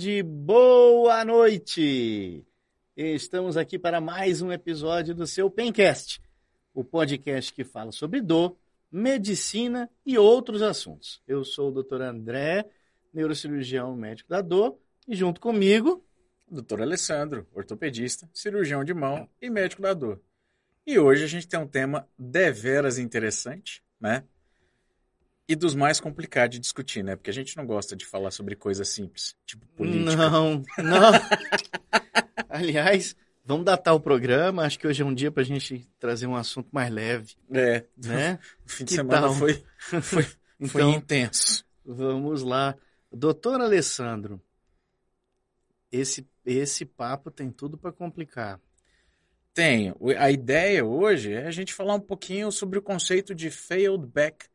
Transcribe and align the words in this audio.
Tarde, 0.00 0.22
boa 0.22 1.22
noite. 1.26 2.42
Estamos 2.96 3.58
aqui 3.58 3.78
para 3.78 4.00
mais 4.00 4.40
um 4.40 4.50
episódio 4.50 5.14
do 5.14 5.26
seu 5.26 5.50
Pencast, 5.50 6.22
o 6.72 6.82
podcast 6.82 7.52
que 7.52 7.64
fala 7.64 7.92
sobre 7.92 8.22
dor, 8.22 8.56
medicina 8.90 9.90
e 10.06 10.16
outros 10.16 10.62
assuntos. 10.62 11.22
Eu 11.28 11.44
sou 11.44 11.68
o 11.68 11.82
Dr. 11.82 12.00
André, 12.00 12.64
neurocirurgião 13.12 13.94
médico 13.94 14.30
da 14.30 14.40
dor, 14.40 14.78
e 15.06 15.14
junto 15.14 15.38
comigo, 15.38 16.02
Dr. 16.50 16.80
Alessandro, 16.80 17.46
ortopedista, 17.52 18.26
cirurgião 18.32 18.82
de 18.82 18.94
mão 18.94 19.28
e 19.38 19.50
médico 19.50 19.82
da 19.82 19.92
dor. 19.92 20.18
E 20.86 20.98
hoje 20.98 21.24
a 21.24 21.28
gente 21.28 21.46
tem 21.46 21.60
um 21.60 21.68
tema 21.68 22.08
deveras 22.18 22.96
interessante, 22.96 23.84
né? 24.00 24.24
E 25.50 25.56
dos 25.56 25.74
mais 25.74 25.98
complicados 25.98 26.54
de 26.54 26.60
discutir, 26.60 27.02
né? 27.02 27.16
Porque 27.16 27.28
a 27.30 27.32
gente 27.32 27.56
não 27.56 27.66
gosta 27.66 27.96
de 27.96 28.06
falar 28.06 28.30
sobre 28.30 28.54
coisas 28.54 28.88
simples, 28.88 29.34
tipo 29.44 29.66
política. 29.74 30.30
Não, 30.30 30.62
não. 30.78 31.10
Aliás, 32.48 33.16
vamos 33.44 33.64
datar 33.64 33.94
o 33.94 34.00
programa. 34.00 34.62
Acho 34.62 34.78
que 34.78 34.86
hoje 34.86 35.02
é 35.02 35.04
um 35.04 35.12
dia 35.12 35.30
para 35.32 35.42
a 35.42 35.46
gente 35.46 35.88
trazer 35.98 36.28
um 36.28 36.36
assunto 36.36 36.68
mais 36.70 36.92
leve, 36.92 37.34
É, 37.52 37.84
né? 37.96 38.38
o 38.64 38.68
fim 38.70 38.84
de 38.84 38.90
Que 38.90 38.94
semana 38.94 39.22
tal? 39.22 39.34
foi, 39.34 39.64
foi, 40.00 40.22
foi 40.68 40.82
Então, 40.82 40.90
intenso. 40.94 41.64
vamos 41.84 42.42
lá. 42.42 42.76
Doutor 43.12 43.60
Alessandro, 43.60 44.40
esse, 45.90 46.24
esse 46.44 46.84
papo 46.84 47.28
tem 47.28 47.50
tudo 47.50 47.76
para 47.76 47.90
complicar. 47.90 48.60
Tem. 49.52 49.92
A 50.16 50.30
ideia 50.30 50.84
hoje 50.84 51.32
é 51.32 51.48
a 51.48 51.50
gente 51.50 51.74
falar 51.74 51.94
um 51.94 52.00
pouquinho 52.00 52.52
sobre 52.52 52.78
o 52.78 52.82
conceito 52.82 53.34
de 53.34 53.50
failed 53.50 54.06
back 54.06 54.46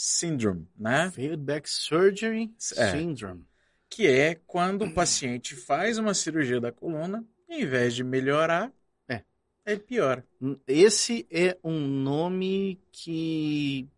syndrome, 0.00 0.64
né? 0.78 1.10
Failed 1.10 1.42
back 1.42 1.68
surgery 1.68 2.54
É. 2.76 2.92
syndrome. 2.92 3.44
Que 3.90 4.06
é 4.06 4.36
quando 4.46 4.84
o 4.84 4.94
paciente 4.94 5.56
faz 5.56 5.98
uma 5.98 6.14
cirurgia 6.14 6.60
da 6.60 6.70
coluna, 6.70 7.24
e, 7.48 7.62
em 7.62 7.66
vez 7.66 7.96
de 7.96 8.04
melhorar, 8.04 8.72
É. 9.08 9.24
ele 9.66 9.80
piora. 9.80 10.24
Esse 10.68 11.26
é 11.28 11.58
um 11.64 11.80
nome 11.80 12.80
que 12.92 13.88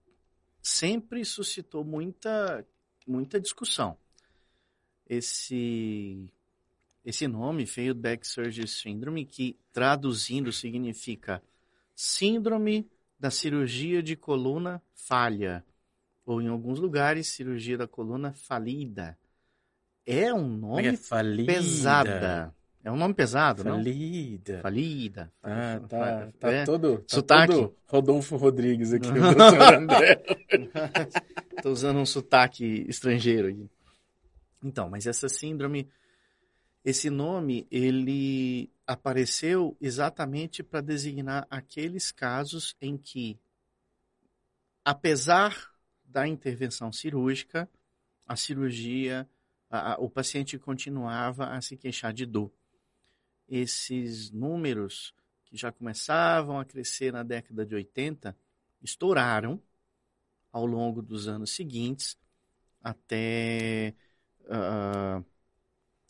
sempre 0.63 1.23
suscitou 1.23 1.85
muita, 1.85 2.67
muita 3.07 3.39
discussão. 3.39 3.95
Esse, 5.07 6.33
esse 7.05 7.29
nome, 7.29 7.67
Failed 7.67 8.01
Back 8.01 8.27
Surgery 8.27 8.69
Syndrome, 8.69 9.27
que 9.27 9.59
traduzindo 9.71 10.51
significa 10.51 11.43
Síndrome 11.95 12.89
da 13.19 13.31
Cirurgia 13.31 14.03
de 14.03 14.17
Coluna 14.17 14.81
Falha, 14.95 15.63
ou 16.31 16.41
em 16.41 16.47
alguns 16.47 16.79
lugares, 16.79 17.27
Cirurgia 17.27 17.77
da 17.77 17.89
Coluna 17.89 18.33
Falida. 18.33 19.19
É 20.07 20.33
um 20.33 20.39
é 20.39 20.43
que 20.43 20.61
nome 20.61 20.87
é? 20.87 20.97
Falida. 20.97 21.53
pesada. 21.53 22.55
É 22.85 22.91
um 22.91 22.97
nome 22.97 23.15
pesado, 23.15 23.65
não? 23.65 23.75
Falida. 23.75 24.61
Falida. 24.61 25.33
Ah, 25.43 25.81
tá, 25.89 26.33
tá 26.39 26.53
É. 26.53 26.65
todo, 26.65 26.99
tá 26.99 27.05
Sotaque. 27.09 27.53
todo 27.53 27.77
Rodolfo 27.85 28.37
Rodrigues 28.37 28.93
aqui, 28.93 29.09
o 29.11 29.13
doutor 29.13 29.75
André. 29.75 30.23
Tô 31.63 31.73
usando 31.73 31.99
um 31.99 32.07
sotaque 32.07 32.87
estrangeiro 32.89 33.49
aqui. 33.49 33.69
Então, 34.63 34.89
mas 34.89 35.09
essa 35.09 35.29
síndrome, 35.29 35.89
esse 36.85 37.11
nome, 37.11 37.67
ele 37.73 38.71
apareceu 38.87 39.77
exatamente 39.81 40.63
para 40.63 40.81
designar 40.81 41.45
aqueles 41.51 42.13
casos 42.13 42.77
em 42.81 42.97
que, 42.97 43.37
apesar 44.85 45.70
da 46.11 46.27
intervenção 46.27 46.93
cirúrgica, 46.93 47.69
a 48.27 48.37
cirurgia, 48.37 49.29
a- 49.71 49.97
o 50.01 50.09
paciente 50.11 50.59
continuava 50.59 51.47
a 51.47 51.61
se 51.61 51.77
queixar 51.77 52.13
de 52.13 52.27
dor. 52.27 52.53
Esses 53.49 54.31
números 54.31 55.15
que 55.45 55.57
já 55.57 55.73
começavam 55.73 56.59
a 56.61 56.65
crescer 56.65 57.13
na 57.13 57.23
década 57.23 57.67
de 57.67 57.75
80 57.75 58.37
estouraram 58.83 59.61
ao 60.53 60.67
longo 60.67 61.03
dos 61.03 61.29
anos 61.29 61.51
seguintes 61.53 62.19
até 62.83 63.95
ah, 64.49 65.23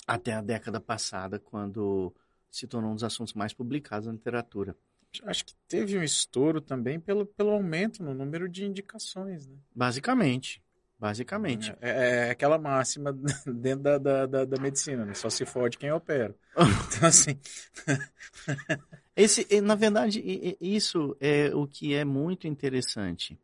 até 0.06 0.32
a 0.34 0.40
década 0.42 0.80
passada, 0.80 1.38
quando 1.38 2.14
se 2.50 2.66
tornou 2.66 2.90
um 2.90 2.94
dos 2.94 3.04
assuntos 3.04 3.34
mais 3.34 3.52
publicados 3.54 4.06
na 4.06 4.12
literatura. 4.12 4.76
Acho 5.24 5.44
que 5.44 5.54
teve 5.68 5.98
um 5.98 6.02
estouro 6.02 6.60
também 6.60 7.00
pelo, 7.00 7.26
pelo 7.26 7.50
aumento 7.50 8.02
no 8.02 8.14
número 8.14 8.48
de 8.48 8.64
indicações, 8.64 9.46
né? 9.46 9.56
Basicamente, 9.74 10.62
basicamente. 10.98 11.74
É, 11.80 12.28
é 12.28 12.30
aquela 12.30 12.58
máxima 12.58 13.12
dentro 13.46 13.82
da, 13.82 13.98
da, 13.98 14.26
da, 14.26 14.44
da 14.44 14.60
medicina, 14.60 15.04
né? 15.04 15.14
Só 15.14 15.28
se 15.28 15.44
fode 15.44 15.78
quem 15.78 15.90
opera. 15.90 16.34
Então, 16.96 17.08
assim, 17.08 17.38
Esse, 19.20 19.60
na 19.60 19.74
verdade, 19.74 20.56
isso 20.60 21.16
é 21.20 21.54
o 21.54 21.66
que 21.66 21.94
é 21.94 22.04
muito 22.04 22.46
interessante, 22.46 23.38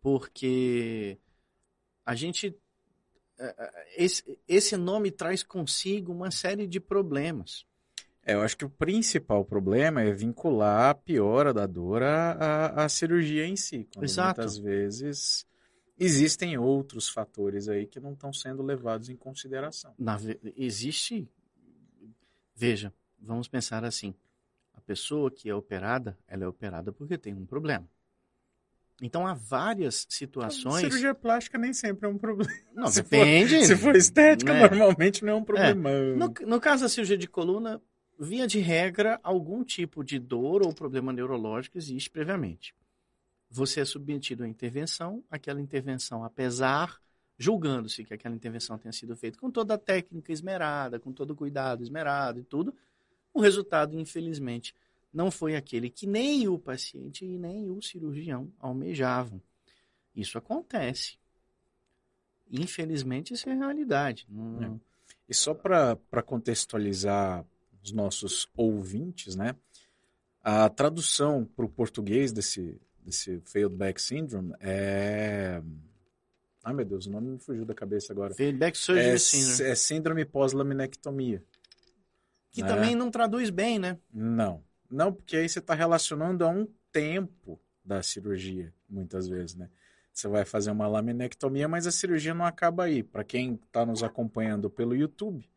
porque 0.00 1.16
a 2.04 2.14
gente 2.14 2.56
eh, 3.38 3.54
eh, 3.56 4.04
esse, 4.04 4.38
esse 4.48 4.76
nome 4.76 5.10
traz 5.12 5.42
consigo 5.42 6.12
uma 6.12 6.30
série 6.30 6.66
de 6.66 6.80
problemas. 6.80 7.64
É, 8.26 8.34
eu 8.34 8.42
acho 8.42 8.56
que 8.56 8.64
o 8.64 8.68
principal 8.70 9.44
problema 9.44 10.02
é 10.02 10.12
vincular 10.12 10.90
a 10.90 10.94
piora 10.94 11.54
da 11.54 11.64
dor 11.64 12.02
à, 12.02 12.84
à, 12.84 12.88
cirurgia 12.88 13.46
em 13.46 13.54
si. 13.54 13.88
Quando 13.94 14.04
Exato. 14.04 14.40
muitas 14.40 14.58
vezes 14.58 15.46
existem 15.96 16.58
outros 16.58 17.08
fatores 17.08 17.68
aí 17.68 17.86
que 17.86 18.00
não 18.00 18.14
estão 18.14 18.32
sendo 18.32 18.64
levados 18.64 19.08
em 19.08 19.16
consideração. 19.16 19.94
Na 19.96 20.18
existe. 20.56 21.30
Veja, 22.52 22.92
vamos 23.20 23.46
pensar 23.46 23.84
assim: 23.84 24.12
a 24.74 24.80
pessoa 24.80 25.30
que 25.30 25.48
é 25.48 25.54
operada, 25.54 26.18
ela 26.26 26.42
é 26.42 26.48
operada 26.48 26.90
porque 26.90 27.16
tem 27.16 27.32
um 27.32 27.46
problema. 27.46 27.88
Então 29.00 29.24
há 29.24 29.34
várias 29.34 30.04
situações. 30.08 30.80
Cirurgia 30.80 31.14
plástica 31.14 31.58
nem 31.58 31.72
sempre 31.72 32.06
é 32.06 32.10
um 32.10 32.18
problema. 32.18 32.52
Não, 32.74 32.88
se 32.88 33.04
for- 33.04 33.10
depende. 33.10 33.66
Se 33.66 33.76
for 33.76 33.94
estética, 33.94 34.52
né? 34.52 34.60
normalmente 34.62 35.24
não 35.24 35.34
é 35.34 35.36
um 35.36 35.44
problemão. 35.44 36.16
No, 36.16 36.34
no 36.46 36.60
caso 36.60 36.82
da 36.82 36.88
cirurgia 36.88 37.16
de 37.16 37.28
coluna, 37.28 37.80
via 38.18 38.46
de 38.46 38.58
regra, 38.58 39.20
algum 39.22 39.62
tipo 39.64 40.02
de 40.02 40.18
dor 40.18 40.62
ou 40.66 40.72
problema 40.74 41.12
neurológico 41.12 41.76
existe 41.78 42.10
previamente. 42.10 42.74
Você 43.50 43.80
é 43.80 43.84
submetido 43.84 44.44
à 44.44 44.48
intervenção, 44.48 45.22
aquela 45.30 45.60
intervenção, 45.60 46.24
apesar, 46.24 47.00
julgando-se 47.38 48.04
que 48.04 48.14
aquela 48.14 48.34
intervenção 48.34 48.76
tenha 48.78 48.92
sido 48.92 49.14
feita 49.16 49.38
com 49.38 49.50
toda 49.50 49.74
a 49.74 49.78
técnica 49.78 50.32
esmerada, 50.32 50.98
com 50.98 51.12
todo 51.12 51.30
o 51.32 51.36
cuidado 51.36 51.82
esmerado 51.82 52.40
e 52.40 52.44
tudo, 52.44 52.74
o 53.32 53.40
resultado, 53.40 53.98
infelizmente, 53.98 54.74
não 55.12 55.30
foi 55.30 55.54
aquele 55.54 55.88
que 55.90 56.06
nem 56.06 56.48
o 56.48 56.58
paciente 56.58 57.24
e 57.24 57.38
nem 57.38 57.70
o 57.70 57.80
cirurgião 57.80 58.50
almejavam. 58.58 59.40
Isso 60.14 60.38
acontece. 60.38 61.18
Infelizmente, 62.50 63.34
isso 63.34 63.48
é 63.48 63.54
realidade. 63.54 64.26
Não- 64.28 64.80
E 65.28 65.34
só 65.34 65.52
para 65.54 66.22
contextualizar 66.24 67.44
os 67.86 67.92
nossos 67.92 68.48
ouvintes, 68.56 69.36
né? 69.36 69.54
A 70.42 70.68
tradução 70.68 71.44
para 71.44 71.64
o 71.64 71.68
português 71.68 72.32
desse, 72.32 72.80
desse 73.02 73.40
failed 73.46 73.74
back 73.76 74.00
syndrome 74.00 74.52
é. 74.60 75.62
Ai 76.64 76.74
meu 76.74 76.84
Deus, 76.84 77.06
o 77.06 77.10
nome 77.10 77.28
me 77.30 77.38
fugiu 77.38 77.64
da 77.64 77.74
cabeça 77.74 78.12
agora. 78.12 78.34
Feedback 78.34 78.76
surgery 78.76 79.08
É, 79.10 79.18
syndrome. 79.18 79.70
é 79.70 79.74
síndrome 79.74 80.24
pós-laminectomia. 80.24 81.42
Que 82.50 82.62
né? 82.62 82.68
também 82.68 82.94
não 82.96 83.10
traduz 83.10 83.50
bem, 83.50 83.78
né? 83.78 83.98
Não. 84.12 84.64
Não, 84.90 85.12
porque 85.12 85.36
aí 85.36 85.48
você 85.48 85.58
está 85.60 85.74
relacionando 85.74 86.44
a 86.44 86.48
um 86.48 86.66
tempo 86.90 87.60
da 87.84 88.02
cirurgia, 88.02 88.72
muitas 88.88 89.28
vezes, 89.28 89.54
né? 89.54 89.68
Você 90.12 90.26
vai 90.28 90.44
fazer 90.44 90.70
uma 90.70 90.88
laminectomia, 90.88 91.68
mas 91.68 91.86
a 91.86 91.92
cirurgia 91.92 92.32
não 92.34 92.44
acaba 92.44 92.84
aí. 92.84 93.02
Para 93.02 93.22
quem 93.22 93.54
está 93.54 93.84
nos 93.84 94.02
acompanhando 94.02 94.70
pelo 94.70 94.96
YouTube, 94.96 95.48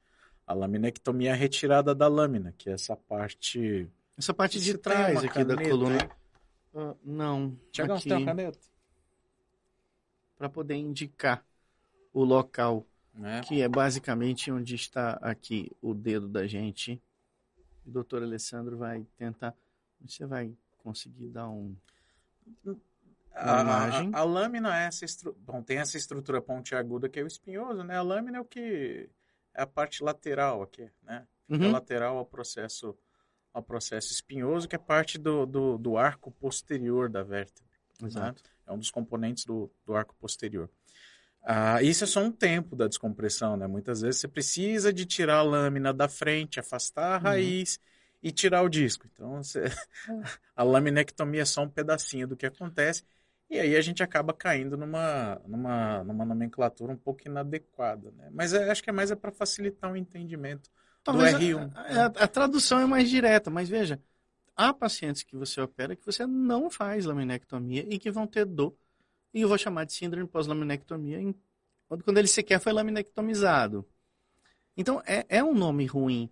a 0.50 0.54
laminectomia 0.56 1.30
é 1.30 1.34
a 1.34 1.36
retirada 1.36 1.94
da 1.94 2.08
lâmina, 2.08 2.52
que 2.58 2.72
é 2.72 2.74
essa 2.74 2.96
parte. 2.96 3.88
Essa 4.18 4.34
parte 4.34 4.60
de 4.60 4.76
trás 4.80 5.24
aqui 5.24 5.44
da 5.44 5.56
caneta 5.56 5.70
coluna. 5.70 6.02
aí? 6.02 6.10
Ah, 6.74 6.96
não. 7.04 7.56
Tiagão, 7.72 8.00
você 8.00 8.10
tem 8.10 8.18
uma 8.18 8.26
caneta? 8.26 8.58
Para 10.40 10.50
poder 10.50 10.74
indicar 10.74 11.46
o 12.12 12.24
local, 12.24 12.84
Né? 13.14 13.42
que 13.42 13.62
é 13.62 13.70
basicamente 13.70 14.52
onde 14.52 14.74
está 14.74 15.20
aqui 15.22 15.72
o 15.84 15.94
dedo 15.94 16.28
da 16.28 16.48
gente. 16.48 17.00
O 17.86 17.92
doutor 17.92 18.24
Alessandro 18.24 18.76
vai 18.76 19.06
tentar. 19.18 19.56
Você 20.02 20.26
vai 20.26 20.52
conseguir 20.80 21.28
dar 21.28 21.48
um. 21.48 21.76
A, 23.36 23.60
a- 23.60 23.62
imagem. 23.62 24.12
a 24.16 24.24
lâmina 24.24 24.82
é 24.82 24.88
essa 24.88 25.06
estru... 25.06 25.38
Bom, 25.46 25.62
tem 25.62 25.78
essa 25.78 25.96
estrutura 25.96 26.42
pontiaguda 26.42 27.08
que 27.08 27.20
é 27.20 27.24
o 27.24 27.28
espinhoso, 27.28 27.84
né? 27.84 27.96
A 27.98 28.02
lâmina 28.02 28.40
é 28.40 28.42
o 28.42 28.46
que 28.46 29.08
é 29.60 29.64
a 29.64 29.68
parte 29.68 30.04
lateral 30.04 30.62
aqui, 30.62 30.90
né? 31.04 31.28
Fica 31.48 31.66
Uhum. 31.66 31.72
lateral 31.72 32.18
ao 32.18 32.26
processo 32.26 32.98
ao 33.52 33.64
processo 33.64 34.14
espinhoso, 34.14 34.68
que 34.68 34.76
é 34.76 34.80
parte 34.80 35.18
do, 35.18 35.44
do, 35.46 35.78
do 35.78 35.98
arco 35.98 36.32
posterior 36.32 37.10
da 37.10 37.24
vértebra. 37.24 37.72
Exato. 38.04 38.44
É 38.68 38.72
um 38.72 38.78
dos 38.78 38.92
componentes 38.92 39.44
do, 39.44 39.70
do 39.86 39.96
arco 39.96 40.16
posterior. 40.20 40.70
Ah, 41.42 41.82
isso 41.82 42.04
é 42.04 42.08
só 42.08 42.20
um 42.22 42.32
tempo 42.32 42.76
da 42.76 42.88
descompressão, 42.88 43.58
né? 43.58 43.66
Muitas 43.66 44.02
vezes 44.02 44.22
você 44.22 44.28
precisa 44.28 44.94
de 44.94 45.04
tirar 45.06 45.38
a 45.38 45.42
lâmina 45.42 45.92
da 45.92 46.08
frente, 46.08 46.60
afastar 46.60 47.14
a 47.14 47.18
Uhum. 47.18 47.24
raiz 47.24 47.80
e 48.22 48.32
tirar 48.32 48.62
o 48.62 48.70
disco. 48.70 49.08
Então, 49.12 49.42
você- 49.42 49.64
a 50.56 50.64
laminectomia 50.64 51.42
é 51.42 51.46
só 51.46 51.64
um 51.64 51.70
pedacinho 51.70 52.28
do 52.28 52.38
que 52.38 52.46
acontece. 52.46 53.04
E 53.50 53.60
aí 53.60 53.76
a 53.76 53.82
gente 53.82 54.04
acaba 54.04 54.34
caindo 54.34 54.78
numa, 54.78 55.42
numa, 55.48 56.04
numa 56.04 56.26
nomenclatura 56.26 56.94
um 56.94 56.98
pouco 56.98 57.28
inadequada, 57.28 58.12
né? 58.12 58.30
Mas 58.32 58.54
é- 58.54 58.70
acho 58.70 58.84
que 58.84 58.90
é 58.90 58.94
mais 58.94 59.10
é 59.12 59.16
para 59.16 59.32
facilitar 59.32 59.92
o 59.92 59.98
entendimento. 59.98 60.70
Talvez 61.04 61.34
R1, 61.34 61.72
a, 61.74 62.04
a- 62.04 62.06
a 62.26 62.28
tradução 62.28 62.80
é 62.80 62.86
mais 62.86 63.10
direta, 63.10 63.50
mas 63.50 63.68
veja, 63.70 64.00
há 64.56 64.74
pacientes 64.74 65.24
que 65.24 65.36
você 65.38 65.62
opera 65.62 65.96
que 65.96 66.06
você 66.06 66.28
não 66.28 66.70
faz 66.70 67.06
laminectomia 67.06 67.86
e 67.90 68.00
que 68.00 68.12
vão 68.12 68.28
ter 68.28 68.46
dor. 68.46 68.76
E 69.34 69.42
eu 69.42 69.50
vou 69.50 69.58
chamar 69.58 69.86
de 69.86 69.94
síndrome 69.94 70.28
pós-laminectomia 70.28 71.20
quando 72.04 72.18
ele 72.18 72.28
sequer 72.28 72.60
foi 72.60 72.74
laminectomizado. 72.74 73.88
Então, 74.78 75.02
é, 75.06 75.26
é 75.30 75.44
um 75.44 75.54
nome 75.54 75.86
ruim 75.86 76.30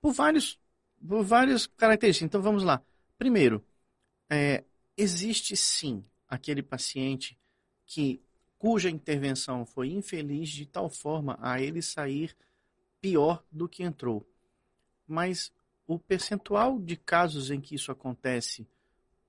por 0.00 0.12
vários, 0.12 0.58
por 1.06 1.24
várias 1.24 1.66
características. 1.66 2.26
Então, 2.26 2.42
vamos 2.42 2.62
lá. 2.64 2.82
Primeiro, 3.18 3.64
é, 4.30 4.64
existe 4.96 5.56
sim 5.56 6.04
aquele 6.30 6.62
paciente 6.62 7.36
que 7.84 8.22
cuja 8.56 8.88
intervenção 8.88 9.66
foi 9.66 9.90
infeliz 9.90 10.48
de 10.48 10.64
tal 10.64 10.88
forma 10.88 11.36
a 11.42 11.60
ele 11.60 11.82
sair 11.82 12.36
pior 13.00 13.42
do 13.50 13.68
que 13.68 13.82
entrou. 13.82 14.24
Mas 15.06 15.52
o 15.86 15.98
percentual 15.98 16.78
de 16.78 16.96
casos 16.96 17.50
em 17.50 17.60
que 17.60 17.74
isso 17.74 17.90
acontece 17.90 18.68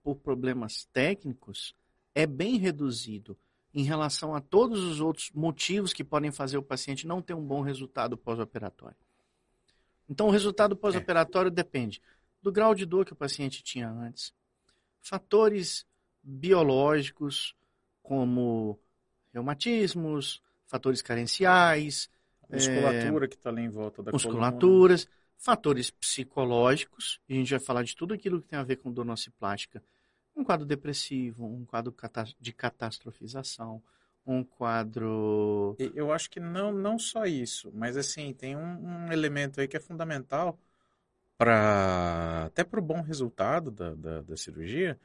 por 0.04 0.16
problemas 0.16 0.86
técnicos 0.94 1.76
é 2.14 2.28
bem 2.28 2.58
reduzido 2.58 3.38
em 3.74 3.84
relação 3.84 4.36
a 4.36 4.42
todos 4.42 4.84
os 4.84 5.00
outros 5.00 5.32
motivos 5.32 5.94
que 5.94 6.04
podem 6.04 6.32
fazer 6.32 6.58
o 6.58 6.64
paciente 6.64 7.08
não 7.08 7.22
ter 7.22 7.34
um 7.34 7.46
bom 7.46 7.62
resultado 7.62 8.18
pós-operatório. 8.18 8.98
Então, 10.10 10.28
o 10.28 10.32
resultado 10.32 10.76
pós-operatório 10.76 11.50
depende 11.50 12.02
do 12.42 12.52
grau 12.52 12.76
de 12.76 12.86
dor 12.86 13.06
que 13.06 13.14
o 13.14 13.16
paciente 13.16 13.64
tinha 13.64 13.90
antes, 13.90 14.34
fatores 15.00 15.86
biológicos 16.24 17.56
como 18.02 18.80
reumatismos, 19.34 20.42
fatores 20.66 21.02
carenciais, 21.02 22.10
Musculatura 22.52 23.28
que 23.28 23.36
está 23.36 23.50
ali 23.50 23.62
em 23.62 23.70
volta 23.70 24.04
da 24.04 24.12
coluna. 24.12 24.30
musculaturas, 24.30 25.08
fatores 25.38 25.90
psicológicos, 25.90 27.22
e 27.28 27.34
a 27.34 27.38
gente 27.38 27.52
vai 27.52 27.60
falar 27.60 27.84
de 27.84 27.96
tudo 27.96 28.14
aquilo 28.14 28.42
que 28.42 28.48
tem 28.50 28.60
a 28.60 28.64
ver 28.64 28.78
com 28.78 28.92
dor 28.92 29.06
nociplástica. 29.06 29.82
Um 30.36 30.44
quadro 30.44 30.66
depressivo, 30.66 31.46
um 31.46 31.66
quadro 31.66 31.94
de 32.40 32.54
catastrofização, 32.54 33.82
um 34.26 34.44
quadro. 34.44 35.76
Eu 35.96 36.12
acho 36.12 36.30
que 36.30 36.40
não, 36.40 36.72
não 36.72 37.00
só 37.00 37.26
isso, 37.26 37.72
mas 37.74 37.98
assim, 37.98 38.34
tem 38.34 38.56
um, 38.56 39.08
um 39.08 39.12
elemento 39.12 39.60
aí 39.60 39.68
que 39.68 39.78
é 39.78 39.80
fundamental 39.80 40.60
para 41.38 42.46
até 42.46 42.64
para 42.64 42.80
o 42.80 42.84
bom 42.84 43.02
resultado 43.02 43.72
da, 43.72 43.96
da, 43.96 44.22
da 44.22 44.38
cirurgia, 44.38 45.00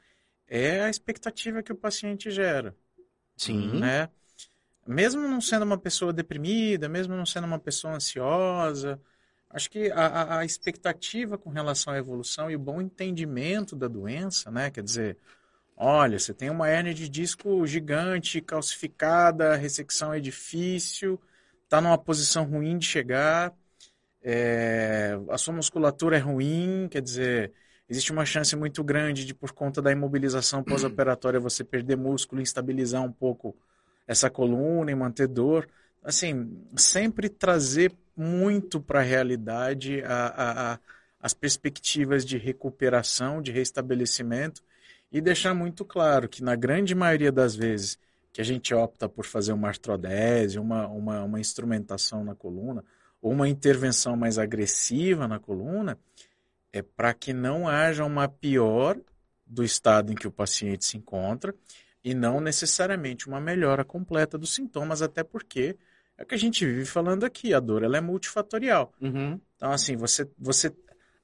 é 0.47 0.83
a 0.83 0.89
expectativa 0.89 1.63
que 1.63 1.71
o 1.71 1.75
paciente 1.77 2.31
gera. 2.31 2.75
Sim. 3.37 3.81
Né? 3.81 4.09
Mesmo 4.87 5.21
não 5.27 5.41
sendo 5.41 5.63
uma 5.65 5.77
pessoa 5.77 6.13
deprimida, 6.13 6.89
mesmo 6.89 7.15
não 7.15 7.25
sendo 7.25 7.45
uma 7.47 7.59
pessoa 7.59 7.95
ansiosa, 7.95 9.01
acho 9.49 9.69
que 9.69 9.91
a, 9.91 10.39
a- 10.39 10.45
expectativa 10.45 11.37
com 11.37 11.49
relação 11.49 11.93
à 11.93 11.97
evolução 11.97 12.49
e 12.51 12.55
o 12.55 12.59
bom 12.59 12.81
entendimento 12.81 13.75
da 13.75 13.87
doença, 13.87 14.51
né? 14.51 14.71
Quer 14.71 14.83
dizer, 14.83 15.17
olha, 15.77 16.19
você 16.19 16.33
tem 16.33 16.49
uma 16.49 16.69
hérnia 16.69 16.93
de 16.93 17.09
disco 17.09 17.65
gigante, 17.67 18.41
calcificada, 18.41 19.53
a 19.53 19.57
ressecção 19.57 20.13
é 20.13 20.19
difícil, 20.19 21.21
está 21.65 21.81
numa 21.81 21.97
posição 21.97 22.45
ruim 22.45 22.77
de 22.77 22.85
chegar, 22.87 23.53
é, 24.21 25.17
a 25.29 25.37
sua 25.37 25.53
musculatura 25.53 26.17
é 26.17 26.19
ruim, 26.19 26.87
quer 26.89 27.01
dizer, 27.01 27.53
existe 27.89 28.11
uma 28.11 28.25
chance 28.25 28.55
muito 28.55 28.83
grande 28.83 29.25
de, 29.25 29.33
por 29.33 29.51
conta 29.51 29.81
da 29.81 29.91
imobilização 29.91 30.63
pós-operatória, 30.63 31.39
você 31.39 31.63
perder 31.63 31.95
músculo, 31.97 32.41
instabilizar 32.41 33.03
um 33.03 33.11
pouco 33.11 33.55
essa 34.07 34.29
coluna 34.29 34.91
e 34.91 34.95
manter 34.95 35.27
dor. 35.27 35.67
Assim, 36.03 36.61
sempre 36.75 37.29
trazer 37.29 37.91
muito 38.15 38.79
para 38.79 38.99
a 38.99 39.03
realidade 39.03 40.01
as 41.21 41.33
perspectivas 41.33 42.25
de 42.25 42.37
recuperação, 42.37 43.41
de 43.41 43.51
restabelecimento 43.51 44.63
e 45.11 45.21
deixar 45.21 45.53
muito 45.53 45.85
claro 45.85 46.27
que, 46.27 46.43
na 46.43 46.55
grande 46.55 46.93
maioria 46.93 47.31
das 47.31 47.55
vezes 47.55 47.97
que 48.33 48.41
a 48.41 48.43
gente 48.43 48.73
opta 48.73 49.09
por 49.09 49.25
fazer 49.25 49.51
uma 49.51 49.67
artrodese, 49.67 50.59
uma, 50.59 50.87
uma, 50.87 51.23
uma 51.23 51.39
instrumentação 51.39 52.23
na 52.23 52.35
coluna, 52.35 52.83
ou 53.21 53.31
uma 53.31 53.49
intervenção 53.49 54.15
mais 54.15 54.37
agressiva 54.37 55.27
na 55.27 55.39
coluna, 55.39 55.97
é 56.77 56.81
para 56.81 57.13
que 57.13 57.33
não 57.33 57.67
haja 57.67 58.05
uma 58.05 58.27
pior 58.27 58.97
do 59.45 59.63
estado 59.63 60.11
em 60.11 60.15
que 60.15 60.27
o 60.27 60.31
paciente 60.31 60.85
se 60.85 60.97
encontra 60.97 61.53
e 62.03 62.13
não 62.13 62.39
necessariamente 62.39 63.27
uma 63.27 63.39
melhora 63.39 63.83
completa 63.83 64.37
dos 64.37 64.53
sintomas, 64.53 65.01
até 65.01 65.23
porque 65.23 65.77
é 66.17 66.23
o 66.23 66.25
que 66.25 66.35
a 66.35 66.39
gente 66.39 66.65
vive 66.65 66.85
falando 66.85 67.25
aqui, 67.25 67.53
a 67.53 67.59
dor 67.59 67.83
ela 67.83 67.97
é 67.97 68.01
multifatorial. 68.01 68.93
Uhum. 68.99 69.39
Então, 69.55 69.71
assim, 69.71 69.95
você, 69.95 70.29
você 70.37 70.73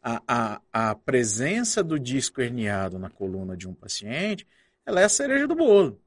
a, 0.01 0.21
a, 0.27 0.61
a 0.71 0.95
presença 0.95 1.83
do 1.83 1.97
disco 1.97 2.41
herniado 2.41 2.99
na 2.99 3.09
coluna 3.09 3.55
de 3.55 3.67
um 3.67 3.73
paciente, 3.73 4.45
ela 4.85 4.99
é 4.99 5.05
a 5.05 5.09
cereja 5.09 5.47
do 5.47 5.55
bolo. 5.55 5.99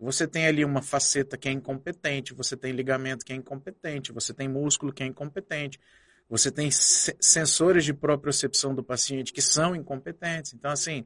Você 0.00 0.26
tem 0.26 0.46
ali 0.46 0.64
uma 0.64 0.80
faceta 0.80 1.36
que 1.36 1.48
é 1.48 1.52
incompetente, 1.52 2.32
você 2.32 2.56
tem 2.56 2.72
ligamento 2.72 3.24
que 3.24 3.32
é 3.32 3.36
incompetente, 3.36 4.12
você 4.12 4.32
tem 4.32 4.48
músculo 4.48 4.92
que 4.92 5.02
é 5.02 5.06
incompetente, 5.06 5.78
você 6.28 6.50
tem 6.50 6.70
se- 6.70 7.16
sensores 7.20 7.84
de 7.84 7.94
propriocepção 7.94 8.74
do 8.74 8.82
paciente 8.84 9.32
que 9.32 9.42
são 9.42 9.74
incompetentes. 9.74 10.54
Então, 10.54 10.70
assim, 10.70 11.04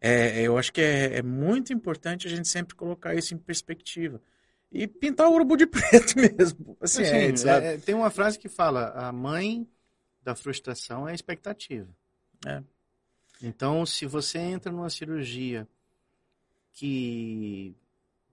é, 0.00 0.42
eu 0.42 0.58
acho 0.58 0.72
que 0.72 0.80
é, 0.80 1.18
é 1.18 1.22
muito 1.22 1.72
importante 1.72 2.26
a 2.26 2.30
gente 2.30 2.48
sempre 2.48 2.74
colocar 2.74 3.14
isso 3.14 3.34
em 3.34 3.38
perspectiva. 3.38 4.20
E 4.70 4.86
pintar 4.86 5.28
o 5.28 5.34
urubu 5.34 5.56
de 5.56 5.66
preto 5.68 6.16
mesmo 6.18 6.76
Assim, 6.80 7.36
sabe? 7.36 7.66
é- 7.66 7.74
é- 7.74 7.78
tem 7.78 7.94
uma 7.94 8.10
frase 8.10 8.38
que 8.38 8.48
fala: 8.48 8.90
a 8.90 9.12
mãe 9.12 9.66
da 10.22 10.34
frustração 10.34 11.08
é 11.08 11.12
a 11.12 11.14
expectativa. 11.14 11.88
É. 12.46 12.62
Então, 13.42 13.84
se 13.86 14.06
você 14.06 14.38
entra 14.38 14.72
numa 14.72 14.90
cirurgia 14.90 15.66
que 16.72 17.74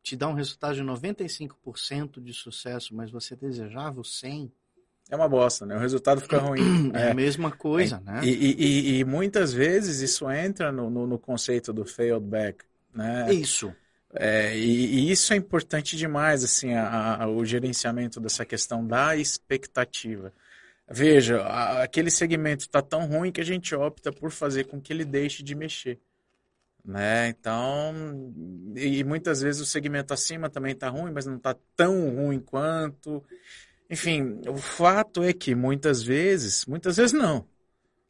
te 0.02 0.16
dá 0.16 0.28
um 0.28 0.34
resultado 0.34 0.76
de 0.76 0.84
95% 0.84 2.20
de 2.22 2.34
sucesso, 2.34 2.94
mas 2.96 3.10
você 3.12 3.36
desejava 3.36 4.02
o 4.02 4.04
100%, 4.04 4.52
É 5.10 5.16
uma 5.16 5.28
bosta, 5.30 5.66
né? 5.66 5.76
O 5.76 5.80
resultado 5.80 6.22
fica 6.22 6.38
ruim. 6.40 6.92
é, 6.96 7.04
a 7.04 7.10
É. 7.10 7.14
mesma 7.14 7.52
coisa, 7.52 8.00
né? 8.00 8.22
E, 8.24 8.30
e- 8.30 8.56
e- 8.58 9.00
e 9.00 9.04
muitas 9.06 9.54
vezes 9.54 10.00
isso 10.00 10.30
entra 10.32 10.72
no, 10.72 10.90
no- 10.90 11.06
no 11.06 11.20
conceito 11.20 11.72
do 11.74 11.86
failed 11.86 12.26
back, 12.26 12.64
né? 12.94 13.32
Isso. 13.34 13.74
É, 14.16 14.56
e, 14.58 15.12
isso 15.12 15.34
é 15.34 15.36
importante 15.36 15.98
demais, 15.98 16.44
assim, 16.44 16.74
a- 16.74 17.24
a- 17.24 17.28
o 17.28 17.44
gerenciamento 17.44 18.20
dessa 18.20 18.46
questão 18.46 18.86
da 18.86 19.16
expectativa. 19.16 20.32
Veja, 20.90 21.42
a- 21.42 21.84
aquele 21.84 22.12
segmento 22.12 22.66
está 22.66 22.82
tão 22.82 23.06
ruim 23.08 23.32
que 23.32 23.42
a 23.42 23.46
gente 23.46 23.74
opta 23.76 24.12
por 24.12 24.32
fazer 24.32 24.66
com 24.66 24.80
que 24.80 24.94
ele 24.94 25.06
deixe 25.06 25.42
de 25.44 25.56
mexer. 25.56 26.00
Né? 26.86 27.30
Então, 27.30 27.94
e 28.76 29.00
e 29.00 29.04
muitas 29.06 29.42
vezes 29.42 29.62
o 29.62 29.66
segmento 29.66 30.14
acima 30.14 30.50
também 30.50 30.74
está 30.74 30.90
ruim, 30.90 31.12
mas 31.14 31.26
não 31.26 31.38
está 31.38 31.56
tão 31.76 32.10
ruim 32.16 32.40
quanto. 32.40 33.24
Enfim, 33.94 34.42
o 34.50 34.58
fato 34.58 35.22
é 35.22 35.32
que 35.32 35.54
muitas 35.54 36.02
vezes, 36.02 36.66
muitas 36.66 36.98
vezes 36.98 37.14
não. 37.14 37.48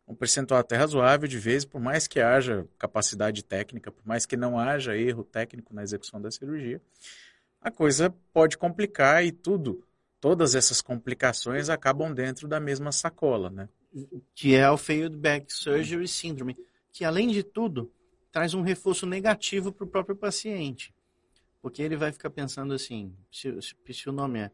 Um 0.08 0.16
percentual 0.16 0.62
até 0.62 0.78
razoável 0.78 1.28
de 1.28 1.38
vezes, 1.38 1.66
por 1.66 1.82
mais 1.82 2.08
que 2.08 2.22
haja 2.22 2.66
capacidade 2.80 3.44
técnica, 3.44 3.92
por 3.92 4.08
mais 4.08 4.26
que 4.26 4.38
não 4.38 4.58
haja 4.58 4.96
erro 4.96 5.26
técnico 5.26 5.74
na 5.74 5.84
execução 5.84 6.22
da 6.22 6.32
cirurgia, 6.32 6.82
a 7.62 7.70
coisa 7.70 8.10
pode 8.32 8.58
complicar 8.58 9.26
e 9.26 9.32
tudo, 9.34 9.86
todas 10.22 10.56
essas 10.56 10.82
complicações 10.82 11.68
acabam 11.68 12.14
dentro 12.14 12.48
da 12.48 12.62
mesma 12.62 12.94
sacola, 12.94 13.50
né? 13.50 13.68
que 14.34 14.56
é 14.56 14.70
o 14.72 14.78
Failed 14.78 15.18
Back 15.18 15.54
Surgery 15.54 16.08
Syndrome, 16.08 16.58
que 16.94 17.04
além 17.04 17.28
de 17.28 17.44
tudo 17.44 17.92
traz 18.32 18.54
um 18.54 18.62
reforço 18.62 19.06
negativo 19.06 19.70
para 19.70 19.84
o 19.84 19.90
próprio 19.90 20.16
paciente, 20.16 20.96
porque 21.62 21.82
ele 21.82 21.98
vai 21.98 22.14
ficar 22.14 22.30
pensando 22.30 22.74
assim, 22.74 23.14
se, 23.30 23.54
se- 23.62 23.94
se 23.94 24.10
o 24.10 24.14
nome 24.14 24.40
é 24.40 24.52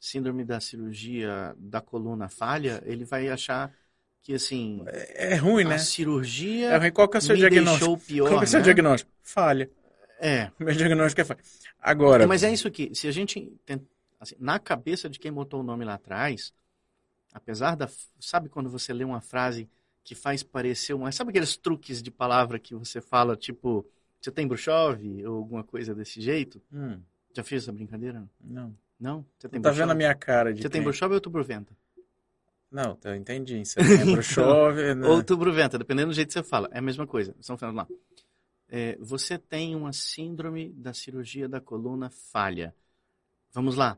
Síndrome 0.00 0.44
da 0.44 0.60
Cirurgia 0.60 1.54
da 1.58 1.80
Coluna 1.80 2.28
Falha, 2.28 2.82
ele 2.86 3.04
vai 3.04 3.28
achar 3.28 3.74
que 4.22 4.34
assim 4.34 4.84
É, 4.86 5.34
é 5.34 5.36
ruim, 5.36 5.64
a 5.64 5.70
né? 5.70 5.78
cirurgia 5.78 6.68
É 6.74 6.78
ruim. 6.78 6.90
Qual 6.92 7.08
que 7.08 7.16
é 7.16 7.18
o 7.18 7.22
seu 7.22 7.36
diagnóstico? 7.36 7.96
pior, 8.06 8.28
Qual 8.28 8.38
que 8.38 8.44
é 8.44 8.48
o 8.48 8.48
seu 8.48 8.60
né? 8.60 8.64
diagnóstico? 8.64 9.10
Falha. 9.22 9.70
É, 10.20 10.50
O 10.60 10.64
meu 10.64 10.74
diagnóstico 10.74 11.20
é 11.20 11.24
falha. 11.24 11.40
Agora, 11.80 12.26
mas 12.26 12.42
é 12.42 12.52
isso 12.52 12.70
que, 12.70 12.94
se 12.94 13.06
a 13.08 13.12
gente 13.12 13.52
tem, 13.64 13.80
assim, 14.20 14.34
na 14.38 14.58
cabeça 14.58 15.08
de 15.08 15.18
quem 15.18 15.32
botou 15.32 15.60
o 15.60 15.62
nome 15.62 15.84
lá 15.84 15.94
atrás, 15.94 16.52
apesar 17.32 17.76
da, 17.76 17.88
sabe 18.20 18.48
quando 18.48 18.70
você 18.70 18.92
lê 18.92 19.04
uma 19.04 19.20
frase 19.20 19.68
que 20.04 20.14
faz 20.14 20.42
parecer 20.42 20.94
uma, 20.94 21.12
sabe 21.12 21.30
aqueles 21.30 21.56
truques 21.56 22.02
de 22.02 22.10
palavra 22.10 22.58
que 22.58 22.74
você 22.74 23.00
fala, 23.00 23.36
tipo, 23.36 23.86
você 24.20 24.30
tem 24.32 24.46
bruxove 24.48 25.26
ou 25.26 25.36
alguma 25.38 25.64
coisa 25.64 25.94
desse 25.94 26.20
jeito? 26.20 26.62
hum, 26.72 27.04
Já 27.34 27.44
fez 27.44 27.64
essa 27.64 27.72
brincadeira? 27.72 28.28
Não. 28.40 28.76
Não? 28.98 29.24
Você 29.38 29.48
tem 29.48 29.60
Tá 29.60 29.70
vendo 29.70 29.92
a 29.92 29.94
minha 29.94 30.14
cara 30.14 30.52
de 30.52 30.62
Você 30.62 30.68
tem 30.68 30.82
bruxova 30.82 31.12
ou 31.12 31.16
outubro 31.16 31.44
venta? 31.44 31.72
Não, 32.70 32.98
eu 33.04 33.14
entendi. 33.14 33.64
Setembro 33.64 34.22
chove, 34.22 34.92
né? 34.94 35.06
Outubro 35.08 35.52
venta, 35.52 35.78
dependendo 35.78 36.08
do 36.08 36.14
jeito 36.14 36.28
que 36.28 36.34
você 36.34 36.42
fala. 36.42 36.68
É 36.70 36.78
a 36.78 36.82
mesma 36.82 37.06
coisa. 37.06 37.34
São 37.40 37.56
falando 37.56 37.76
lá. 37.76 37.88
É, 38.68 38.96
você 39.00 39.38
tem 39.38 39.74
uma 39.74 39.92
síndrome 39.92 40.70
da 40.74 40.92
cirurgia 40.92 41.48
da 41.48 41.60
coluna 41.60 42.10
falha. 42.10 42.74
Vamos 43.52 43.76
lá. 43.76 43.96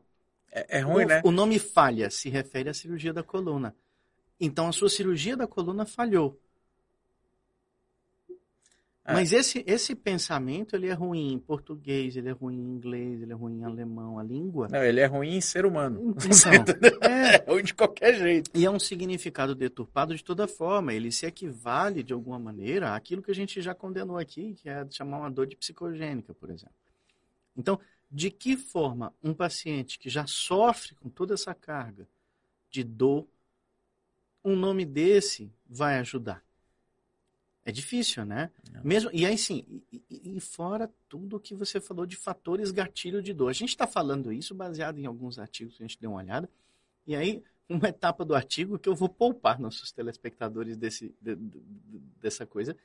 É, 0.49 0.79
é 0.79 0.81
ruim, 0.81 1.03
o, 1.03 1.07
né? 1.07 1.21
o 1.25 1.31
nome 1.31 1.59
falha 1.59 2.09
se 2.09 2.29
refere 2.29 2.69
à 2.69 2.73
cirurgia 2.73 3.11
da 3.11 3.23
coluna. 3.23 3.75
Então 4.39 4.67
a 4.67 4.71
sua 4.71 4.89
cirurgia 4.89 5.35
da 5.35 5.45
coluna 5.45 5.85
falhou. 5.85 6.39
É. 9.11 9.13
Mas 9.13 9.33
esse, 9.33 9.63
esse 9.67 9.93
pensamento 9.93 10.75
ele 10.75 10.87
é 10.87 10.93
ruim 10.93 11.33
em 11.33 11.39
português, 11.39 12.15
ele 12.15 12.29
é 12.29 12.31
ruim 12.31 12.55
em 12.55 12.75
inglês, 12.75 13.21
ele 13.21 13.31
é 13.31 13.35
ruim 13.35 13.59
em 13.59 13.63
alemão, 13.63 14.17
a 14.17 14.23
língua. 14.23 14.67
Não, 14.69 14.83
ele 14.83 14.99
é 14.99 15.05
ruim 15.05 15.35
em 15.35 15.41
ser 15.41 15.65
humano. 15.65 16.15
Então, 16.25 16.99
é, 17.01 17.35
É 17.35 17.51
ruim 17.51 17.63
de 17.63 17.73
qualquer 17.73 18.17
jeito. 18.17 18.49
E 18.53 18.65
é 18.65 18.71
um 18.71 18.79
significado 18.79 19.53
deturpado 19.53 20.15
de 20.15 20.23
toda 20.23 20.47
forma. 20.47 20.93
Ele 20.93 21.11
se 21.11 21.25
equivale, 21.25 22.03
de 22.03 22.13
alguma 22.13 22.39
maneira, 22.39 22.95
àquilo 22.95 23.21
que 23.21 23.31
a 23.31 23.35
gente 23.35 23.61
já 23.61 23.75
condenou 23.75 24.17
aqui, 24.17 24.55
que 24.55 24.69
é 24.69 24.85
chamar 24.89 25.19
uma 25.19 25.31
dor 25.31 25.47
de 25.47 25.55
psicogênica, 25.55 26.33
por 26.33 26.49
exemplo. 26.49 26.75
Então, 27.55 27.79
de 28.09 28.31
que 28.31 28.57
forma 28.57 29.13
um 29.23 29.33
paciente 29.33 29.99
que 29.99 30.09
já 30.09 30.25
sofre 30.25 30.95
com 30.95 31.09
toda 31.09 31.33
essa 31.33 31.53
carga 31.53 32.07
de 32.69 32.83
dor, 32.83 33.27
um 34.43 34.55
nome 34.55 34.85
desse 34.85 35.51
vai 35.67 35.99
ajudar? 35.99 36.43
É 37.63 37.71
difícil, 37.71 38.25
né? 38.25 38.49
Não. 38.73 38.83
Mesmo, 38.83 39.09
e 39.13 39.25
aí 39.25 39.37
sim, 39.37 39.63
e, 39.91 40.01
e- 40.09 40.37
e 40.37 40.39
fora 40.39 40.89
tudo 41.07 41.39
que 41.39 41.53
você 41.53 41.79
falou 41.79 42.05
de 42.07 42.15
fatores 42.15 42.71
gatilho 42.71 43.21
de 43.21 43.33
dor. 43.33 43.49
A 43.49 43.53
gente 43.53 43.69
está 43.69 43.85
falando 43.85 44.33
isso 44.33 44.55
baseado 44.55 44.97
em 44.97 45.05
alguns 45.05 45.37
artigos 45.37 45.77
que 45.77 45.83
a 45.83 45.87
gente 45.87 45.99
deu 45.99 46.09
uma 46.11 46.19
olhada. 46.19 46.49
E 47.05 47.15
aí, 47.15 47.43
uma 47.69 47.87
etapa 47.89 48.25
do 48.25 48.33
artigo 48.35 48.79
que 48.79 48.89
eu 48.89 48.95
vou 48.95 49.07
poupar 49.07 49.59
nossos 49.59 49.91
telespectadores 49.91 50.75
desse, 50.75 51.13
de- 51.21 51.35
de- 51.35 51.61
dessa 52.19 52.45
coisa. 52.45 52.75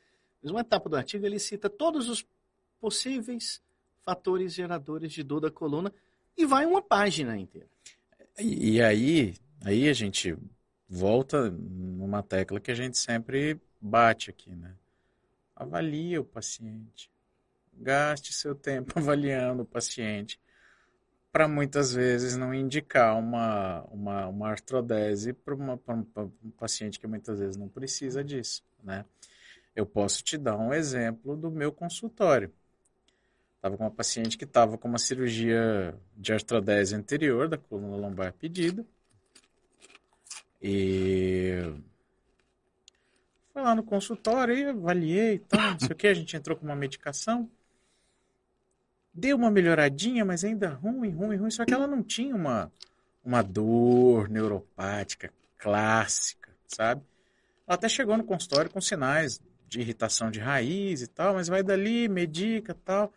Mas 0.42 0.50
uma 0.50 0.60
etapa 0.60 0.88
do 0.90 0.96
artigo 0.96 1.24
ele 1.24 1.38
cita 1.38 1.70
todos 1.70 2.08
os 2.08 2.24
possíveis 2.78 3.62
fatores 4.02 4.52
geradores 4.54 5.12
de 5.12 5.22
dor 5.22 5.40
da 5.40 5.50
coluna 5.50 5.92
e 6.36 6.44
vai 6.44 6.66
uma 6.66 6.82
página 6.82 7.36
inteira. 7.38 7.68
E, 8.38 8.74
e 8.74 8.82
aí, 8.82 9.34
aí 9.64 9.88
a 9.88 9.92
gente 9.94 10.36
volta 10.88 11.50
numa 11.50 12.22
tecla 12.22 12.60
que 12.60 12.70
a 12.70 12.74
gente 12.74 12.98
sempre 12.98 13.58
bate 13.86 14.30
aqui, 14.30 14.54
né? 14.54 14.74
Avalie 15.54 16.18
o 16.18 16.24
paciente. 16.24 17.10
Gaste 17.72 18.32
seu 18.32 18.54
tempo 18.54 18.92
avaliando 18.98 19.62
o 19.62 19.66
paciente 19.66 20.40
para 21.36 21.46
muitas 21.46 21.92
vezes 21.92 22.34
não 22.34 22.54
indicar 22.54 23.14
uma, 23.18 23.82
uma, 23.90 24.26
uma 24.26 24.48
artrodese 24.48 25.34
para 25.34 25.54
um 25.54 26.50
paciente 26.56 26.98
que 26.98 27.06
muitas 27.06 27.40
vezes 27.40 27.58
não 27.58 27.68
precisa 27.68 28.24
disso, 28.24 28.64
né? 28.82 29.04
Eu 29.74 29.84
posso 29.84 30.24
te 30.24 30.38
dar 30.38 30.56
um 30.56 30.72
exemplo 30.72 31.36
do 31.36 31.50
meu 31.50 31.70
consultório. 31.70 32.50
Estava 33.56 33.76
com 33.76 33.84
uma 33.84 33.90
paciente 33.90 34.38
que 34.38 34.44
estava 34.44 34.78
com 34.78 34.88
uma 34.88 34.96
cirurgia 34.96 35.94
de 36.16 36.32
artrodese 36.32 36.94
anterior 36.94 37.48
da 37.48 37.58
coluna 37.58 37.96
lombar 37.96 38.32
pedida. 38.32 38.86
E 40.62 41.58
foi 43.56 43.62
lá 43.62 43.74
no 43.74 43.82
consultório 43.82 44.54
e 44.54 44.64
avaliei 44.66 45.36
e 45.36 45.38
tal, 45.38 45.70
não 45.70 45.78
sei 45.80 45.88
o 45.88 45.94
que, 45.94 46.06
a 46.06 46.12
gente 46.12 46.36
entrou 46.36 46.54
com 46.58 46.66
uma 46.66 46.76
medicação. 46.76 47.50
Deu 49.14 49.34
uma 49.34 49.50
melhoradinha, 49.50 50.26
mas 50.26 50.44
ainda 50.44 50.68
ruim, 50.68 51.08
ruim, 51.08 51.38
ruim. 51.38 51.50
Só 51.50 51.64
que 51.64 51.72
ela 51.72 51.86
não 51.86 52.02
tinha 52.02 52.36
uma, 52.36 52.70
uma 53.24 53.40
dor 53.40 54.28
neuropática 54.28 55.32
clássica, 55.56 56.52
sabe? 56.66 57.00
Ela 57.66 57.76
até 57.76 57.88
chegou 57.88 58.14
no 58.18 58.24
consultório 58.24 58.70
com 58.70 58.78
sinais 58.78 59.40
de 59.66 59.80
irritação 59.80 60.30
de 60.30 60.38
raiz 60.38 61.00
e 61.00 61.06
tal, 61.06 61.32
mas 61.32 61.48
vai 61.48 61.62
dali, 61.62 62.08
medica 62.08 62.72
e 62.72 62.82
tal. 62.84 63.10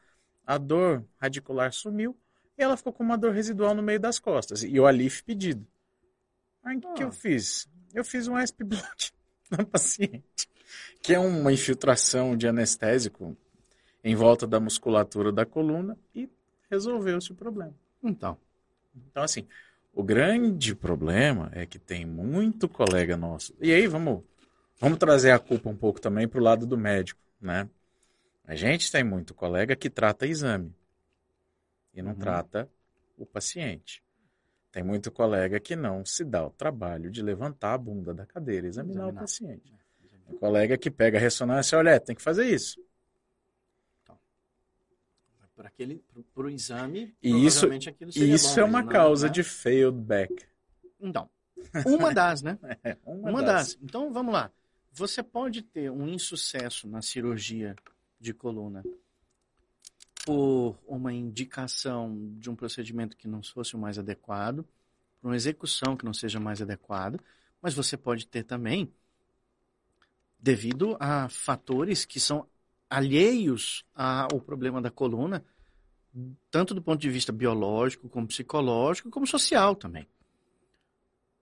A 0.47 0.57
dor 0.57 1.03
radicular 1.17 1.73
sumiu 1.73 2.17
e 2.57 2.63
ela 2.63 2.77
ficou 2.77 2.93
com 2.93 3.03
uma 3.03 3.17
dor 3.17 3.33
residual 3.33 3.75
no 3.75 3.83
meio 3.83 3.99
das 3.99 4.19
costas. 4.19 4.63
E 4.63 4.79
o 4.79 4.87
Alif 4.87 5.21
pedido. 5.21 5.67
Aí 6.63 6.77
o 6.77 6.93
que 6.93 7.03
Ah. 7.03 7.07
eu 7.07 7.11
fiz? 7.11 7.67
Eu 7.93 8.05
fiz 8.05 8.25
um 8.29 8.37
SP 8.37 8.63
Blood 8.63 9.18
na 9.57 9.65
paciente, 9.65 10.49
que 11.01 11.13
é 11.13 11.19
uma 11.19 11.51
infiltração 11.53 12.37
de 12.37 12.47
anestésico 12.47 13.37
em 14.03 14.15
volta 14.15 14.47
da 14.47 14.59
musculatura 14.59 15.31
da 15.31 15.45
coluna 15.45 15.97
e 16.15 16.29
resolveu-se 16.69 17.31
o 17.31 17.35
problema. 17.35 17.73
Então, 18.03 18.37
Então, 19.11 19.23
assim, 19.23 19.47
o 19.93 20.03
grande 20.03 20.75
problema 20.75 21.49
é 21.53 21.65
que 21.65 21.79
tem 21.79 22.05
muito 22.05 22.69
colega 22.69 23.17
nosso. 23.17 23.55
E 23.61 23.71
aí, 23.73 23.87
vamos, 23.87 24.23
vamos 24.79 24.97
trazer 24.99 25.31
a 25.31 25.39
culpa 25.39 25.69
um 25.69 25.75
pouco 25.75 26.01
também 26.01 26.27
para 26.27 26.39
o 26.39 26.43
lado 26.43 26.65
do 26.65 26.77
médico, 26.77 27.21
né? 27.41 27.69
A 28.45 28.55
gente 28.55 28.91
tem 28.91 29.03
muito 29.03 29.33
colega 29.33 29.75
que 29.75 29.89
trata 29.89 30.27
exame 30.27 30.73
e 31.93 32.01
não 32.01 32.11
Uhum. 32.13 32.19
trata 32.19 32.69
o 33.17 33.25
paciente. 33.25 34.01
Tem 34.71 34.83
muito 34.83 35.11
colega 35.11 35.59
que 35.59 35.75
não 35.75 36.05
se 36.05 36.23
dá 36.23 36.45
o 36.45 36.51
trabalho 36.51 37.09
de 37.09 37.21
levantar 37.23 37.73
a 37.73 37.77
bunda 37.77 38.13
da 38.13 38.25
cadeira 38.25 38.67
e 38.67 38.69
examinar, 38.69 39.01
Examinar. 39.03 39.17
o 39.17 39.23
paciente. 39.23 39.73
Tem 40.27 40.37
colega 40.37 40.77
que 40.77 40.91
pega 40.91 41.17
a 41.17 41.21
ressonância 41.21 41.75
e 41.75 41.79
olha, 41.79 41.89
é, 41.91 41.99
tem 41.99 42.15
que 42.15 42.21
fazer 42.21 42.45
isso. 42.45 42.79
para 45.55 45.67
aquele 45.67 46.01
para 46.33 46.43
o 46.45 46.49
exame, 46.49 47.13
E 47.21 47.45
isso- 47.45 47.67
Isso 48.15 48.55
bom, 48.55 48.61
é 48.61 48.63
uma 48.63 48.81
não, 48.81 48.87
causa 48.89 49.27
né? 49.27 49.33
de 49.33 49.43
failed 49.43 49.97
back. 49.99 50.33
Então, 51.01 51.29
uma 51.85 52.13
das, 52.13 52.41
né? 52.41 52.57
É, 52.81 52.95
uma, 53.05 53.29
Uma 53.31 53.43
das. 53.43 53.73
das. 53.75 53.77
Então, 53.83 54.13
vamos 54.13 54.33
lá. 54.33 54.49
Você 54.93 55.21
pode 55.21 55.61
ter 55.61 55.91
um 55.91 56.07
insucesso 56.07 56.87
na 56.87 57.01
cirurgia 57.01 57.75
de 58.19 58.33
coluna 58.33 58.83
por 60.29 60.77
uma 60.85 61.11
indicação 61.11 62.15
de 62.37 62.51
um 62.51 62.55
procedimento 62.55 63.17
que 63.17 63.27
não 63.27 63.41
fosse 63.41 63.75
o 63.75 63.79
mais 63.79 63.97
adequado, 63.97 64.63
por 65.19 65.29
uma 65.29 65.35
execução 65.35 65.97
que 65.97 66.05
não 66.05 66.13
seja 66.13 66.39
mais 66.39 66.61
adequada, 66.61 67.19
mas 67.59 67.73
você 67.73 67.97
pode 67.97 68.27
ter 68.27 68.43
também 68.43 68.93
devido 70.39 70.95
a 70.99 71.27
fatores 71.29 72.05
que 72.05 72.19
são 72.19 72.45
alheios 72.87 73.83
ao 73.95 74.39
problema 74.39 74.79
da 74.79 74.91
coluna, 74.91 75.43
tanto 76.51 76.75
do 76.75 76.81
ponto 76.81 77.01
de 77.01 77.09
vista 77.09 77.31
biológico, 77.31 78.07
como 78.07 78.27
psicológico, 78.27 79.09
como 79.09 79.25
social 79.25 79.75
também. 79.75 80.07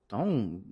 Então, 0.05 0.63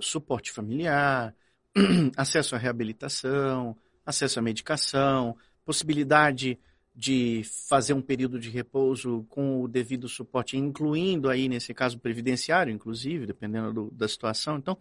suporte 0.00 0.50
familiar, 0.50 1.36
acesso 2.16 2.54
à 2.54 2.58
reabilitação, 2.58 3.76
acesso 4.06 4.38
à 4.38 4.42
medicação, 4.42 5.36
possibilidade 5.66 6.58
de 6.94 7.42
fazer 7.44 7.94
um 7.94 8.02
período 8.02 8.38
de 8.38 8.50
repouso 8.50 9.24
com 9.30 9.62
o 9.62 9.68
devido 9.68 10.08
suporte, 10.08 10.56
incluindo 10.56 11.30
aí, 11.30 11.48
nesse 11.48 11.72
caso, 11.72 11.98
previdenciário, 11.98 12.72
inclusive, 12.72 13.26
dependendo 13.26 13.72
do- 13.72 13.90
da 13.90 14.06
situação. 14.06 14.58
Então, 14.58 14.76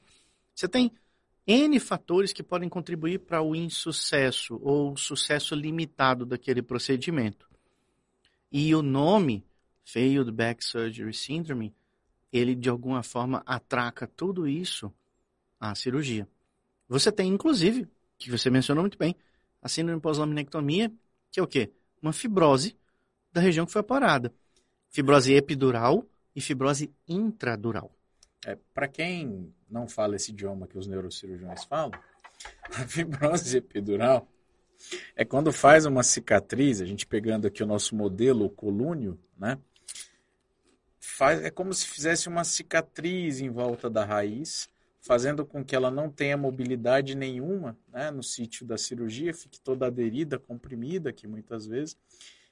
você 0.54 0.68
tem 0.68 0.92
N 1.48 1.80
fatores 1.80 2.34
que 2.34 2.44
podem 2.44 2.70
contribuir 2.70 3.20
para 3.20 3.42
o 3.42 3.56
insucesso 3.56 4.60
ou 4.62 4.96
sucesso 4.96 5.56
limitado 5.56 6.26
daquele 6.26 6.62
procedimento. 6.62 7.50
E 8.52 8.76
o 8.76 8.82
nome, 8.82 9.46
Failed 9.84 10.32
Back 10.32 10.64
Surgery 10.64 11.14
Syndrome, 11.14 11.74
ele 12.32 12.56
de 12.56 12.70
alguma 12.70 13.04
forma 13.04 13.42
atraca 13.46 14.08
tudo 14.08 14.48
isso 14.48 14.94
à 15.60 15.74
cirurgia. 15.76 16.28
Você 16.88 17.12
tem, 17.12 17.30
inclusive, 17.34 17.88
que 18.18 18.30
você 18.30 18.50
mencionou 18.50 18.84
muito 18.84 18.98
bem, 18.98 19.16
a 19.62 19.70
síndrome 19.70 20.02
pós-laminectomia, 20.02 20.92
que 21.32 21.40
é 21.40 21.44
o 21.44 21.48
quê? 21.48 21.72
Uma 22.02 22.14
fibrose 22.14 22.76
da 23.32 23.40
região 23.40 23.66
que 23.66 23.72
foi 23.72 23.82
operada. 23.82 24.34
Fibrose 24.90 25.34
epidural 25.34 26.06
e 26.36 26.42
fibrose 26.42 26.92
intradural. 27.08 27.92
É, 28.46 28.58
para 28.74 28.88
quem 28.88 29.54
não 29.70 29.88
fala 29.88 30.16
esse 30.16 30.32
idioma 30.32 30.68
que 30.68 30.78
os 30.78 30.88
neurocirurgiões 30.88 31.64
falam, 31.66 31.92
a 32.72 32.88
fibrose 32.88 33.58
epidural 33.58 34.28
é 35.16 35.24
quando 35.24 35.52
faz 35.52 35.86
uma 35.86 36.02
cicatriz, 36.02 36.82
a 36.82 36.86
gente 36.86 37.06
pegando 37.06 37.48
aqui 37.48 37.62
o 37.62 37.68
nosso 37.68 37.96
modelo, 37.96 38.46
o 38.46 38.50
colúnio, 38.50 39.20
né? 39.38 39.60
Faz, 41.00 41.44
é 41.44 41.52
como 41.52 41.74
se 41.74 41.86
fizesse 41.86 42.28
uma 42.28 42.44
cicatriz 42.44 43.42
em 43.42 43.50
volta 43.50 43.90
da 43.90 44.04
raiz, 44.04 44.70
fazendo 45.02 45.46
com 45.46 45.64
que 45.66 45.76
ela 45.76 45.90
não 45.90 46.10
tenha 46.10 46.38
mobilidade 46.38 47.16
nenhuma 47.16 47.78
né, 47.92 48.12
no 48.12 48.22
sítio 48.24 48.66
da 48.66 48.78
cirurgia, 48.78 49.34
fique 49.34 49.60
toda 49.60 49.88
aderida, 49.88 50.38
comprimida 50.38 51.10
aqui 51.10 51.28
muitas 51.28 51.66
vezes. 51.66 51.98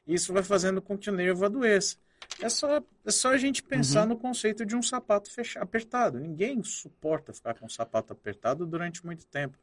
E 0.07 0.15
isso 0.15 0.33
vai 0.33 0.41
fazendo 0.43 0.81
com 0.81 0.97
que 0.97 1.09
o 1.09 1.13
nervo 1.13 1.45
adoeça. 1.45 1.97
É 2.41 2.49
só, 2.49 2.81
é 3.05 3.11
só 3.11 3.29
a 3.31 3.37
gente 3.37 3.61
pensar 3.63 4.03
Uhum. 4.03 4.09
no 4.09 4.17
conceito 4.17 4.65
de 4.65 4.75
um 4.75 4.81
sapato 4.81 5.31
fecha, 5.31 5.59
apertado. 5.61 6.19
Ninguém 6.19 6.61
suporta 6.63 7.31
ficar 7.33 7.53
com 7.53 7.65
um 7.65 7.69
sapato 7.69 8.13
apertado 8.13 8.65
durante 8.65 9.05
muito 9.05 9.25
tempo. 9.27 9.57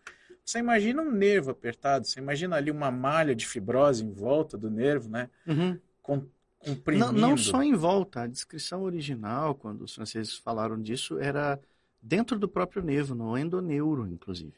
Você 0.44 0.60
imagina 0.60 1.02
um 1.02 1.10
nervo 1.10 1.50
apertado, 1.50 2.06
você 2.06 2.20
imagina 2.20 2.54
ali 2.56 2.70
uma 2.70 2.90
malha 2.90 3.34
de 3.34 3.46
fibrose 3.46 4.04
em 4.04 4.12
volta 4.12 4.56
do 4.56 4.70
nervo, 4.70 5.08
né? 5.08 5.28
Uhum. 5.46 5.78
Com, 6.00 6.24
comprimindo. 6.60 7.12
Não, 7.12 7.30
não 7.30 7.36
só 7.36 7.62
em 7.62 7.74
volta, 7.74 8.22
a 8.22 8.26
descrição 8.28 8.82
original, 8.82 9.56
quando 9.56 9.82
os 9.82 9.94
franceses 9.94 10.36
falaram 10.36 10.80
disso, 10.80 11.18
era 11.18 11.58
dentro 12.02 12.38
do 12.38 12.48
próprio 12.48 12.82
nervo, 12.82 13.14
no 13.14 13.36
endoneuro, 13.36 14.06
inclusive. 14.08 14.54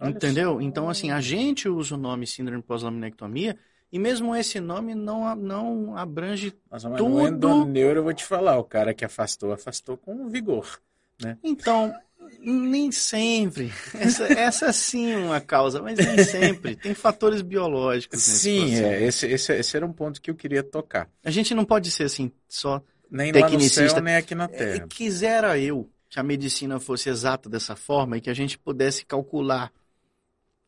Olha 0.00 0.10
Entendeu? 0.10 0.54
só. 0.54 0.60
Então, 0.60 0.88
assim, 0.88 1.10
a 1.10 1.20
gente 1.20 1.68
usa 1.68 1.94
o 1.94 1.98
nome 1.98 2.26
síndrome 2.26 2.62
pós-laminectomia 2.62 3.58
e 3.90 3.98
mesmo 3.98 4.34
esse 4.34 4.58
nome 4.58 4.94
não, 4.94 5.34
não 5.36 5.96
abrange. 5.96 6.54
Nossa, 6.70 6.88
mas 6.88 6.98
tudo- 6.98 7.10
no 7.10 7.28
endoneuro 7.28 8.00
eu 8.00 8.04
vou 8.04 8.12
te 8.14 8.24
falar, 8.24 8.58
o 8.58 8.64
cara 8.64 8.94
que 8.94 9.04
afastou, 9.04 9.52
afastou 9.52 9.96
com 9.96 10.28
vigor. 10.28 10.80
Então, 11.42 11.94
nem 12.40 12.90
sempre. 12.90 13.70
Essa, 13.94 14.24
essa 14.32 14.72
sim 14.72 15.10
é 15.10 15.18
uma 15.18 15.40
causa, 15.40 15.82
mas 15.82 15.98
nem 15.98 16.18
sempre. 16.18 16.76
Tem 16.76 16.94
fatores 16.94 17.42
biológicos 17.42 18.18
Sim, 18.18 18.74
é, 18.76 19.02
esse, 19.04 19.26
esse, 19.26 19.52
esse 19.54 19.76
era 19.76 19.86
um 19.86 19.92
ponto 19.92 20.20
que 20.20 20.30
eu 20.30 20.34
queria 20.34 20.62
tocar. 20.62 21.10
A 21.24 21.30
gente 21.30 21.54
não 21.54 21.64
pode 21.64 21.90
ser 21.90 22.04
assim, 22.04 22.32
só 22.48 22.82
Nem 23.10 23.32
lá 23.32 23.48
no 23.48 23.60
Tecnicista. 23.60 24.00
céu, 24.00 24.00
nem 24.00 24.16
aqui 24.16 24.34
na 24.34 24.48
É, 24.48 24.56
Terra. 24.58 24.88
quisera 24.88 25.58
eu 25.58 25.91
que 26.12 26.20
a 26.20 26.22
medicina 26.22 26.78
fosse 26.78 27.08
exata 27.08 27.48
dessa 27.48 27.74
forma 27.74 28.18
e 28.18 28.20
que 28.20 28.28
a 28.28 28.34
gente 28.34 28.58
pudesse 28.58 29.02
calcular 29.06 29.72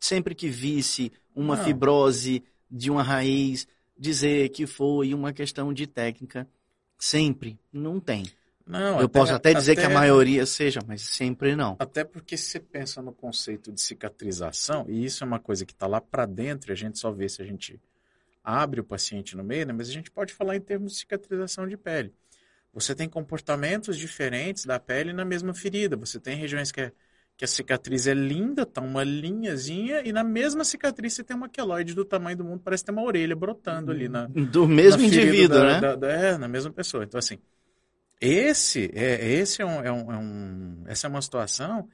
sempre 0.01 0.35
que 0.35 0.49
visse 0.49 1.13
uma 1.37 1.55
Não. 1.55 1.65
fibrose 1.65 2.43
de 2.71 2.91
uma 2.91 3.03
raiz, 3.03 3.69
dizer 3.97 4.49
que 4.49 4.67
foi 4.67 5.13
uma 5.13 5.35
questão 5.35 5.71
de 5.75 5.87
técnica. 5.87 6.49
Sempre. 6.99 7.59
Não 7.71 8.01
tem. 8.01 8.25
Não, 8.67 8.99
eu 9.03 9.07
posso 9.07 9.35
até 9.35 9.53
dizer 9.53 9.75
que 9.75 9.83
a 9.83 9.85
até- 9.85 9.95
maioria 9.95 10.47
seja, 10.47 10.81
mas 10.87 11.03
sempre 11.03 11.55
não. 11.55 11.77
Até 11.79 12.05
porque 12.05 12.39
se 12.39 12.45
você 12.53 12.61
pensa 12.61 13.03
no 13.03 13.13
conceito 13.13 13.71
de 13.71 13.83
cicatrização, 13.83 14.87
e 14.89 15.05
isso 15.05 15.23
é 15.23 15.27
uma 15.27 15.39
coisa 15.39 15.67
que 15.67 15.75
está 15.75 15.87
lá 15.87 16.01
para 16.01 16.25
dentro, 16.25 16.73
a 16.73 16.75
gente 16.75 16.99
só 16.99 17.11
vê 17.11 17.29
se 17.29 17.43
a 17.43 17.45
gente 17.45 17.79
abre 18.43 18.81
o 18.81 18.85
paciente 18.85 19.37
no 19.37 19.45
meio, 19.45 19.67
né? 19.67 19.75
mas 19.75 19.91
a 19.91 19.93
gente 19.93 20.11
pode 20.11 20.33
falar 20.33 20.57
em 20.57 20.61
termos 20.63 20.93
de 20.93 20.99
cicatrização 21.01 21.69
de 21.69 21.77
pele. 21.77 22.15
Você 22.75 22.95
tem 22.95 23.09
comportamentos 23.09 23.97
diferentes 23.99 24.65
da 24.67 24.79
pele 24.81 25.13
na 25.13 25.25
mesma 25.25 25.55
ferida. 25.55 25.97
Você 25.97 26.21
tem 26.21 26.37
regiões 26.37 26.73
que, 26.73 26.81
é- 26.83 26.93
que 27.37 27.45
a 27.45 27.49
cicatriz 27.49 28.07
é 28.07 28.15
linda, 28.15 28.67
tá 28.67 28.81
uma 28.81 29.05
linhazinha, 29.05 30.03
e 30.07 30.13
na 30.13 30.25
mesma 30.25 30.65
cicatriz 30.65 31.15
você 31.15 31.25
tem 31.25 31.37
uma 31.37 31.49
queloide 31.49 31.95
do 31.95 32.05
tamanho 32.05 32.37
do 32.37 32.45
mundo, 32.45 32.63
parece 32.63 32.85
ter 32.85 32.93
uma 32.93 33.03
orelha 33.03 33.37
brotando 33.37 33.93
ali 33.93 34.09
na, 34.09 34.29
Do 34.29 34.67
mesmo 34.69 35.03
na 35.03 35.07
indivíduo, 35.07 35.49
da- 35.49 35.75
né? 35.75 35.81
da- 35.81 35.97
da- 35.97 36.13
é, 36.13 36.39
na 36.39 36.49
mesma 36.49 36.73
pessoa. 36.73 37.05
Então, 37.05 37.19
assim, 37.19 37.39
esse 38.21 38.91
é, 38.95 39.25
esse 39.33 39.63
é, 39.63 39.67
um, 39.67 39.83
é 39.83 39.93
um- 39.93 40.13
é 40.13 40.19
um- 40.19 40.85
essa 40.87 41.07
é 41.07 41.11
uma 41.11 41.21
situação 41.23 41.89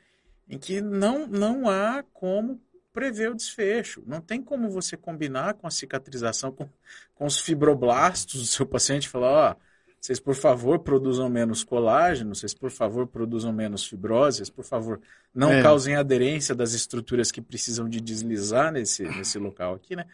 em 0.48 0.58
que 0.58 0.80
não, 0.82 1.26
não 1.28 1.68
há 1.68 2.04
como 2.12 2.60
prever 2.92 3.30
o 3.30 3.34
desfecho. 3.36 4.02
Não 4.06 4.20
tem 4.20 4.42
como 4.42 4.70
você 4.70 4.96
combinar 4.96 5.54
com 5.54 5.66
a 5.66 5.72
cicatrização, 5.72 6.52
com, 6.52 6.68
com 7.14 7.26
os 7.26 7.40
fibroblastos 7.40 8.40
do 8.42 8.46
seu 8.48 8.66
paciente 8.66 9.04
e 9.06 9.08
falar, 9.08 9.52
ó, 9.52 9.56
vocês, 10.00 10.18
por 10.18 10.34
favor, 10.34 10.78
produzam 10.78 11.28
menos 11.28 11.62
colágeno, 11.62 12.34
vocês, 12.34 12.54
por 12.54 12.70
favor, 12.70 13.06
produzam 13.06 13.52
menos 13.52 13.84
fibrose, 13.86 14.38
vocês, 14.38 14.48
por 14.50 14.64
favor, 14.64 15.00
não 15.34 15.52
É. 15.52 15.62
causem 15.62 15.94
aderência 15.94 16.54
das 16.54 16.72
estruturas 16.72 17.30
que 17.30 17.40
precisam 17.42 17.88
de 17.88 18.00
deslizar 18.00 18.72
nesse, 18.72 19.02
nesse 19.02 19.38
local 19.38 19.74
aqui, 19.74 19.94
né? 19.94 20.06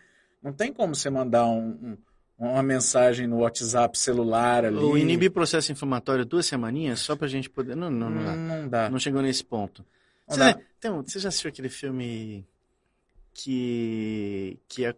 Não 0.43 0.53
tem 0.53 0.73
como 0.73 0.95
você 0.95 1.09
mandar 1.09 1.47
um- 1.47 1.97
um- 2.39 2.47
uma 2.49 2.63
mensagem 2.63 3.27
no 3.27 3.39
WhatsApp 3.39 3.97
celular 3.97 4.65
ali. 4.65 4.77
Ou 4.77 4.99
inibir 4.99 5.31
processo 5.31 5.71
inflamatório 5.73 6.25
duas 6.27 6.47
semaninhas 6.47 7.01
só 7.01 7.15
pra 7.17 7.27
gente 7.29 7.49
poder. 7.49 7.75
Não, 7.77 7.89
não, 7.91 8.11
não 8.11 8.25
dá. 8.25 8.37
Não 8.37 8.69
dá. 8.69 8.91
Não 8.91 8.99
chegou 8.99 9.23
nesse 9.23 9.43
ponto. 9.45 9.85
Não 10.29 10.35
Você, 10.37 10.41
dá. 10.41 10.61
tem 10.81 10.91
um- 10.91 11.03
você 11.03 11.19
já 11.21 11.29
assistiu 11.29 11.49
aquele 11.49 11.69
filme 11.69 12.45
que, 13.37 14.59
que 14.67 14.85
é, 14.87 14.95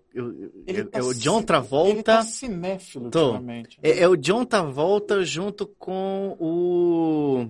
Ele 0.66 0.80
é- 0.80 0.84
tá 0.84 1.00
é 1.00 1.02
o 1.02 1.12
John 1.12 1.38
Ele 1.38 1.46
Travolta. 1.46 2.02
tá 2.04 2.22
cinéfilo 2.22 3.10
Tô. 3.10 3.32
ultimamente. 3.32 3.78
É, 3.82 3.98
é 4.00 4.08
o 4.08 4.16
John 4.16 4.44
Travolta 4.44 5.24
junto 5.24 5.66
com 5.66 6.36
o 6.38 7.48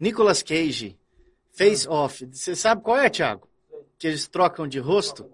Nicolas 0.00 0.42
Cage. 0.42 0.96
Face 1.52 1.86
Off. 1.88 2.26
Você 2.32 2.56
sabe 2.56 2.82
qual 2.82 2.98
é, 2.98 3.08
Thiago? 3.10 3.46
Que 3.98 4.06
eles 4.08 4.26
trocam 4.26 4.66
de 4.66 4.78
rosto? 4.78 5.30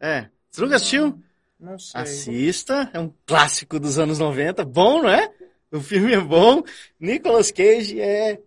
É. 0.00 0.28
Você 0.50 0.60
nunca 0.60 0.76
assistiu? 0.76 1.18
Não 1.58 1.78
sei. 1.78 2.00
Assista. 2.00 2.90
É 2.92 3.00
um 3.00 3.12
clássico 3.26 3.78
dos 3.80 3.98
anos 3.98 4.18
90. 4.20 4.64
Bom, 4.64 5.02
não 5.02 5.08
é? 5.08 5.32
O 5.70 5.80
filme 5.80 6.12
é 6.12 6.20
bom. 6.20 6.62
Nicolas 6.98 7.50
Cage 7.50 8.00
é 8.00 8.40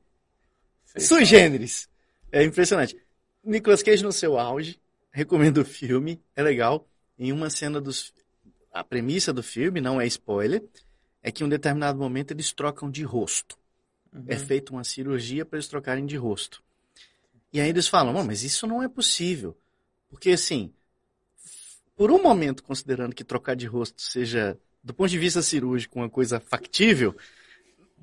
Sui 0.98 1.26
generis. 1.26 1.90
É 2.32 2.44
impressionante. 2.44 2.98
Nicolas 3.44 3.84
Cage 3.84 4.04
no 4.04 4.12
seu 4.12 4.38
auge. 4.40 4.80
Recomendo 5.16 5.60
o 5.60 5.66
filme. 5.66 6.22
É 6.36 6.44
legal. 6.44 6.86
Em 7.18 7.32
uma 7.32 7.50
cena 7.50 7.80
dos. 7.80 8.14
A 8.74 8.84
premissa 8.84 9.32
do 9.32 9.42
filme, 9.42 9.80
não 9.80 10.02
é 10.02 10.06
spoiler, 10.06 10.62
é 11.24 11.32
que 11.32 11.42
em 11.42 11.46
um 11.46 11.50
determinado 11.50 11.98
momento 11.98 12.32
eles 12.32 12.52
trocam 12.52 12.92
de 12.92 13.04
rosto. 13.04 13.58
Uhum. 14.12 14.26
É 14.28 14.36
feita 14.38 14.74
uma 14.74 14.84
cirurgia 14.84 15.46
para 15.46 15.56
eles 15.58 15.70
trocarem 15.70 16.06
de 16.06 16.18
rosto. 16.18 16.62
E 17.54 17.62
aí 17.62 17.70
eles 17.70 17.88
falam, 17.88 18.12
"Não, 18.12 18.26
mas 18.26 18.44
isso 18.44 18.68
não 18.68 18.84
é 18.84 18.90
possível. 18.90 19.58
Porque 20.10 20.32
assim, 20.32 20.74
por 21.96 22.12
um 22.12 22.22
momento, 22.22 22.62
considerando 22.62 23.16
que 23.16 23.24
trocar 23.24 23.56
de 23.56 23.66
rosto 23.66 24.02
seja, 24.02 24.58
do 24.84 24.94
ponto 24.94 25.10
de 25.10 25.18
vista 25.18 25.42
cirúrgico, 25.42 25.98
uma 25.98 26.10
coisa 26.10 26.42
factível, 26.42 27.16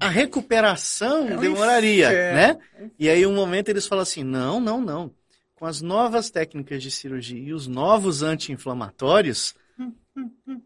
a 0.01 0.09
recuperação 0.09 1.29
É 1.29 1.37
um 1.37 1.40
demoraria, 1.40 2.07
inferno. 2.07 2.59
né? 2.81 2.90
E 2.98 3.11
aí 3.11 3.27
um 3.27 3.35
momento 3.35 3.68
eles 3.68 3.87
falam 3.87 4.03
assim, 4.03 4.25
não, 4.25 4.59
não, 4.59 4.81
não. 4.81 5.14
Com 5.62 5.66
as 5.66 5.81
novas 5.81 6.29
técnicas 6.29 6.83
de 6.83 6.90
cirurgia 6.90 7.38
e 7.38 7.55
os 7.55 7.68
novos 7.68 8.20
anti-inflamatórios, 8.25 9.55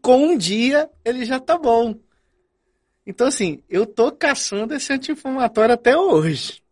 com 0.01 0.29
um 0.29 0.35
dia 0.35 0.89
ele 1.05 1.23
já 1.23 1.39
tá 1.39 1.55
bom. 1.55 1.93
Então, 3.05 3.27
assim, 3.27 3.61
eu 3.69 3.85
tô 3.85 4.11
caçando 4.11 4.73
esse 4.73 4.91
anti-inflamatório 4.91 5.75
até 5.75 5.95
hoje, 5.95 6.63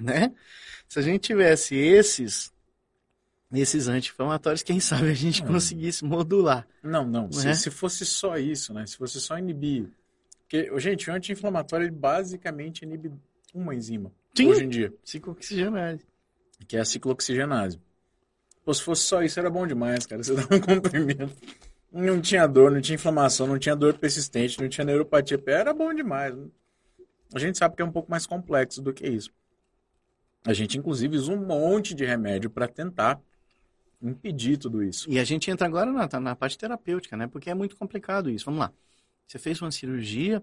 né? 0.00 0.32
Se 0.88 0.98
a 0.98 1.02
gente 1.02 1.20
tivesse 1.20 1.76
esses, 1.76 2.50
esses 3.52 3.86
anti-inflamatórios, 3.86 4.62
quem 4.62 4.80
sabe 4.80 5.10
a 5.10 5.14
gente 5.14 5.42
Hum. 5.42 5.48
conseguisse 5.48 6.06
modular. 6.06 6.66
Não, 6.82 7.06
não. 7.06 7.24
Não 7.24 7.32
Se, 7.32 7.48
é? 7.48 7.52
se 7.52 7.70
fosse 7.70 8.06
só 8.06 8.38
isso, 8.38 8.72
né? 8.72 8.86
Se 8.86 8.96
fosse 8.96 9.20
só 9.20 9.36
inibir. 9.36 9.90
Porque, 10.40 10.70
gente, 10.80 11.10
o 11.10 11.12
anti-inflamatório 11.12 11.84
ele 11.84 11.94
basicamente 11.94 12.80
inibe 12.86 13.12
uma 13.52 13.74
enzima 13.74 14.10
Sim. 14.34 14.46
hoje 14.46 14.64
em 14.64 14.68
dia, 14.70 14.94
Ciclooxigenase. 15.04 16.07
Que 16.66 16.76
é 16.76 16.80
a 16.80 16.84
ciclooxigenase. 16.84 17.80
Pô, 18.64 18.74
se 18.74 18.82
fosse 18.82 19.02
só 19.02 19.22
isso, 19.22 19.38
era 19.38 19.48
bom 19.48 19.66
demais, 19.66 20.06
cara. 20.06 20.22
Você 20.22 20.34
dá 20.34 20.42
um 20.42 20.60
comprimido. 20.60 21.32
Não 21.90 22.20
tinha 22.20 22.46
dor, 22.46 22.70
não 22.70 22.80
tinha 22.80 22.96
inflamação, 22.96 23.46
não 23.46 23.58
tinha 23.58 23.74
dor 23.74 23.96
persistente, 23.96 24.60
não 24.60 24.68
tinha 24.68 24.84
neuropatia. 24.84 25.42
Era 25.46 25.72
bom 25.72 25.94
demais. 25.94 26.34
A 27.34 27.38
gente 27.38 27.56
sabe 27.56 27.76
que 27.76 27.82
é 27.82 27.84
um 27.84 27.90
pouco 27.92 28.10
mais 28.10 28.26
complexo 28.26 28.82
do 28.82 28.92
que 28.92 29.06
isso. 29.06 29.30
A 30.44 30.52
gente, 30.52 30.78
inclusive, 30.78 31.16
usa 31.16 31.32
um 31.32 31.46
monte 31.46 31.94
de 31.94 32.04
remédio 32.04 32.50
para 32.50 32.68
tentar 32.68 33.20
impedir 34.00 34.56
tudo 34.56 34.82
isso. 34.82 35.10
E 35.10 35.18
a 35.18 35.24
gente 35.24 35.50
entra 35.50 35.66
agora 35.66 35.90
na, 35.90 36.20
na 36.20 36.36
parte 36.36 36.56
terapêutica, 36.56 37.16
né? 37.16 37.26
Porque 37.26 37.50
é 37.50 37.54
muito 37.54 37.76
complicado 37.76 38.30
isso. 38.30 38.44
Vamos 38.44 38.60
lá. 38.60 38.72
Você 39.26 39.38
fez 39.38 39.60
uma 39.60 39.70
cirurgia, 39.70 40.42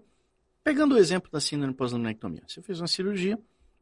pegando 0.62 0.94
o 0.94 0.98
exemplo 0.98 1.30
da 1.30 1.40
síndrome 1.40 1.74
pós-laminectomia. 1.74 2.42
Você 2.46 2.62
fez 2.62 2.80
uma 2.80 2.86
cirurgia 2.86 3.38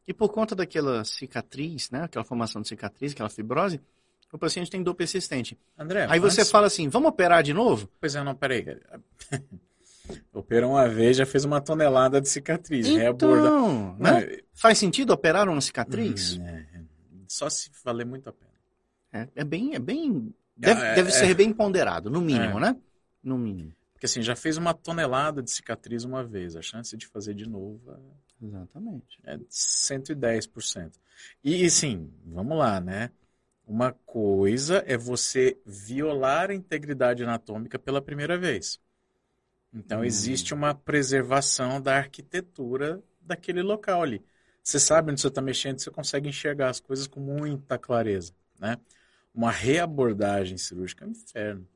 e 0.07 0.12
por 0.14 0.29
conta 0.31 0.55
daquela 0.55 1.05
cicatriz, 1.05 1.90
né? 1.90 2.03
Aquela 2.05 2.25
formação 2.25 2.61
de 2.62 2.69
cicatriz, 2.69 3.12
aquela 3.12 3.29
fibrose, 3.31 3.81
o 4.33 4.38
paciente 4.38 4.71
tem 4.71 4.83
dor 4.83 4.95
persistente. 4.95 5.57
André, 5.79 6.07
Aí 6.11 6.19
você 6.19 6.40
antes- 6.40 6.51
fala 6.51 6.67
assim, 6.67 6.88
vamos 6.88 7.09
operar 7.09 7.43
de 7.43 7.55
novo? 7.55 7.88
Pois 8.01 8.14
é, 8.17 8.23
não, 8.23 8.35
peraí. 8.35 8.64
Operou 10.33 10.73
uma 10.73 10.87
vez, 10.88 11.17
já 11.17 11.25
fez 11.25 11.45
uma 11.47 11.61
tonelada 11.61 12.21
de 12.21 12.29
cicatriz. 12.29 12.87
reaborda. 12.88 13.47
Então, 13.47 13.95
Não, 13.95 13.97
né? 13.99 14.38
Faz 14.53 14.77
sentido 14.79 15.12
operar 15.12 15.49
uma 15.49 15.61
cicatriz? 15.61 16.37
hum, 16.37 16.47
é, 16.47 16.64
só 17.27 17.49
se 17.49 17.71
valer 17.83 18.05
muito 18.05 18.29
a 18.29 18.33
pena. 18.33 18.51
É, 19.12 19.29
é 19.37 19.45
bem, 19.45 19.75
é 19.75 19.79
bem... 19.79 20.35
Deve, 20.57 20.81
É, 20.83 20.95
deve 20.97 21.09
é. 21.09 21.12
ser 21.12 21.35
bem 21.35 21.53
ponderado, 21.53 22.11
no 22.11 22.21
mínimo, 22.21 22.59
É. 22.59 22.61
né? 22.61 22.77
No 23.23 23.38
mínimo. 23.38 23.73
Porque 23.95 24.05
assim, 24.07 24.21
já 24.23 24.37
fez 24.37 24.57
uma 24.59 24.75
tonelada 24.75 25.43
de 25.43 25.51
cicatriz 25.51 26.05
uma 26.05 26.23
vez. 26.23 26.55
A 26.55 26.61
chance 26.62 26.95
de 26.97 27.07
fazer 27.07 27.33
de 27.35 27.49
novo 27.49 27.81
Exatamente. 28.47 29.21
é 29.25 29.37
de 29.37 29.47
110%. 29.49 30.99
E 31.43 31.65
assim, 31.65 32.13
vamos 32.25 32.59
lá, 32.59 32.81
né? 32.81 33.11
Uma 33.67 33.93
coisa 33.93 34.85
é 34.87 34.97
você 34.97 35.59
violar 35.65 36.51
a 36.51 36.55
integridade 36.55 37.23
anatômica 37.23 37.79
pela 37.79 38.03
primeira 38.03 38.37
vez. 38.39 38.81
Então 39.73 40.01
Hum. 40.01 40.05
existe 40.05 40.55
uma 40.55 40.75
preservação 40.75 41.81
da 41.81 41.97
arquitetura 41.97 43.03
daquele 43.21 43.63
local 43.63 44.03
ali. 44.03 44.25
Você 44.63 44.81
sabe 44.81 45.11
onde 45.13 45.21
você 45.21 45.29
está 45.29 45.43
mexendo, 45.43 45.79
você 45.81 45.91
consegue 45.91 46.29
enxergar 46.29 46.71
as 46.71 46.81
coisas 46.81 47.07
com 47.07 47.21
muita 47.21 47.79
clareza, 47.79 48.33
né? 48.59 48.79
Uma 49.35 49.51
reabordagem 49.51 50.57
cirúrgica 50.59 51.05
é 51.05 51.09
um 51.09 51.11
inferno. 51.11 51.69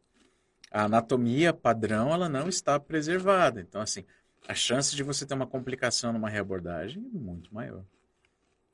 A 0.70 0.84
anatomia 0.84 1.52
padrão, 1.52 2.12
ela 2.12 2.28
não 2.28 2.48
está 2.48 2.78
preservada. 2.80 3.60
Então, 3.60 3.80
assim, 3.80 4.04
a 4.46 4.54
chance 4.54 4.94
de 4.94 5.02
você 5.02 5.26
ter 5.26 5.34
uma 5.34 5.46
complicação 5.46 6.12
numa 6.12 6.28
reabordagem 6.28 7.04
é 7.14 7.18
muito 7.18 7.52
maior. 7.54 7.84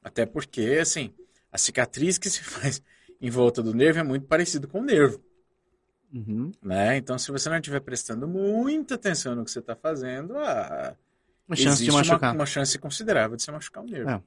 Até 0.03 0.27
porque, 0.27 0.79
assim, 0.81 1.12
a 1.50 1.59
cicatriz 1.59 2.18
que 2.18 2.29
se 2.29 2.42
faz 2.44 2.83
em 3.20 3.31
volta 3.31 3.62
do 3.62 3.74
nervo 3.74 4.00
é 4.00 4.03
muito 4.03 4.27
parecido 4.27 4.68
com 4.68 4.81
o 4.81 4.85
nervo. 4.85 5.20
Uhum. 6.12 6.53
Né? 6.62 6.96
Então, 6.96 7.18
se 7.18 7.31
você 7.33 7.48
não 7.48 7.57
estiver 7.57 7.81
prestando 7.81 8.29
muita 8.29 8.94
atenção 8.94 9.35
no 9.35 9.44
que 9.44 9.50
você 9.50 9.59
está 9.59 9.74
fazendo, 9.74 10.37
ah, 10.38 10.96
Uma 11.48 11.57
chance 11.57 11.83
de 11.83 11.90
existe 11.90 11.92
machucar. 11.92 12.31
Uma, 12.31 12.40
uma 12.40 12.46
chance 12.46 12.79
considerável 12.79 13.37
de 13.37 13.42
você 13.42 13.50
machucar 13.50 13.83
o 13.83 13.87
nervo. 13.87 14.11
É. 14.11 14.20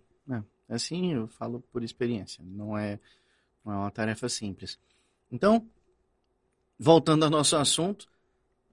Assim 0.70 1.14
eu 1.14 1.28
falo 1.28 1.62
por 1.72 1.84
experiência. 1.84 2.44
Não 2.46 2.78
é, 2.78 3.00
não 3.64 3.74
é 3.74 3.78
uma 3.78 3.92
tarefa 3.92 4.28
simples. 4.28 4.78
Então, 5.32 5.66
voltando 6.78 7.24
ao 7.24 7.30
nosso 7.30 7.56
assunto, 7.56 8.08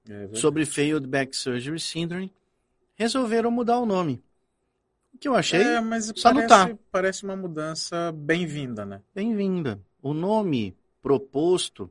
É 0.08 0.34
sobre 0.34 0.66
Failed 0.66 1.06
Back 1.06 1.36
Surgery 1.36 1.78
Syndrome, 1.78 2.32
resolveram 2.94 3.50
mudar 3.50 3.78
o 3.78 3.86
nome. 3.86 4.22
O 5.14 5.18
que 5.18 5.28
eu 5.28 5.34
achei 5.34 5.60
É, 5.60 5.80
mas 5.80 6.12
salutar. 6.16 6.66
parece, 6.66 6.78
parece 6.90 7.24
uma 7.24 7.36
mudança 7.36 8.12
bem-vinda, 8.12 8.84
né? 8.84 9.00
bem-vinda. 9.14 9.80
O 10.02 10.12
nome 10.12 10.76
proposto, 11.02 11.90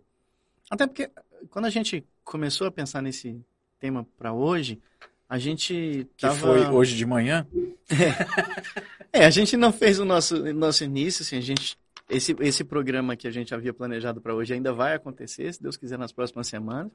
até 0.69 0.85
porque 0.87 1.09
quando 1.49 1.65
a 1.65 1.69
gente 1.69 2.05
começou 2.23 2.67
a 2.67 2.71
pensar 2.71 3.01
nesse 3.01 3.39
tema 3.79 4.05
para 4.17 4.33
hoje, 4.33 4.79
a 5.27 5.37
gente 5.37 6.07
Que 6.15 6.21
tava... 6.27 6.35
foi 6.35 6.65
hoje 6.67 6.95
de 6.95 7.05
manhã. 7.05 7.45
É, 9.15 9.25
a 9.25 9.29
gente 9.29 9.55
não 9.55 9.71
fez 9.71 9.99
o 9.99 10.05
nosso, 10.05 10.51
nosso 10.55 10.83
início, 10.83 11.21
assim, 11.21 11.37
a 11.37 11.41
gente, 11.41 11.77
esse, 12.09 12.35
esse 12.39 12.63
programa 12.63 13.15
que 13.15 13.27
a 13.27 13.31
gente 13.31 13.53
havia 13.53 13.71
planejado 13.71 14.19
para 14.19 14.33
hoje 14.33 14.55
ainda 14.55 14.73
vai 14.73 14.95
acontecer, 14.95 15.53
se 15.53 15.61
Deus 15.61 15.77
quiser, 15.77 15.99
nas 15.99 16.11
próximas 16.11 16.47
semanas, 16.47 16.91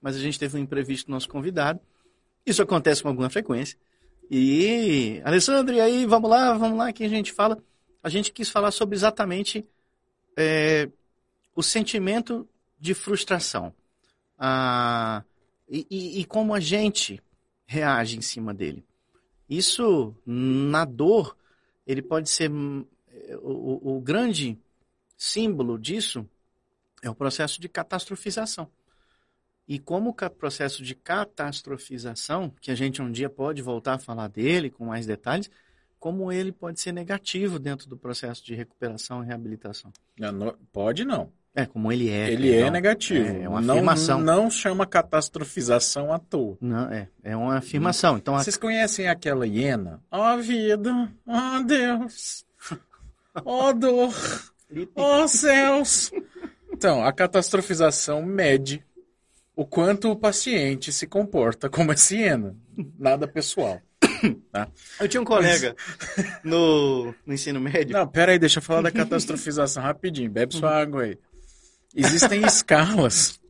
mas 0.00 0.16
a 0.16 0.18
gente 0.18 0.38
teve 0.38 0.56
um 0.56 0.60
imprevisto 0.60 1.10
no 1.10 1.16
nosso 1.16 1.28
convidado, 1.28 1.78
isso 2.46 2.62
acontece 2.62 3.02
com 3.02 3.08
alguma 3.08 3.30
frequência, 3.30 3.78
e, 4.30 5.20
Alessandro, 5.24 5.74
e 5.74 5.80
aí, 5.80 6.06
vamos 6.06 6.30
lá, 6.30 6.54
vamos 6.56 6.78
lá, 6.78 6.92
que 6.92 7.04
a 7.04 7.08
gente 7.08 7.32
fala, 7.32 7.62
a 8.02 8.08
gente 8.08 8.32
quis 8.32 8.48
falar 8.48 8.70
sobre 8.70 8.94
exatamente 8.96 9.66
é, 10.36 10.88
o 11.54 11.62
sentimento 11.62 12.48
de 12.80 12.94
frustração, 12.94 13.72
ah, 14.38 15.22
e, 15.68 15.86
e- 15.90 16.20
e 16.20 16.24
como 16.24 16.54
a 16.54 16.60
gente 16.60 17.22
reage 17.66 18.18
em 18.18 18.22
cima 18.22 18.52
dele. 18.52 18.84
Isso, 19.48 20.14
na 20.26 20.84
dor, 20.84 21.36
ele 21.86 22.02
pode 22.02 22.28
ser. 22.30 22.50
o- 23.42 23.96
o 23.96 24.00
grande 24.00 24.58
símbolo 25.16 25.78
disso 25.78 26.28
é 27.02 27.08
o 27.08 27.14
processo 27.14 27.60
de 27.60 27.68
catastrofização. 27.68 28.68
E 29.66 29.78
como 29.78 30.10
o 30.10 30.30
processo 30.30 30.82
de 30.82 30.94
catastrofização, 30.94 32.52
que 32.60 32.70
a 32.70 32.74
gente 32.74 33.00
um 33.00 33.10
dia 33.10 33.30
pode 33.30 33.62
voltar 33.62 33.94
a 33.94 33.98
falar 33.98 34.28
dele 34.28 34.68
com 34.70 34.84
mais 34.86 35.06
detalhes, 35.06 35.50
como 35.98 36.30
ele 36.30 36.52
pode 36.52 36.80
ser 36.80 36.92
negativo 36.92 37.58
dentro 37.58 37.88
do 37.88 37.96
processo 37.96 38.44
de 38.44 38.54
recuperação 38.54 39.22
e 39.22 39.26
reabilitação. 39.26 39.90
Não, 40.18 40.32
não- 40.32 40.54
Pode 40.72 41.04
não. 41.04 41.32
É, 41.56 41.64
como 41.64 41.90
ele 41.92 42.10
é. 42.10 42.30
Ele 42.30 42.48
é 42.50 42.54
perdão. 42.56 42.70
negativo. 42.72 43.26
É 43.26 43.48
uma 43.48 43.60
não, 43.60 43.74
afirmação. 43.74 44.20
Não 44.20 44.50
chama 44.50 44.84
catastrofização 44.84 46.12
à 46.12 46.18
toa. 46.18 46.58
Não, 46.60 46.90
é, 46.92 47.08
é 47.22 47.34
uma 47.36 47.56
afirmação. 47.56 48.18
Então, 48.18 48.34
a- 48.34 48.42
Vocês 48.42 48.56
conhecem 48.56 49.06
aquela 49.08 49.46
hiena? 49.46 50.02
Ó 50.10 50.36
vida, 50.38 51.10
ó 51.26 51.62
Deus, 51.62 52.44
ó 53.44 53.72
dor, 53.72 54.12
ó 54.96 55.26
céus. 55.28 56.10
Então, 56.72 57.04
a 57.04 57.12
catastrofização 57.12 58.20
mede 58.20 58.84
o 59.56 59.64
quanto 59.64 60.10
o 60.10 60.16
paciente 60.16 60.92
se 60.92 61.06
comporta 61.06 61.68
como 61.68 61.92
essa 61.92 62.14
hiena. 62.14 62.56
Nada 62.98 63.28
pessoal. 63.28 63.80
eu 65.00 65.08
tinha 65.08 65.20
um 65.20 65.24
colega 65.24 65.74
no, 66.42 67.14
no 67.24 67.34
ensino 67.34 67.60
médio. 67.60 67.92
Não, 67.92 68.06
pera 68.06 68.32
aí, 68.32 68.38
deixa 68.38 68.58
eu 68.58 68.62
falar 68.62 68.82
da 68.82 68.90
catastrofização 68.90 69.82
rapidinho. 69.82 70.30
Bebe 70.30 70.54
sua 70.54 70.76
água 70.76 71.02
aí. 71.02 71.18
Existem 71.94 72.44
escalas 72.44 73.40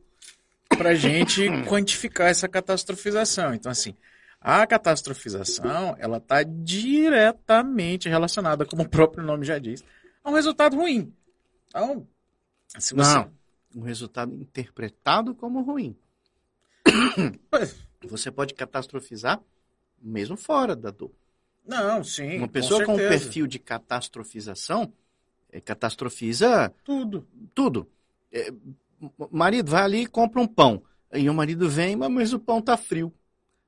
para 0.69 0.93
gente 0.93 1.47
quantificar 1.67 2.27
essa 2.27 2.47
catastrofização. 2.47 3.53
Então, 3.53 3.71
assim, 3.71 3.95
a 4.39 4.65
catastrofização, 4.67 5.95
ela 5.97 6.17
está 6.17 6.43
diretamente 6.43 8.07
relacionada, 8.07 8.65
como 8.65 8.83
o 8.83 8.89
próprio 8.89 9.23
nome 9.23 9.45
já 9.45 9.57
diz, 9.57 9.83
a 10.23 10.29
um 10.29 10.33
resultado 10.33 10.75
ruim. 10.75 11.11
Então, 11.67 12.07
se 12.77 12.93
você... 12.93 13.15
Não. 13.15 13.31
Um 13.75 13.81
resultado 13.81 14.33
interpretado 14.33 15.35
como 15.35 15.61
ruim. 15.61 15.95
Você 18.03 18.31
pode 18.31 18.53
catastrofizar 18.53 19.41
mesmo 20.01 20.37
fora 20.37 20.75
da 20.75 20.91
dor. 20.91 21.11
Não, 21.65 22.03
sim, 22.03 22.37
Uma 22.37 22.47
pessoa 22.47 22.85
com, 22.85 22.93
um 22.93 22.97
certeza. 22.97 23.23
perfil 23.23 23.47
de 23.47 23.57
catastrofização 23.59 24.93
é, 25.51 25.59
catastrofiza 25.59 26.73
Tudo. 26.83 27.27
tudo. 27.53 27.89
É, 28.31 28.51
marido 29.31 29.71
vai 29.71 29.83
ali 29.83 30.01
e 30.03 30.07
compra 30.07 30.41
um 30.41 30.47
pão. 30.47 30.83
E 31.13 31.29
o 31.29 31.33
marido 31.33 31.69
vem, 31.69 31.95
mas- 31.95 32.11
mas 32.11 32.33
o 32.33 32.39
pão 32.39 32.61
tá 32.61 32.75
frio. 32.77 33.11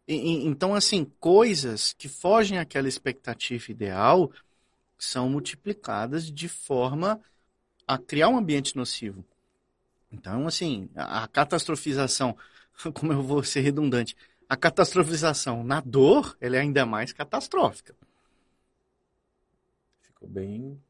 E- 0.07 0.13
e- 0.15 0.45
então, 0.45 0.75
assim, 0.75 1.05
coisas 1.19 1.93
que 1.93 2.07
fogem 2.07 2.59
àquela 2.59 2.87
expectativa 2.87 3.71
ideal 3.71 4.31
são 4.97 5.29
multiplicadas 5.29 6.31
de 6.31 6.47
forma 6.47 7.19
a 7.87 7.97
criar 7.97 8.29
um 8.29 8.37
ambiente 8.37 8.75
nocivo. 8.75 9.23
Então, 10.11 10.47
assim, 10.47 10.89
a, 10.95 11.27
catastrofização, 11.27 12.35
como 12.93 13.13
eu 13.13 13.21
vou 13.21 13.43
ser 13.43 13.61
redundante, 13.61 14.15
a 14.49 14.55
catastrofização 14.55 15.63
na 15.63 15.81
dor, 15.81 16.37
ela 16.39 16.55
é 16.55 16.59
ainda 16.59 16.85
mais 16.85 17.11
catastrófica. 17.11 17.93
Ficou 20.01 20.27
bem 20.29 20.81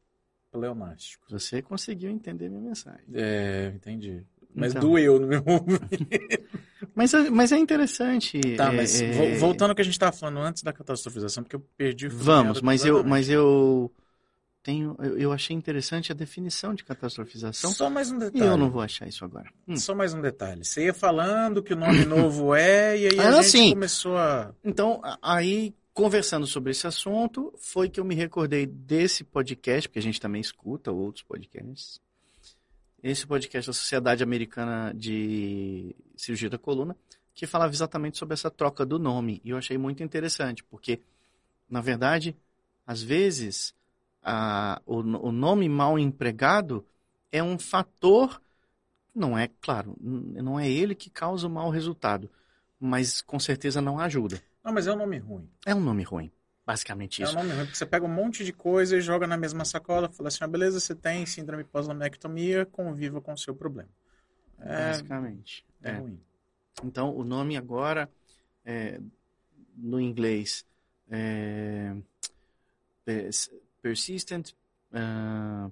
pleonástico. 0.51 1.25
Você 1.29 1.61
conseguiu 1.61 2.09
entender 2.09 2.49
minha 2.49 2.61
mensagem. 2.61 3.05
É, 3.13 3.71
entendi. 3.75 4.23
Mas 4.53 4.71
Então. 4.71 4.81
doeu 4.89 5.19
no 5.19 5.27
meu 5.27 5.43
Mas, 6.95 7.13
é- 7.13 7.29
mas 7.29 7.51
é 7.51 7.57
interessante. 7.57 8.39
Tá, 8.55 8.71
é- 8.73 8.75
mas 8.77 9.01
é- 9.01 9.11
vo- 9.11 9.39
voltando 9.39 9.69
ao 9.71 9.75
que 9.75 9.81
a 9.81 9.85
gente 9.85 9.93
estava 9.93 10.11
falando 10.11 10.39
antes 10.39 10.63
da 10.63 10.73
catastrofização, 10.73 11.43
porque 11.43 11.55
eu 11.55 11.59
perdi 11.77 12.07
o 12.07 12.09
Vamos, 12.09 12.61
mas 12.61 12.83
eu, 12.85 13.03
mas 13.03 13.29
eu 13.29 13.91
tenho, 14.67 14.97
eu, 14.99 15.17
eu 15.17 15.31
achei 15.31 15.55
interessante 15.55 16.11
a 16.11 16.15
definição 16.15 16.73
de 16.73 16.83
catastrofização 16.83 17.71
Só 17.71 17.89
mais 17.89 18.11
um 18.11 18.17
e 18.17 18.19
detalhe. 18.19 18.45
eu 18.45 18.57
não 18.57 18.69
vou 18.69 18.81
achar 18.81 19.07
isso 19.07 19.23
agora. 19.23 19.49
Hum. 19.65 19.77
Só 19.77 19.95
mais 19.95 20.13
um 20.13 20.19
detalhe. 20.21 20.65
Você 20.65 20.83
ia 20.87 20.93
falando 20.93 21.63
que 21.63 21.73
o 21.73 21.77
nome 21.77 22.03
novo 22.05 22.53
é, 22.53 22.97
e 22.97 23.07
aí 23.07 23.17
a 23.19 23.29
Ah, 23.29 23.41
gente 23.41 23.49
sim. 23.49 23.69
começou 23.69 24.17
a. 24.17 24.53
Então, 24.63 24.99
a- 25.03 25.17
aí, 25.21 25.73
conversando 25.93 26.45
sobre 26.45 26.71
esse 26.71 26.85
assunto, 26.85 27.53
foi 27.57 27.87
que 27.89 27.97
eu 27.97 28.03
me 28.03 28.13
recordei 28.13 28.65
desse 28.65 29.23
podcast, 29.23 29.87
porque 29.87 29.99
a 29.99 30.01
gente 30.01 30.19
também 30.19 30.41
escuta 30.41 30.91
outros 30.91 31.23
podcasts. 31.23 32.01
Esse 33.01 33.25
podcast 33.25 33.69
da 33.69 33.73
Sociedade 33.73 34.21
Americana 34.21 34.91
de 34.93 35.95
Cirurgia 36.17 36.49
da 36.49 36.57
Coluna, 36.57 36.93
que 37.33 37.47
falava 37.47 37.71
exatamente 37.71 38.17
sobre 38.17 38.33
essa 38.33 38.51
troca 38.51 38.85
do 38.85 38.99
nome. 38.99 39.39
E 39.45 39.51
eu 39.51 39.57
achei 39.57 39.77
muito 39.77 40.03
interessante, 40.03 40.61
porque, 40.63 40.99
na 41.69 41.79
verdade, 41.79 42.35
às 42.85 43.01
vezes, 43.01 43.73
a- 44.23 44.81
o, 44.85 44.97
o 44.99 45.31
nome 45.31 45.67
mal 45.69 45.97
empregado 45.97 46.85
é 47.31 47.41
um 47.43 47.57
fator, 47.59 48.41
não 49.13 49.37
é, 49.37 49.49
claro, 49.61 49.95
não 49.99 50.59
é 50.59 50.69
ele 50.69 50.95
que 50.95 51.09
causa 51.09 51.47
o 51.47 51.49
mau 51.49 51.69
resultado, 51.69 52.29
mas 52.79 53.21
com 53.21 53.39
certeza 53.39 53.81
não 53.81 53.99
ajuda. 53.99 54.41
Não, 54.63 54.73
mas 54.73 54.87
é 54.87 54.93
um 54.93 54.97
nome 54.97 55.17
ruim. 55.17 55.49
É 55.65 55.73
um 55.73 55.79
nome 55.81 56.03
ruim, 56.03 56.31
basicamente 56.65 57.21
É 57.21 57.25
um 57.25 57.27
isso. 57.27 57.35
nome 57.35 57.49
ruim, 57.51 57.63
porque 57.65 57.77
você 57.77 57.85
pega 57.85 58.05
um 58.05 58.09
monte 58.13 58.43
de 58.45 58.53
coisa 58.53 58.97
e 58.97 59.01
joga 59.01 59.25
na 59.25 59.37
mesma 59.37 59.65
sacola, 59.65 60.09
fala 60.09 60.27
assim, 60.29 60.43
ah, 60.43 60.47
beleza, 60.47 60.79
você 60.79 60.93
tem 60.95 61.25
síndrome 61.25 61.63
pós-laminectomia, 61.63 62.65
conviva 62.65 63.21
com 63.21 63.33
o 63.33 63.37
seu 63.37 63.55
problema. 63.55 63.89
É, 64.59 64.87
Basicamente. 64.89 65.65
é 65.83 65.91
É. 65.91 65.99
ruim. 65.99 66.19
Então, 66.83 67.15
o 67.15 67.23
nome 67.23 67.57
agora, 67.57 68.09
é, 68.65 68.99
no 69.75 69.99
inglês, 69.99 70.65
é, 71.09 71.95
pers- 73.05 73.49
Persistent. 73.81 74.51
ah, 74.93 75.69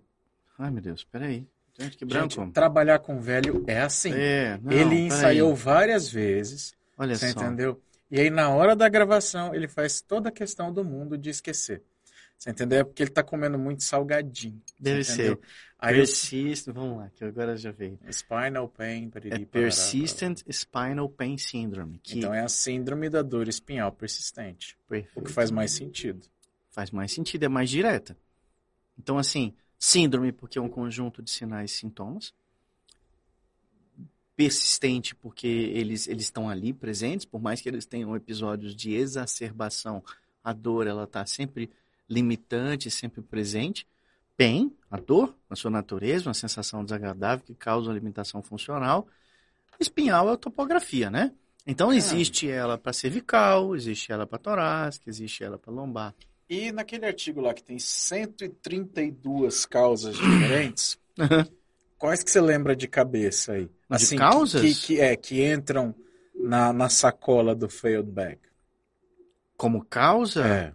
ai, 0.58 0.72
meu 0.72 0.82
Deus, 0.82 1.04
peraí. 1.04 1.46
Gente, 1.78 1.98
que 1.98 2.06
branco. 2.06 2.34
Gente, 2.34 2.52
trabalhar 2.54 3.00
com 3.00 3.20
velho 3.20 3.63
é 3.68 3.82
assim. 3.82 4.13
É, 4.13 4.58
não, 4.62 4.72
ele 4.72 4.96
ensaiou 4.96 5.54
várias 5.54 6.10
vezes, 6.10 6.74
Olha 6.98 7.15
você 7.15 7.32
só. 7.32 7.41
entendeu? 7.41 7.82
E 8.10 8.20
aí, 8.20 8.30
na 8.30 8.50
hora 8.50 8.76
da 8.76 8.88
gravação, 8.88 9.54
ele 9.54 9.68
faz 9.68 10.00
toda 10.00 10.30
a 10.30 10.32
questão 10.32 10.72
do 10.72 10.86
mundo 10.86 11.18
de 11.18 11.30
esquecer. 11.30 11.82
Você 12.38 12.50
entendeu? 12.52 12.80
É 12.80 12.84
porque 12.84 13.02
ele 13.04 13.10
tá 13.10 13.24
comendo 13.24 13.58
muito 13.58 13.84
salgadinho. 13.84 14.62
Deve 14.80 15.02
entendeu? 15.02 15.36
ser. 15.36 15.39
Aí 15.80 15.94
o 15.96 15.98
Persistent, 15.98 16.74
vamos 16.74 16.98
lá, 16.98 17.10
que 17.13 17.24
agora 17.24 17.56
já 17.58 17.72
veio. 17.72 18.00
spinal 18.12 18.70
pain, 18.70 19.10
pariri, 19.10 19.44
É 19.44 19.46
parará, 19.46 19.52
Persistent 19.52 20.41
Spinal 20.50 21.10
Pain 21.10 21.38
Syndrome. 21.38 22.00
Que 22.02 22.18
Então 22.20 22.34
é 22.34 22.41
a 22.41 22.48
síndrome 22.48 23.10
da 23.10 23.22
dor 23.22 23.48
espinhal 23.48 23.91
persistente. 23.91 24.78
O 24.86 24.89
perfeito. 24.89 25.22
que 25.24 25.32
faz 25.32 25.52
mais 25.52 25.72
sentido. 25.72 26.26
Faz 26.75 26.91
mais 26.91 27.13
sentido, 27.13 27.43
é 27.43 27.47
mais 27.47 27.69
direta. 27.69 28.17
Então, 28.99 29.17
assim, 29.17 29.53
síndrome 29.79 30.33
porque 30.33 30.59
é 30.59 30.61
um 30.61 30.67
conjunto 30.67 31.23
de 31.23 31.31
sinais 31.31 31.71
e 31.71 31.75
sintomas. 31.75 32.33
Persistente 34.35 35.15
porque 35.15 35.47
eles, 35.47 36.05
eles 36.05 36.25
estão 36.25 36.49
ali 36.49 36.73
presentes, 36.73 37.25
por 37.25 37.41
mais 37.41 37.61
que 37.61 37.69
eles 37.69 37.85
tenham 37.85 38.13
episódios 38.13 38.75
de 38.75 38.93
exacerbação, 38.93 40.03
a 40.43 40.51
dor 40.51 40.85
ela 40.85 41.05
está 41.05 41.25
sempre 41.25 41.71
limitante, 42.09 42.91
sempre 42.91 43.21
presente. 43.21 43.88
Bem, 44.38 44.75
a 44.91 44.97
dor, 44.97 45.33
na 45.49 45.55
sua 45.55 45.71
natureza, 45.71 46.27
uma 46.27 46.33
sensação 46.33 46.83
desagradável 46.83 47.45
que 47.45 47.55
causa 47.55 47.88
uma 47.88 47.97
limitação 47.97 48.43
funcional. 48.43 49.07
Espinhal 49.79 50.29
é 50.29 50.33
a 50.33 50.38
topografia, 50.38 51.09
né? 51.09 51.31
Então 51.65 51.91
existe 51.93 52.49
ela 52.49 52.77
para 52.77 52.91
cervical, 52.91 53.73
existe 53.75 54.11
ela 54.11 54.27
para 54.27 54.38
torácica, 54.38 55.09
existe 55.09 55.41
ela 55.41 55.57
para 55.57 55.71
lombar. 55.71 56.13
E 56.49 56.71
naquele 56.71 57.05
artigo 57.05 57.41
lá 57.41 57.53
que 57.53 57.63
tem 57.63 57.79
132 57.79 59.65
causas 59.65 60.15
diferentes, 60.15 60.99
quais 61.97 62.23
que 62.23 62.29
você 62.29 62.39
lembra 62.39 62.75
de 62.75 62.88
cabeça 62.88 63.53
aí? 63.53 63.69
De 63.89 64.15
causas? 64.15 64.62
Que, 64.62 64.75
que, 64.75 65.01
é, 65.01 65.15
que 65.15 65.43
entram 65.43 65.93
na, 66.36 66.71
na 66.71 66.89
sacola 66.89 67.55
do 67.55 67.67
failed 67.69 68.12
back. 68.12 68.39
Como 69.58 69.84
causa? 69.84 70.45
É. 70.45 70.73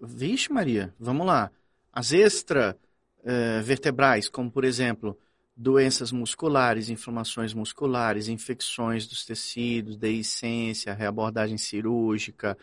Vixe, 0.00 0.52
Maria, 0.52 0.94
vamos 0.98 1.26
lá. 1.26 1.50
As 1.92 2.12
extra 2.12 2.76
eh, 3.24 3.60
vertebrais, 3.62 4.28
como 4.28 4.50
por 4.50 4.64
exemplo, 4.64 5.18
doenças 5.56 6.12
musculares, 6.12 6.88
inflamações 6.88 7.52
musculares, 7.52 8.28
infecções 8.28 9.06
dos 9.06 9.24
tecidos, 9.24 9.96
deiscência, 9.96 10.94
reabordagem 10.94 11.58
cirúrgica, 11.58 12.56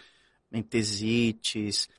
entesites, 0.52 1.90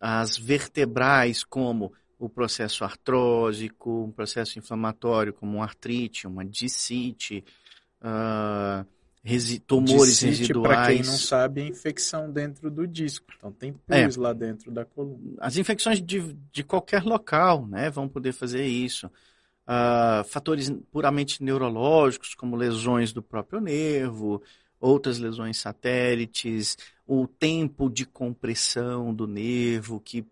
as 0.00 0.36
vertebrais, 0.36 1.44
como 1.44 1.92
o 2.18 2.28
processo 2.28 2.84
artrósico, 2.84 4.04
um 4.04 4.10
processo 4.10 4.58
inflamatório, 4.58 5.32
como 5.32 5.58
uma 5.58 5.64
artrite, 5.64 6.26
uma 6.26 6.44
discite, 6.44 7.44
uh, 8.00 8.86
resi 9.22 9.58
tumores 9.58 10.20
Discite, 10.20 10.38
residuais. 10.40 10.74
Para 10.76 10.86
quem 10.86 11.02
não 11.02 11.18
sabe, 11.18 11.60
é 11.60 11.66
infecção 11.66 12.30
dentro 12.30 12.70
do 12.70 12.86
disco. 12.86 13.26
Então 13.36 13.52
tem 13.52 13.72
pus 13.72 14.16
É. 14.16 14.20
lá 14.20 14.32
dentro 14.32 14.70
da 14.70 14.84
coluna. 14.84 15.36
As 15.40 15.56
infecções 15.56 16.00
de, 16.00 16.32
de 16.52 16.62
qualquer 16.62 17.02
local 17.02 17.66
né, 17.66 17.90
vão 17.90 18.08
poder 18.08 18.32
fazer 18.32 18.64
isso. 18.64 19.10
Ah, 19.66 20.22
fatores 20.28 20.70
puramente 20.92 21.42
neurológicos, 21.42 22.36
como 22.36 22.54
lesões 22.54 23.12
do 23.12 23.20
próprio 23.20 23.60
nervo, 23.60 24.40
outras 24.80 25.18
lesões 25.18 25.58
satélites, 25.58 26.76
o 27.06 27.26
tempo 27.26 27.88
de 27.88 28.04
compressão 28.04 29.14
do 29.14 29.26
nervo 29.26 30.00
que, 30.00 30.24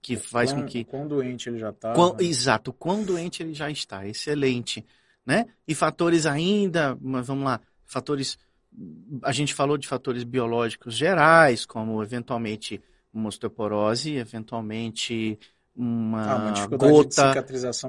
que 0.00 0.16
faz 0.16 0.52
quão, 0.52 0.62
com 0.62 0.68
que 0.68 0.84
Quão 0.84 1.06
doente 1.06 1.48
ele 1.48 1.58
já 1.58 1.72
tá. 1.72 1.92
Quão- 1.92 2.14
né? 2.14 2.24
exato, 2.24 2.72
quão 2.72 3.02
doente 3.04 3.42
ele 3.42 3.54
já 3.54 3.70
está, 3.70 4.06
excelente, 4.06 4.84
né? 5.24 5.46
E 5.66 5.74
fatores 5.74 6.26
ainda, 6.26 6.96
mas 7.00 7.26
vamos 7.26 7.44
lá, 7.44 7.60
fatores, 7.84 8.38
a 9.22 9.32
gente 9.32 9.54
falou 9.54 9.76
de 9.76 9.86
fatores 9.86 10.24
biológicos 10.24 10.94
gerais, 10.94 11.64
como 11.66 12.02
eventualmente 12.02 12.82
uma 13.12 13.28
osteoporose, 13.28 14.14
eventualmente 14.16 15.38
uma, 15.76 16.34
Ah, 16.34 16.66
uma 16.66 16.66
gota, 16.76 17.44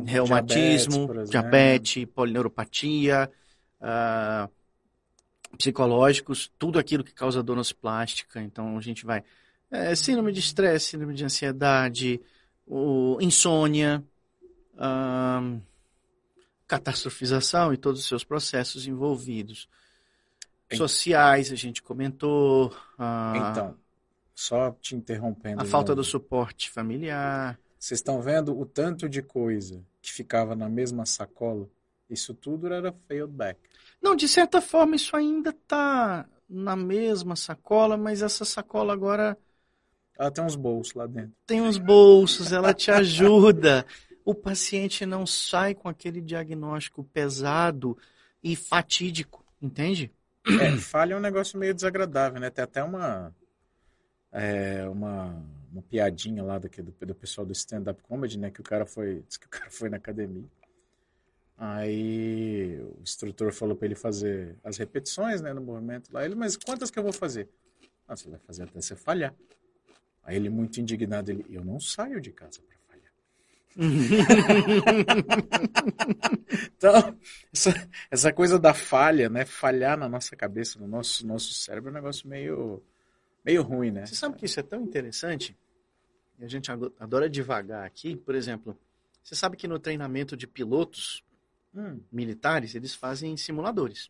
reumatismo, 0.05 1.05
diabetes, 1.07 1.29
diabetes, 1.29 2.05
polineuropatia, 2.13 3.31
ah, 3.79 4.49
psicológicos, 5.55 6.51
tudo 6.57 6.79
aquilo 6.79 7.03
que 7.03 7.13
causa 7.13 7.43
dor 7.43 7.59
plástica. 7.79 8.41
Então 8.41 8.77
a 8.77 8.81
gente 8.81 9.05
vai. 9.05 9.23
é, 9.71 9.95
síndrome 9.95 10.31
de 10.31 10.39
estresse, 10.39 10.91
síndrome 10.91 11.13
de 11.13 11.25
ansiedade, 11.25 12.21
o, 12.65 13.17
insônia, 13.21 14.03
catastrofização 16.67 17.73
e 17.73 17.77
todos 17.77 18.01
os 18.01 18.07
seus 18.07 18.23
processos 18.23 18.87
envolvidos. 18.87 19.69
Sociais, 20.73 21.51
a 21.51 21.55
gente 21.55 21.81
comentou. 21.81 22.75
ah, 22.97 23.33
Então, 23.51 23.77
só 24.33 24.71
te 24.71 24.95
interrompendo. 24.95 25.61
a 25.61 25.65
falta 25.65 25.95
do 25.95 26.03
suporte 26.03 26.69
familiar. 26.69 27.57
Vocês 27.79 27.99
estão 27.99 28.19
vendo 28.21 28.57
o 28.57 28.65
tanto 28.65 29.07
de 29.07 29.21
coisa 29.21 29.81
que 30.01 30.11
ficava 30.11 30.55
na 30.55 30.67
mesma 30.67 31.05
sacola? 31.05 31.69
Isso 32.09 32.33
tudo 32.33 32.71
era 32.73 32.91
failed 33.07 33.31
back. 33.31 33.59
Não, 34.01 34.15
de 34.15 34.27
certa 34.27 34.61
forma 34.61 34.95
isso 34.95 35.15
ainda 35.15 35.49
está 35.49 36.27
na 36.47 36.75
mesma 36.75 37.35
sacola, 37.35 37.97
mas 37.97 38.21
essa 38.21 38.45
sacola 38.45 38.93
agora 38.93 39.37
Ela 40.17 40.31
tem 40.31 40.43
uns 40.43 40.55
bolsos 40.55 40.93
lá 40.93 41.07
dentro. 41.07 41.33
tem 41.45 41.61
uns 41.61 41.77
bolsos, 41.77 42.51
ela 42.51 42.73
te 42.73 42.91
ajuda. 42.91 43.85
O 44.23 44.33
paciente 44.33 45.05
não 45.05 45.25
sai 45.25 45.75
com 45.75 45.87
aquele 45.89 46.21
diagnóstico 46.21 47.03
pesado 47.03 47.97
e 48.43 48.55
fatídico, 48.55 49.43
entende? 49.61 50.11
É, 50.59 50.71
falha 50.77 51.13
é 51.13 51.17
um 51.17 51.19
negócio 51.19 51.57
meio 51.59 51.73
desagradável, 51.73 52.39
né? 52.39 52.49
Tem 52.49 52.63
até 52.63 52.83
uma, 52.83 53.35
é, 54.31 54.87
uma, 54.87 55.43
uma 55.71 55.81
piadinha 55.83 56.43
lá 56.43 56.59
daquele, 56.59 56.91
do, 56.91 57.05
do 57.05 57.15
pessoal 57.15 57.45
do 57.45 57.53
stand-up 57.53 58.01
comedy, 58.03 58.37
né? 58.37 58.51
Que 58.51 58.61
o 58.61 58.63
cara 58.63 58.85
foi, 58.85 59.23
disse 59.27 59.39
que 59.39 59.47
o 59.47 59.49
cara 59.49 59.69
foi 59.69 59.89
na 59.89 59.97
academia. 59.97 60.45
Aí 61.57 62.79
o 62.81 62.99
instrutor 63.01 63.53
falou 63.53 63.75
pra 63.75 63.85
ele 63.85 63.95
fazer 63.95 64.57
as 64.63 64.77
repetições, 64.77 65.41
né, 65.41 65.53
no 65.53 65.61
movimento 65.61 66.11
lá. 66.11 66.25
Ele, 66.25 66.35
mas 66.35 66.57
quantas 66.57 66.91
que 66.91 66.99
eu 66.99 67.03
vou 67.03 67.13
fazer? 67.13 67.49
Ah, 68.07 68.15
você 68.15 68.29
vai 68.29 68.39
fazer 68.39 68.63
até 68.63 68.81
você 68.81 68.95
falhar. 68.95 69.33
Aí 70.23 70.35
ele, 70.35 70.49
muito 70.49 70.79
indignado, 70.81 71.31
ele, 71.31 71.45
eu 71.49 71.63
não 71.63 71.79
saio 71.79 72.19
de 72.19 72.31
casa 72.31 72.59
pra 72.61 72.75
falhar. 72.87 73.11
Então, 76.77 77.17
essa, 77.53 77.89
essa 78.11 78.33
coisa 78.33 78.59
da 78.59 78.73
falha, 78.73 79.29
né? 79.29 79.45
Falhar 79.45 79.97
na 79.97 80.07
nossa 80.07 80.35
cabeça, 80.35 80.79
no 80.79 80.87
nosso, 80.87 81.25
nosso 81.25 81.53
cérebro, 81.53 81.89
é 81.89 81.91
um 81.91 81.95
negócio 81.95 82.27
meio, 82.27 82.81
meio 83.43 83.61
ruim, 83.61 83.91
né? 83.91 84.05
Você 84.05 84.15
sabe 84.15 84.35
que 84.37 84.45
isso 84.45 84.59
é 84.59 84.63
tão 84.63 84.81
interessante? 84.81 85.57
E 86.39 86.45
a 86.45 86.47
gente 86.47 86.71
ado- 86.71 86.93
adora 86.99 87.29
devagar 87.29 87.85
aqui. 87.85 88.15
Por 88.15 88.35
exemplo, 88.35 88.77
você 89.23 89.35
sabe 89.35 89.57
que 89.57 89.67
no 89.67 89.79
treinamento 89.79 90.35
de 90.35 90.47
pilotos 90.47 91.23
Hum, 91.75 91.99
militares, 92.11 92.73
eles 92.73 92.95
fazem 92.95 93.35
simuladores. 93.35 94.09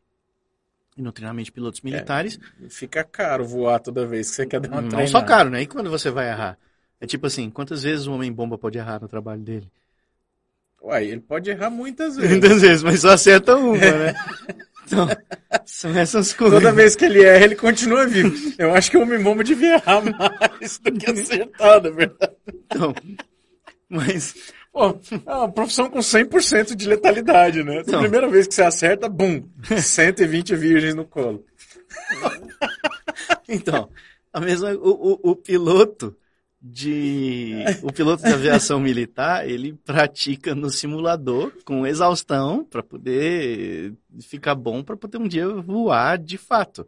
E 0.96 1.02
no 1.02 1.12
treinamento 1.12 1.46
de 1.46 1.52
pilotos 1.52 1.82
militares, 1.82 2.40
fica 2.70 3.04
caro 3.04 3.46
voar 3.46 3.80
toda 3.80 4.06
vez 4.06 4.30
que 4.30 4.36
você 4.36 4.46
quer 4.46 4.62
dar 4.62 4.70
uma 4.70 4.82
não 4.82 4.90
treinada. 4.90 5.12
só 5.12 5.22
caro, 5.22 5.50
né? 5.50 5.62
E 5.64 5.68
quando 5.68 5.90
você 5.90 6.10
vai 6.10 6.30
errar? 6.30 6.58
É 7.02 7.06
tipo 7.08 7.28
assim, 7.28 7.50
quantas 7.50 7.84
vezes 7.84 8.08
o 8.08 8.14
homem-bomba 8.14 8.58
pode 8.58 8.78
errar 8.78 9.02
no 9.02 9.08
trabalho 9.08 9.42
dele? 9.42 9.70
Uai, 10.82 11.06
ele 11.06 11.20
pode 11.22 11.50
errar 11.50 11.70
muitas 11.70 12.16
vezes. 12.18 12.32
Muitas 12.32 12.62
vezes, 12.62 12.84
mas 12.84 13.02
só 13.02 13.10
acerta 13.10 13.56
uma, 13.58 13.78
né? 13.78 14.14
Então, 14.88 15.08
são 15.66 15.98
essas 15.98 16.32
coisas. 16.32 16.60
Toda 16.60 16.72
vez 16.72 16.96
que 16.96 17.06
ele 17.06 17.24
erra, 17.24 17.44
ele 17.44 17.56
continua 17.56 18.06
vivo. 18.06 18.54
Eu 18.56 18.72
acho 18.76 18.92
que 18.92 18.98
o 18.98 19.02
homem-bomba 19.02 19.44
devia 19.44 19.74
errar 19.78 20.00
mais 20.02 20.78
do 20.78 20.92
que 20.92 21.10
acertar, 21.10 21.82
na 21.82 21.90
verdade. 21.90 22.36
Então, 22.48 22.94
mas, 23.90 24.36
Pô, 24.76 25.00
é 25.26 25.34
uma 25.34 25.50
profissão 25.50 25.90
com 25.90 26.00
100% 26.00 26.76
de 26.76 26.86
letalidade, 26.86 27.64
né? 27.64 27.80
A 27.80 28.00
primeira 28.00 28.28
vez 28.28 28.46
que 28.46 28.54
você 28.54 28.62
acerta, 28.62 29.08
bum, 29.08 29.42
120 29.64 30.54
virgens 30.58 30.94
no 30.94 31.06
colo. 31.06 31.46
então, 33.48 33.88
a 34.34 34.42
mesma, 34.42 34.74
o, 34.74 35.14
o, 35.14 35.32
o 35.32 35.36
piloto 35.38 36.14
de, 36.62 37.64
o 37.84 37.94
piloto 37.94 38.24
de 38.24 38.34
aviação 38.34 38.78
militar, 38.78 39.50
ele 39.50 39.80
pratica 39.86 40.54
no 40.54 40.70
simulador 40.70 41.54
com 41.64 41.88
exaustão 41.88 42.66
para 42.66 42.84
poder 42.84 43.94
ficar 44.24 44.56
bom 44.56 44.84
para 44.84 44.98
poder 44.98 45.20
um 45.20 45.28
dia 45.28 45.48
voar 45.48 46.18
de 46.18 46.38
fato. 46.38 46.86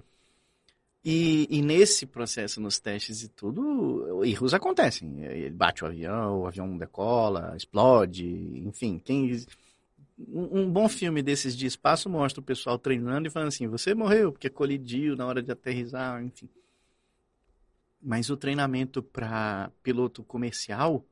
E, 1.04 1.48
e 1.50 1.62
nesse 1.62 2.06
processo, 2.06 2.60
nos 2.60 2.80
testes 2.80 3.24
e 3.24 3.30
tudo, 3.30 4.24
erros 4.26 4.54
acontecem. 4.54 5.24
Ele 5.24 5.52
bate 5.52 5.84
o 5.84 5.88
avião, 5.88 6.42
o 6.42 6.48
avião 6.48 6.78
decola, 6.78 7.54
explode, 7.56 8.28
enfim. 8.66 9.00
Quem, 9.00 9.32
um, 10.28 10.70
bom 10.70 10.90
filme 10.90 11.22
desses 11.22 11.56
de 11.56 11.68
espaço 11.68 12.10
mostra 12.10 12.42
o 12.42 12.44
pessoal 12.44 12.80
treinando 12.80 13.28
e 13.28 13.32
falando 13.32 13.50
assim: 13.50 13.68
você 13.68 13.94
morreu 13.94 14.32
porque 14.32 14.50
colidiu 14.50 15.16
na 15.16 15.26
hora 15.26 15.42
de 15.44 15.52
aterrissar, 15.52 16.24
enfim. 16.24 16.50
Mas 18.02 18.30
o 18.30 18.38
treinamento 18.38 19.02
para 19.04 19.72
piloto 19.84 20.24
comercial 20.24 21.06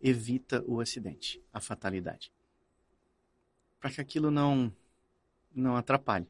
evita 0.00 0.62
o 0.66 0.80
acidente, 0.80 1.40
a 1.52 1.60
fatalidade. 1.60 2.32
Para 3.80 3.90
que 3.90 4.00
aquilo 4.00 4.30
não, 4.30 4.72
não 5.54 5.76
atrapalhe. 5.76 6.26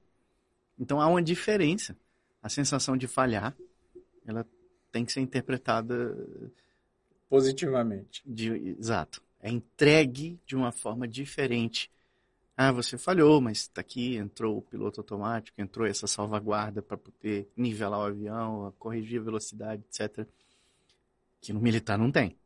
Então 0.78 1.00
há 1.00 1.06
uma 1.06 1.22
diferença. 1.22 1.96
A 2.42 2.48
sensação 2.48 2.96
de 2.96 3.06
falhar, 3.06 3.56
ela 4.26 4.46
tem 4.90 5.04
que 5.04 5.12
ser 5.12 5.20
interpretada 5.20 6.16
Positivamente. 7.28 8.22
de, 8.26 8.52
exato. 8.78 9.22
É 9.40 9.48
entregue 9.50 10.38
de 10.44 10.54
uma 10.54 10.72
forma 10.72 11.06
diferente. 11.08 11.90
Ah, 12.56 12.70
você 12.70 12.98
falhou, 12.98 13.40
mas 13.40 13.58
está 13.58 13.80
aqui, 13.80 14.16
entrou 14.16 14.58
o 14.58 14.62
piloto 14.62 15.00
automático, 15.00 15.60
entrou 15.60 15.86
essa 15.86 16.06
salvaguarda 16.06 16.82
para 16.82 16.98
poder 16.98 17.50
nivelar 17.56 18.00
o 18.00 18.04
avião, 18.04 18.74
corrigir 18.78 19.20
a 19.20 19.24
velocidade, 19.24 19.82
etc. 19.88 20.26
Que 21.40 21.52
no 21.52 21.60
militar 21.60 21.98
não 21.98 22.12
tem. 22.12 22.36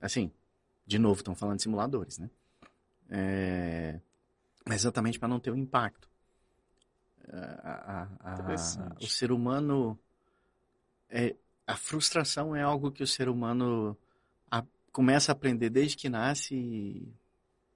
Assim, 0.00 0.30
de 0.86 0.98
novo, 0.98 1.20
estão 1.20 1.34
falando 1.34 1.56
de 1.56 1.62
simuladores, 1.62 2.18
né? 2.18 2.28
É, 3.08 4.00
mas 4.66 4.82
exatamente 4.82 5.18
para 5.18 5.28
não 5.28 5.40
ter 5.40 5.50
o 5.50 5.56
impacto. 5.56 6.09
A- 7.62 8.08
a- 8.22 8.96
o 9.00 9.06
ser 9.06 9.30
humano 9.32 9.98
é, 11.08 11.34
a 11.66 11.76
frustração 11.76 12.54
é 12.56 12.62
algo 12.62 12.90
que 12.90 13.02
o 13.02 13.06
ser 13.06 13.28
humano 13.28 13.96
começa 14.92 15.30
a 15.30 15.34
aprender 15.34 15.70
desde 15.70 15.96
que 15.96 16.08
nasce 16.08 16.54
e 16.54 17.08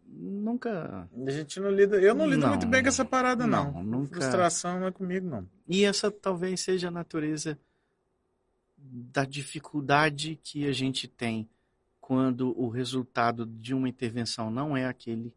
nunca. 0.07 1.09
A 1.27 1.31
gente 1.31 1.61
não 1.61 1.70
lida. 1.70 1.97
Eu 2.01 2.12
não 2.14 2.27
lido 2.27 2.40
Não. 2.40 2.49
muito 2.51 2.66
bem 2.66 2.83
com 2.83 2.88
essa 2.88 3.05
parada, 3.05 3.47
não. 3.47 3.73
Não, 3.73 3.83
nunca. 3.85 4.20
Frustração 4.20 4.81
não 4.81 4.88
é 4.88 4.90
comigo, 4.90 5.29
não. 5.29 5.49
E 5.68 5.85
essa 5.85 6.11
talvez 6.11 6.61
seja 6.61 6.88
a 6.88 6.90
natureza 6.90 7.57
da 8.77 9.25
dificuldade 9.25 10.38
que 10.42 10.66
a 10.66 10.73
gente 10.73 11.07
tem 11.09 11.49
quando 12.01 12.53
o 12.61 12.68
resultado 12.68 13.47
de 13.47 13.73
uma 13.75 13.88
intervenção 13.88 14.51
não 14.51 14.77
é 14.77 14.87
aquele 14.87 15.33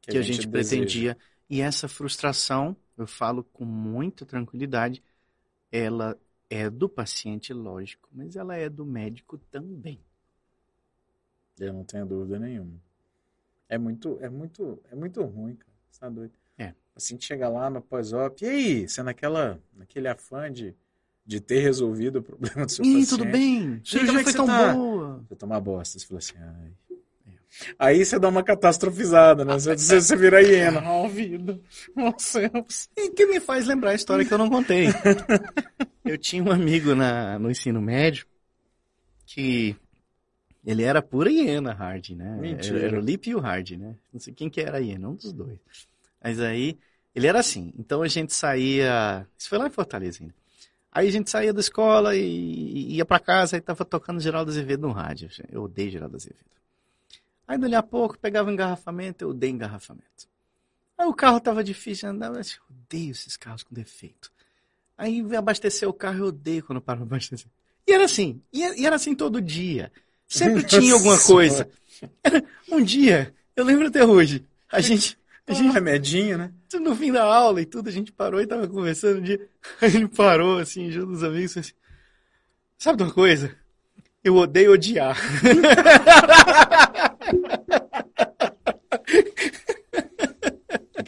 que, 0.00 0.16
a 0.16 0.22
gente, 0.22 0.46
deseja. 0.46 0.50
pretendia. 0.50 1.18
E 1.48 1.60
essa 1.60 1.86
frustração, 1.86 2.74
eu 3.02 3.06
falo 3.06 3.44
com 3.44 3.64
muita 3.64 4.26
tranquilidade, 4.26 5.02
ela 5.72 6.18
é 6.50 6.70
do 6.70 6.88
paciente, 6.88 7.52
lógico, 7.54 8.08
mas 8.12 8.36
ela 8.36 8.56
é 8.56 8.68
do 8.70 8.84
médico 8.86 9.38
também. 9.50 10.00
Eu 11.58 11.72
não 11.72 11.84
tenho 11.84 12.06
dúvida 12.06 12.38
nenhuma. 12.38 12.80
É 13.68 13.78
muito, 13.78 14.18
é 14.20 14.28
muito, 14.30 14.82
é 14.90 14.96
muito 14.96 15.22
ruim, 15.24 15.56
cara. 15.56 15.72
Você 15.90 16.00
tá 16.00 16.08
doido? 16.10 16.34
É. 16.58 16.74
Assim, 16.94 17.18
chega 17.20 17.48
lá 17.48 17.70
no 17.70 17.80
pós-op, 17.82 18.44
e 18.44 18.48
aí? 18.48 18.88
Você 18.88 19.02
naquela, 19.02 19.60
naquele 19.72 20.08
afã 20.08 20.52
de, 20.52 20.76
de 21.24 21.40
ter 21.40 21.60
resolvido 21.60 22.18
o 22.18 22.22
problema 22.22 22.66
do 22.66 22.72
seu 22.72 22.86
Ih, 22.86 22.86
paciente. 22.86 23.06
tudo 23.06 23.24
bem, 23.24 23.82
a 23.84 23.88
cirurgia 23.88 24.06
como 24.06 24.18
é 24.18 24.24
que 24.24 24.30
foi 24.30 24.32
você 24.32 24.40
tão 24.40 24.52
tá? 24.52 24.54
boa. 24.54 25.24
Você 25.28 25.36
toma 25.36 25.60
bosta, 25.60 25.98
você 25.98 26.06
fala 26.06 26.18
assim, 26.18 26.34
ai. 26.38 26.72
Aí 27.78 28.04
você 28.04 28.18
dá 28.18 28.28
uma 28.28 28.42
catastrofizada, 28.42 29.44
né? 29.44 29.54
Você, 29.54 29.76
você, 29.76 30.16
vira 30.16 30.42
hiena. 30.42 30.80
Oh, 30.90 31.08
vida. 31.08 31.60
E 32.96 33.10
que 33.10 33.26
me 33.26 33.40
faz 33.40 33.66
lembrar 33.66 33.90
a 33.90 33.94
história 33.94 34.24
que 34.24 34.32
eu 34.32 34.38
não 34.38 34.48
contei. 34.48 34.86
eu 36.04 36.16
tinha 36.16 36.42
um 36.42 36.50
amigo 36.50 36.94
na, 36.94 37.38
no 37.38 37.50
ensino 37.50 37.80
médio 37.80 38.26
que 39.26 39.76
ele 40.64 40.82
era 40.82 41.02
pura 41.02 41.30
hiena 41.30 41.72
hard, 41.72 42.10
né? 42.10 42.36
Mentira. 42.40 42.78
Era, 42.78 42.86
era 42.88 42.98
o 42.98 43.00
Lip 43.00 43.28
e 43.28 43.34
o 43.34 43.40
hard, 43.40 43.70
né? 43.72 43.96
Não 44.12 44.20
sei 44.20 44.34
quem 44.34 44.50
que 44.50 44.60
era 44.60 44.78
a 44.78 44.80
hiena, 44.80 45.08
um 45.08 45.14
dos 45.14 45.32
dois. 45.32 45.58
Mas 46.22 46.40
aí, 46.40 46.78
ele 47.14 47.26
era 47.26 47.40
assim. 47.40 47.72
Então 47.78 48.02
a 48.02 48.08
gente 48.08 48.32
saía... 48.34 49.26
Isso 49.36 49.48
foi 49.48 49.58
lá 49.58 49.66
em 49.66 49.70
Fortaleza 49.70 50.22
ainda. 50.22 50.34
Aí 50.92 51.06
a 51.06 51.12
gente 51.12 51.30
saía 51.30 51.52
da 51.52 51.60
escola 51.60 52.16
e, 52.16 52.20
e 52.20 52.96
ia 52.96 53.04
pra 53.04 53.20
casa 53.20 53.56
e 53.56 53.60
tava 53.60 53.84
tocando 53.84 54.20
Geraldo 54.20 54.50
Azevedo 54.50 54.88
no 54.88 54.92
rádio. 54.92 55.28
Eu 55.50 55.62
odeio 55.62 55.90
Geraldo 55.90 56.16
Azevedo. 56.16 56.59
Aí 57.50 57.58
dali 57.58 57.74
a 57.74 57.82
pouco 57.82 58.16
pegava 58.16 58.52
engarrafamento, 58.52 59.24
eu 59.24 59.30
odeio 59.30 59.52
engarrafamento. 59.52 60.28
Aí 60.96 61.04
o 61.04 61.12
carro 61.12 61.40
tava 61.40 61.64
difícil 61.64 62.08
de 62.08 62.14
andar, 62.14 62.32
eu 62.32 62.40
odeio 62.70 63.10
esses 63.10 63.36
carros 63.36 63.64
com 63.64 63.74
defeito. 63.74 64.30
Aí 64.96 65.20
abastecer 65.34 65.88
o 65.88 65.92
carro, 65.92 66.18
eu 66.18 66.26
odeio 66.26 66.62
quando 66.62 66.80
paro 66.80 67.00
pra 67.00 67.16
abastecer. 67.16 67.48
E 67.88 67.92
era 67.92 68.04
assim, 68.04 68.40
e 68.52 68.86
era 68.86 68.94
assim 68.94 69.16
todo 69.16 69.42
dia. 69.42 69.90
Sempre 70.28 70.62
tinha 70.62 70.92
alguma 70.94 71.14
Nossa 71.14 71.26
coisa. 71.26 71.68
Um 72.70 72.84
dia, 72.84 73.34
eu 73.56 73.64
lembro 73.64 73.88
até 73.88 74.04
hoje, 74.04 74.46
a 74.70 74.80
gente, 74.80 75.18
a 75.44 75.52
gente 75.52 75.72
remedinho, 75.72 76.38
né? 76.38 76.52
no 76.74 76.94
fim 76.94 77.10
da 77.10 77.24
aula 77.24 77.60
e 77.60 77.66
tudo, 77.66 77.88
a 77.88 77.92
gente 77.92 78.12
parou 78.12 78.40
e 78.40 78.46
tava 78.46 78.68
conversando 78.68 79.18
um 79.18 79.22
dia. 79.22 79.44
Aí 79.80 79.90
ele 79.96 80.06
parou, 80.06 80.58
assim, 80.58 80.88
junto 80.92 81.14
dos 81.14 81.24
amigos, 81.24 81.56
assim, 81.56 81.72
sabe 82.78 82.98
de 82.98 83.02
uma 83.02 83.12
coisa? 83.12 83.56
Eu 84.22 84.36
odeio 84.36 84.72
odiar. 84.72 85.18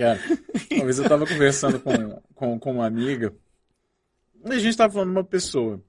Cara, 0.02 0.18
uma 0.72 0.84
vez 0.84 0.98
eu 0.98 1.08
tava 1.08 1.24
conversando 1.24 1.78
com, 1.78 2.20
com, 2.34 2.58
com 2.58 2.72
uma 2.72 2.86
amiga 2.86 3.32
e 4.44 4.52
a 4.52 4.58
gente 4.58 4.76
tava 4.76 4.92
falando 4.92 5.10
de 5.10 5.16
uma 5.16 5.24
pessoa. 5.24 5.80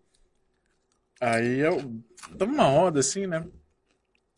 Aí 1.20 1.62
eu 1.62 1.78
tava 2.38 2.52
numa 2.52 2.66
roda 2.66 3.00
assim, 3.00 3.26
né? 3.26 3.44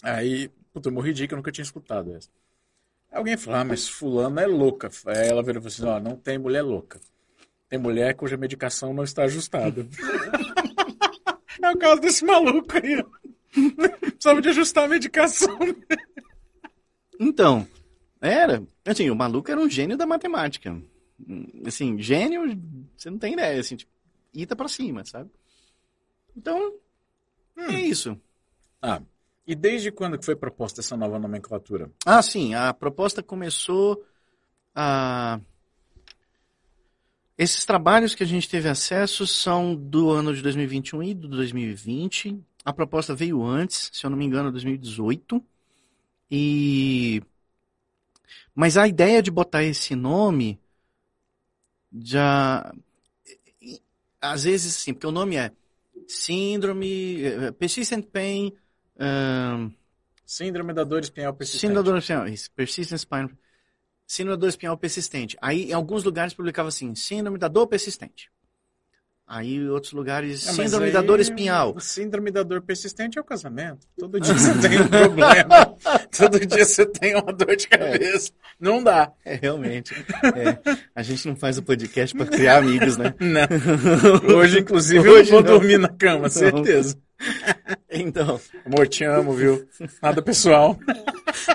Aí, 0.01 0.47
puta, 0.71 0.87
eu 0.87 0.93
morri 0.93 1.11
de 1.11 1.27
que 1.27 1.33
eu 1.33 1.35
nunca 1.35 1.51
tinha 1.51 1.63
escutado 1.63 2.15
essa. 2.15 2.29
Alguém 3.11 3.35
falou, 3.35 3.59
ah, 3.59 3.65
mas 3.65 3.85
fulano 3.89 4.39
é 4.39 4.47
louca. 4.47 4.89
Aí 5.07 5.27
ela 5.27 5.43
virou 5.43 5.61
e 5.61 5.69
falou 5.69 5.97
assim, 5.97 6.05
ó, 6.05 6.09
não 6.09 6.15
tem 6.15 6.37
mulher 6.37 6.61
louca. 6.61 7.01
Tem 7.67 7.77
mulher 7.77 8.15
cuja 8.15 8.37
medicação 8.37 8.93
não 8.93 9.03
está 9.03 9.23
ajustada. 9.23 9.85
é 11.61 11.69
o 11.69 11.77
caso 11.77 11.99
desse 11.99 12.23
maluco 12.23 12.77
aí. 12.77 13.03
Precisava 13.99 14.41
de 14.41 14.47
ajustar 14.47 14.85
a 14.85 14.87
medicação. 14.87 15.59
Então, 17.19 17.67
era. 18.21 18.65
Assim, 18.85 19.09
o 19.09 19.15
maluco 19.15 19.49
era 19.51 19.59
um 19.59 19.69
gênio 19.69 19.97
da 19.97 20.05
matemática. 20.05 20.71
Hum, 21.27 21.63
Assim, 21.65 21.99
gênio, 22.01 22.41
você 22.97 23.09
não 23.09 23.17
tem 23.17 23.33
ideia, 23.33 23.59
assim, 23.59 23.75
tipo, 23.75 23.91
ita 24.33 24.55
pra 24.55 24.67
cima, 24.67 25.03
sabe? 25.05 25.29
Então, 26.35 26.73
é 27.57 27.79
isso. 27.79 28.19
Ah, 28.81 29.01
e 29.47 29.55
desde 29.55 29.91
quando 29.91 30.17
que 30.17 30.25
foi 30.25 30.35
proposta 30.35 30.81
essa 30.81 30.97
nova 30.97 31.19
nomenclatura? 31.19 31.91
Ah, 32.05 32.21
sim, 32.21 32.53
a 32.53 32.73
proposta 32.73 33.23
começou 33.23 34.03
a. 34.73 35.39
Esses 37.37 37.65
trabalhos 37.65 38.15
que 38.15 38.23
a 38.23 38.25
gente 38.25 38.49
teve 38.49 38.69
acesso 38.69 39.27
são 39.27 39.75
do 39.75 40.09
ano 40.09 40.33
de 40.33 40.41
2021 40.41 41.03
e 41.03 41.13
do 41.13 41.27
2020. 41.27 42.41
A 42.63 42.71
proposta 42.73 43.13
veio 43.13 43.43
antes, 43.43 43.91
se 43.93 44.05
eu 44.05 44.09
não 44.09 44.17
me 44.17 44.25
engano, 44.25 44.51
2018. 44.51 45.43
E 46.31 47.21
mas 48.53 48.77
a 48.77 48.87
ideia 48.87 49.21
de 49.21 49.31
botar 49.31 49.63
esse 49.63 49.95
nome 49.95 50.59
já 51.93 52.73
às 54.21 54.43
vezes 54.43 54.73
sim, 54.75 54.93
porque 54.93 55.07
o 55.07 55.11
nome 55.11 55.35
é 55.37 55.51
síndrome 56.07 57.23
eh, 57.23 57.51
persistent 57.51 58.05
pain 58.05 58.53
ahn, 58.99 59.71
Síndrome 60.25 60.73
da 60.73 60.83
dor 60.83 61.01
espinhal 61.01 61.33
persistente. 61.35 61.61
Síndrome 61.61 61.83
da 61.83 61.91
dor 61.91 61.99
espinhal, 61.99 62.27
isso, 62.27 62.51
persistent 62.51 62.97
spinal. 62.97 63.29
Síndrome 64.07 64.37
da 64.37 64.41
dor 64.41 64.49
espinhal 64.49 64.77
persistente. 64.77 65.37
Aí, 65.39 65.69
em 65.69 65.73
alguns 65.73 66.03
lugares, 66.03 66.33
publicava 66.33 66.69
assim, 66.69 66.95
síndrome 66.95 67.37
da 67.37 67.47
dor 67.47 67.67
persistente. 67.67 68.31
Aí, 69.27 69.55
em 69.55 69.69
outros 69.69 69.91
lugares, 69.91 70.43
Ah, 70.47 70.53
mas 70.55 70.55
síndrome 70.67 70.85
aí, 70.85 70.91
da 70.91 71.01
dor 71.01 71.19
espinhal. 71.19 71.75
Síndrome 71.79 72.29
da 72.29 72.43
dor 72.43 72.61
persistente 72.61 73.17
é 73.17 73.21
o 73.21 73.23
casamento. 73.23 73.87
Todo 73.97 74.19
dia 74.19 74.33
você 74.35 74.53
tem 74.59 74.79
um 74.81 74.87
problema. 74.87 75.75
Todo 76.15 76.45
dia 76.45 76.63
você 76.63 76.85
tem 76.85 77.15
uma 77.15 77.33
dor 77.33 77.55
de 77.55 77.67
cabeça. 77.67 78.31
Não 78.59 78.83
dá. 78.83 79.11
É, 79.25 79.33
realmente. 79.33 79.95
É, 80.35 80.77
a 80.93 81.01
gente 81.01 81.27
não 81.27 81.35
faz 81.35 81.57
o 81.57 81.63
podcast 81.63 82.15
para 82.15 82.27
criar 82.27 82.57
amigos, 82.57 82.97
né? 82.97 83.15
Não. 83.19 83.47
Hoje, 84.37 84.59
inclusive, 84.59 85.09
Hoje 85.09 85.31
eu 85.31 85.41
vou 85.41 85.43
não. 85.43 85.57
dormir 85.59 85.79
na 85.79 85.89
cama, 85.89 86.29
certeza. 86.29 86.95
Então, 87.89 88.39
Amor, 88.63 88.87
te 88.87 89.03
amo, 89.05 89.33
viu? 89.33 89.67
Nada 90.03 90.21
pessoal. 90.21 90.77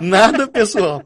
nada 0.01 0.49
pessoal. 0.49 1.05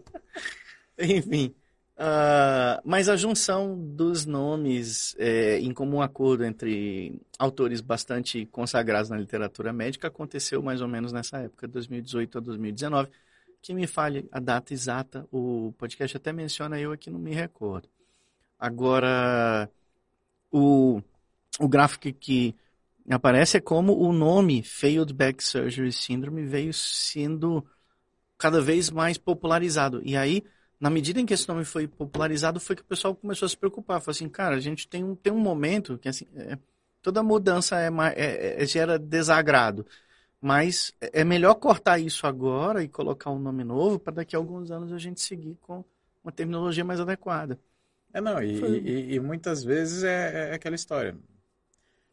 Enfim. 0.98 1.54
Ah, 1.96 2.80
mas 2.84 3.08
a 3.08 3.16
junção 3.16 3.78
dos 3.78 4.26
nomes 4.26 5.14
é, 5.18 5.58
em 5.60 5.72
comum 5.72 6.02
acordo 6.02 6.44
entre 6.44 7.20
autores 7.38 7.80
bastante 7.80 8.46
consagrados 8.46 9.10
na 9.10 9.16
literatura 9.16 9.72
médica 9.72 10.08
aconteceu 10.08 10.60
mais 10.62 10.80
ou 10.80 10.88
menos 10.88 11.12
nessa 11.12 11.38
época, 11.38 11.68
2018 11.68 12.38
a 12.38 12.40
2019. 12.40 13.10
Que 13.62 13.72
me 13.72 13.86
fale 13.86 14.28
a 14.30 14.40
data 14.40 14.74
exata, 14.74 15.26
o 15.32 15.72
podcast 15.78 16.16
até 16.16 16.32
menciona, 16.32 16.78
eu 16.78 16.92
aqui 16.92 17.08
não 17.10 17.18
me 17.18 17.32
recordo. 17.32 17.88
Agora, 18.58 19.70
o, 20.50 21.00
o 21.58 21.68
gráfico 21.68 22.12
que 22.12 22.54
aparece 23.08 23.56
é 23.56 23.60
como 23.60 23.98
o 23.98 24.12
nome 24.12 24.62
Failed 24.62 25.12
Back 25.14 25.42
Surgery 25.42 25.92
Syndrome 25.92 26.44
veio 26.44 26.74
sendo 26.74 27.64
cada 28.36 28.60
vez 28.60 28.90
mais 28.90 29.16
popularizado. 29.16 30.02
E 30.04 30.16
aí, 30.16 30.44
na 30.84 30.90
medida 30.90 31.18
em 31.18 31.24
que 31.24 31.32
esse 31.32 31.48
nome 31.48 31.64
foi 31.64 31.88
popularizado, 31.88 32.60
foi 32.60 32.76
que 32.76 32.82
o 32.82 32.84
pessoal 32.84 33.14
começou 33.14 33.46
a 33.46 33.48
se 33.48 33.56
preocupar. 33.56 34.02
Falou 34.02 34.10
assim, 34.14 34.28
cara, 34.28 34.54
a 34.56 34.60
gente 34.60 34.86
tem 34.86 35.02
um, 35.02 35.14
tem 35.14 35.32
um 35.32 35.38
momento 35.38 35.96
que 35.96 36.10
assim, 36.10 36.26
é, 36.36 36.58
toda 37.00 37.22
mudança 37.22 37.78
é, 37.80 37.88
ma- 37.88 38.10
é- 38.10 38.62
é- 38.62 38.66
gera 38.66 38.98
desagrado. 38.98 39.86
Mas 40.38 40.92
é 41.00 41.22
é 41.22 41.24
melhor 41.24 41.54
cortar 41.54 41.98
isso 41.98 42.26
agora 42.26 42.82
e 42.84 42.88
colocar 42.88 43.30
um 43.30 43.38
nome 43.38 43.64
novo 43.64 43.98
para 43.98 44.16
daqui 44.16 44.36
a 44.36 44.38
alguns 44.38 44.70
anos 44.70 44.92
a 44.92 44.98
gente 44.98 45.22
seguir 45.22 45.56
com 45.62 45.82
uma 46.22 46.30
terminologia 46.30 46.84
mais 46.84 47.00
adequada. 47.00 47.58
É, 48.12 48.20
não, 48.20 48.42
e, 48.42 48.60
Foi. 48.60 48.76
e- 48.76 49.14
e 49.14 49.20
muitas 49.20 49.64
vezes 49.64 50.04
é, 50.04 50.50
é 50.50 50.54
aquela 50.54 50.76
história. 50.76 51.16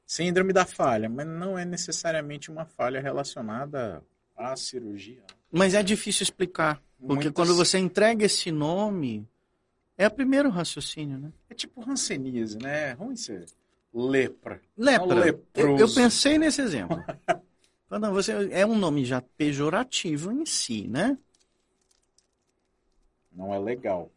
Síndrome 0.06 0.54
da 0.54 0.66
falha, 0.66 1.10
mas 1.10 1.28
não 1.28 1.60
é 1.60 1.66
necessariamente 1.66 2.50
uma 2.50 2.64
falha 2.64 3.02
relacionada 3.02 4.02
à 4.34 4.56
cirurgia. 4.56 5.24
Mas 5.52 5.74
é 5.74 5.84
difícil 5.84 6.24
explicar. 6.24 6.82
Porque 7.02 7.26
Muitas- 7.26 7.34
quando 7.34 7.56
você 7.56 7.80
entrega 7.80 8.26
esse 8.26 8.52
nome, 8.52 9.28
é 9.98 10.08
o 10.08 10.12
primeiro 10.12 10.50
raciocínio, 10.50 11.18
né? 11.18 11.32
É 11.50 11.54
tipo 11.56 11.82
hanseníase, 11.90 12.58
né? 12.60 12.90
É 12.90 12.94
ruim 12.94 13.16
ser 13.16 13.46
lepra. 13.94 14.62
Lepra. 14.78 15.06
Um 15.16 15.20
Eu, 15.56 15.78
eu 15.80 15.94
pensei 15.94 16.38
nesse 16.38 16.62
exemplo. 16.62 16.98
Quando 17.90 18.10
você 18.12 18.32
é 18.52 18.66
um 18.66 18.78
nome 18.78 19.04
já 19.04 19.20
pejorativo 19.22 20.32
em 20.32 20.46
si, 20.46 20.88
né? 20.88 21.18
Não 23.34 23.54
é 23.54 23.60
legal. 23.60 24.10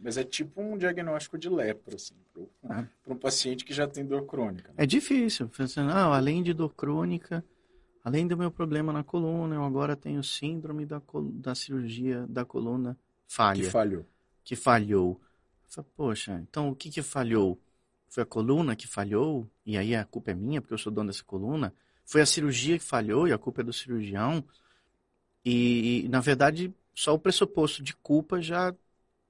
Mas 0.00 0.16
é 0.16 0.24
tipo 0.24 0.60
um 0.62 0.78
diagnóstico 0.78 1.36
de 1.36 1.48
lepra, 1.48 1.96
assim, 1.96 2.14
Ah. 2.68 2.84
para 3.02 3.12
um 3.12 3.16
paciente 3.16 3.64
que 3.64 3.74
já 3.74 3.86
tem 3.88 4.04
dor 4.06 4.24
crônica. 4.26 4.68
né? 4.68 4.74
É 4.84 4.86
difícil. 4.86 5.50
Você, 5.58 5.80
ah, 5.80 6.14
além 6.16 6.42
de 6.42 6.54
dor 6.54 6.72
crônica, 6.74 7.44
além 8.08 8.26
do 8.26 8.36
meu 8.36 8.50
problema 8.50 8.92
na 8.92 9.04
coluna, 9.04 9.54
eu 9.54 9.64
agora 9.64 9.94
tenho 9.94 10.22
síndrome 10.24 10.86
da, 10.86 11.00
da 11.34 11.54
cirurgia 11.54 12.26
da 12.26 12.44
coluna 12.44 12.98
falha, 13.26 13.62
Que 13.62 13.70
falhou. 13.70 14.06
que 14.44 14.56
falhou. 14.56 15.20
Falei, 15.68 15.90
Poxa, 15.94 16.40
então 16.48 16.70
o 16.70 16.74
que 16.74 16.90
que 16.90 17.02
falhou? 17.02 17.60
Foi 18.08 18.22
a 18.22 18.26
coluna 18.26 18.74
que 18.74 18.86
falhou? 18.88 19.46
E 19.64 19.76
aí 19.76 19.94
a 19.94 20.04
culpa 20.04 20.30
é 20.30 20.34
minha, 20.34 20.60
porque 20.60 20.72
eu 20.72 20.78
sou 20.78 20.90
dono 20.90 21.08
dessa 21.10 21.22
coluna? 21.22 21.74
Foi 22.04 22.22
a 22.22 22.26
cirurgia 22.26 22.78
que 22.78 22.84
falhou 22.84 23.28
e 23.28 23.32
a 23.32 23.38
culpa 23.38 23.60
é 23.60 23.64
do 23.64 23.72
cirurgião? 23.72 24.42
E, 25.44 26.04
e, 26.04 26.08
na 26.08 26.20
verdade, 26.20 26.74
só 26.94 27.14
o 27.14 27.18
pressuposto 27.18 27.82
de 27.82 27.94
culpa 27.94 28.40
já 28.40 28.74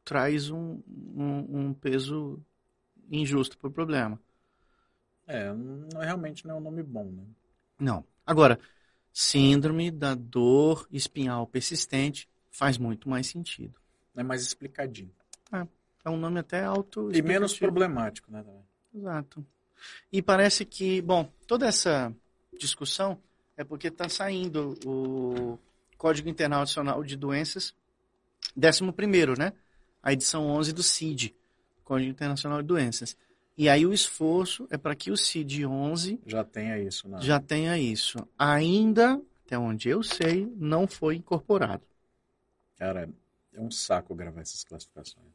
traz 0.05 0.51
um, 0.51 0.81
um, 0.87 1.59
um 1.59 1.74
peso 1.74 2.41
injusto 3.11 3.59
para 3.59 3.68
o 3.68 3.72
problema. 3.72 4.20
É, 5.26 5.53
não, 5.53 6.01
realmente 6.01 6.47
não 6.47 6.55
é 6.55 6.59
um 6.59 6.62
nome 6.62 6.83
bom, 6.85 7.07
né? 7.11 7.24
Não. 7.81 8.05
Agora, 8.29 8.61
síndrome 9.11 9.91
da 9.91 10.14
dor 10.14 10.87
espinhal 10.93 11.47
persistente 11.47 12.29
faz 12.51 12.76
muito 12.76 13.09
mais 13.09 13.26
sentido. 13.26 13.81
É 14.14 14.22
mais 14.22 14.43
explicadinho. 14.43 15.11
É 16.05 16.11
um 16.11 16.18
nome 16.18 16.39
até 16.39 16.62
alto. 16.62 17.11
E 17.11 17.22
menos 17.22 17.59
problemático, 17.59 18.31
né? 18.31 18.45
Exato. 18.95 19.47
E 20.12 20.20
parece 20.20 20.66
que, 20.66 21.01
bom, 21.01 21.33
toda 21.47 21.66
essa 21.66 22.14
discussão 22.59 23.18
é 23.57 23.64
porque 23.64 23.89
está 23.89 24.11
saindo 24.11 24.79
o 24.85 25.59
Código 25.97 26.29
Internacional 26.29 27.03
de 27.03 27.16
Doenças, 27.16 27.74
11º, 28.59 29.39
né? 29.39 29.55
A 30.03 30.12
edição 30.12 30.49
11 30.49 30.74
do 30.74 30.83
CID, 30.83 31.35
Código 31.83 32.11
Internacional 32.11 32.61
de 32.61 32.68
Doenças. 32.68 33.16
E 33.59 33.69
aí 33.69 33.85
o 33.85 33.93
esforço 33.93 34.69
é 34.71 34.79
para 34.79 34.95
que 34.95 35.11
o 35.11 35.15
CID-11 35.15 36.21
Já 36.25 36.45
tenha 36.45 36.79
isso, 36.79 37.09
né? 37.09 37.19
já 37.21 37.41
tenha 37.41 37.77
isso. 37.77 38.17
Ainda, 38.39 39.21
até 39.45 39.59
onde 39.59 39.89
eu 39.89 40.01
sei, 40.03 40.51
não 40.57 40.87
foi 40.87 41.17
incorporado. 41.17 41.83
Cara, 42.77 43.11
é 43.53 43.61
um 43.61 43.71
saco 43.71 44.15
gravar 44.15 44.43
essas 44.43 44.63
classificações. 44.63 45.27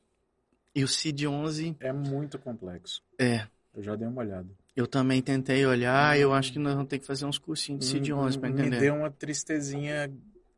E 0.73 0.83
o 0.83 0.87
CID-11, 0.87 1.75
É 1.81 1.91
muito 1.91 2.39
complexo. 2.39 3.03
é, 3.19 3.45
Eu 3.73 3.83
já 3.83 3.95
dei 3.95 4.07
uma 4.07 4.21
olhada. 4.21 4.47
eu 4.75 4.87
também 4.87 5.21
tentei 5.21 5.65
olhar, 5.65 6.17
eu 6.17 6.33
acho 6.33 6.53
que 6.53 6.59
nós 6.59 6.73
vamos 6.73 6.87
ter 6.87 6.99
que 6.99 7.05
fazer 7.05 7.25
uns 7.25 7.37
cursinhos 7.37 7.85
de 7.85 7.91
CID-11 7.91 8.39
para 8.39 8.49
Me 8.49 8.55
entender. 8.61 8.79
deu 8.79 8.95
uma 8.95 9.11
tristezinha 9.11 10.09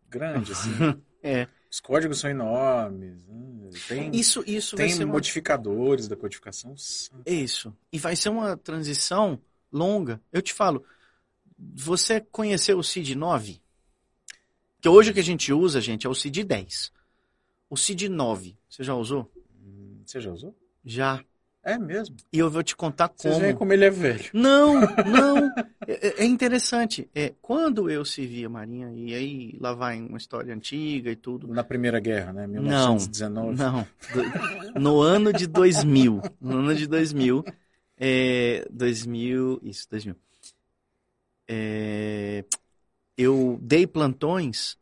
grande, 0.07 0.51
assim. 0.51 0.70
É. 1.28 1.47
Os 1.71 1.80
códigos 1.80 2.19
são 2.19 2.30
enormes. 2.30 3.17
né? 3.28 3.69
Tem, 3.88 4.11
Isso, 4.15 4.43
isso 4.45 4.76
tem 4.76 4.89
ser 4.89 5.03
uma... 5.03 5.13
modificadores 5.13 6.07
da 6.07 6.15
codificação. 6.15 6.78
saco. 6.78 7.21
Isso. 7.26 7.76
E 7.91 7.97
vai 7.97 8.15
ser 8.15 8.30
uma 8.30 8.55
transição 8.55 9.41
longa. 9.71 10.21
Eu 10.32 10.41
te 10.41 10.53
falo, 10.53 10.86
você 11.57 12.21
conheceu 12.21 12.78
o 12.78 12.84
CID 12.84 13.15
9? 13.15 13.59
Que 14.80 14.88
hoje 14.88 15.09
o 15.09 15.13
que 15.13 15.19
a 15.19 15.23
gente 15.23 15.51
usa, 15.51 15.82
gente, 15.82 16.05
é 16.05 16.09
o 16.09 16.13
CID 16.15 16.43
10. 16.43 16.91
O 17.69 17.76
CID 17.76 18.07
9, 18.07 18.55
você 18.69 18.84
já 18.84 18.93
usou? 18.93 19.30
Hum, 19.59 20.01
Você 20.05 20.21
já 20.21 20.32
usou? 20.32 20.55
Já. 20.86 21.23
É 21.66 21.80
mesmo. 21.80 22.16
E 22.32 22.38
eu 22.38 22.47
vou 22.49 22.61
te 22.61 22.76
contar 22.76 23.11
Você 23.16 23.32
já 23.32 23.39
vê 23.39 23.45
como. 23.47 23.57
como 23.59 23.74
ele 23.74 23.86
é 23.86 23.89
velho. 23.89 24.26
Não, 24.34 24.76
não. 25.03 25.51
É, 25.88 26.22
é 26.22 26.26
interessante. 26.26 27.09
É, 27.16 27.34
quando 27.41 27.89
eu 27.89 28.05
servi 28.05 28.45
a 28.45 28.49
Marinha, 28.49 28.91
e 28.93 29.16
aí 29.16 29.57
lá 29.59 29.74
vai 29.74 29.99
uma 29.99 30.18
história 30.20 30.53
antiga 30.53 31.09
e 31.09 31.16
tudo. 31.16 31.47
Na 31.47 31.63
Primeira 31.63 31.99
Guerra, 31.99 32.32
né? 32.34 32.45
Não, 32.45 32.61
1919. 32.61 33.57
Não. 33.57 33.88
Do- 34.13 34.80
no 34.80 35.01
ano 35.01 35.34
de 35.34 35.47
2000. 35.47 36.22
No 36.39 36.59
ano 36.59 36.76
de 36.76 36.86
2000. 36.86 37.43
É, 37.97 38.68
2000. 38.72 39.59
Isso, 39.63 39.88
2000. 39.89 40.16
É, 41.47 42.43
eu 43.18 43.57
dei 43.61 43.86
plantões 43.88 44.78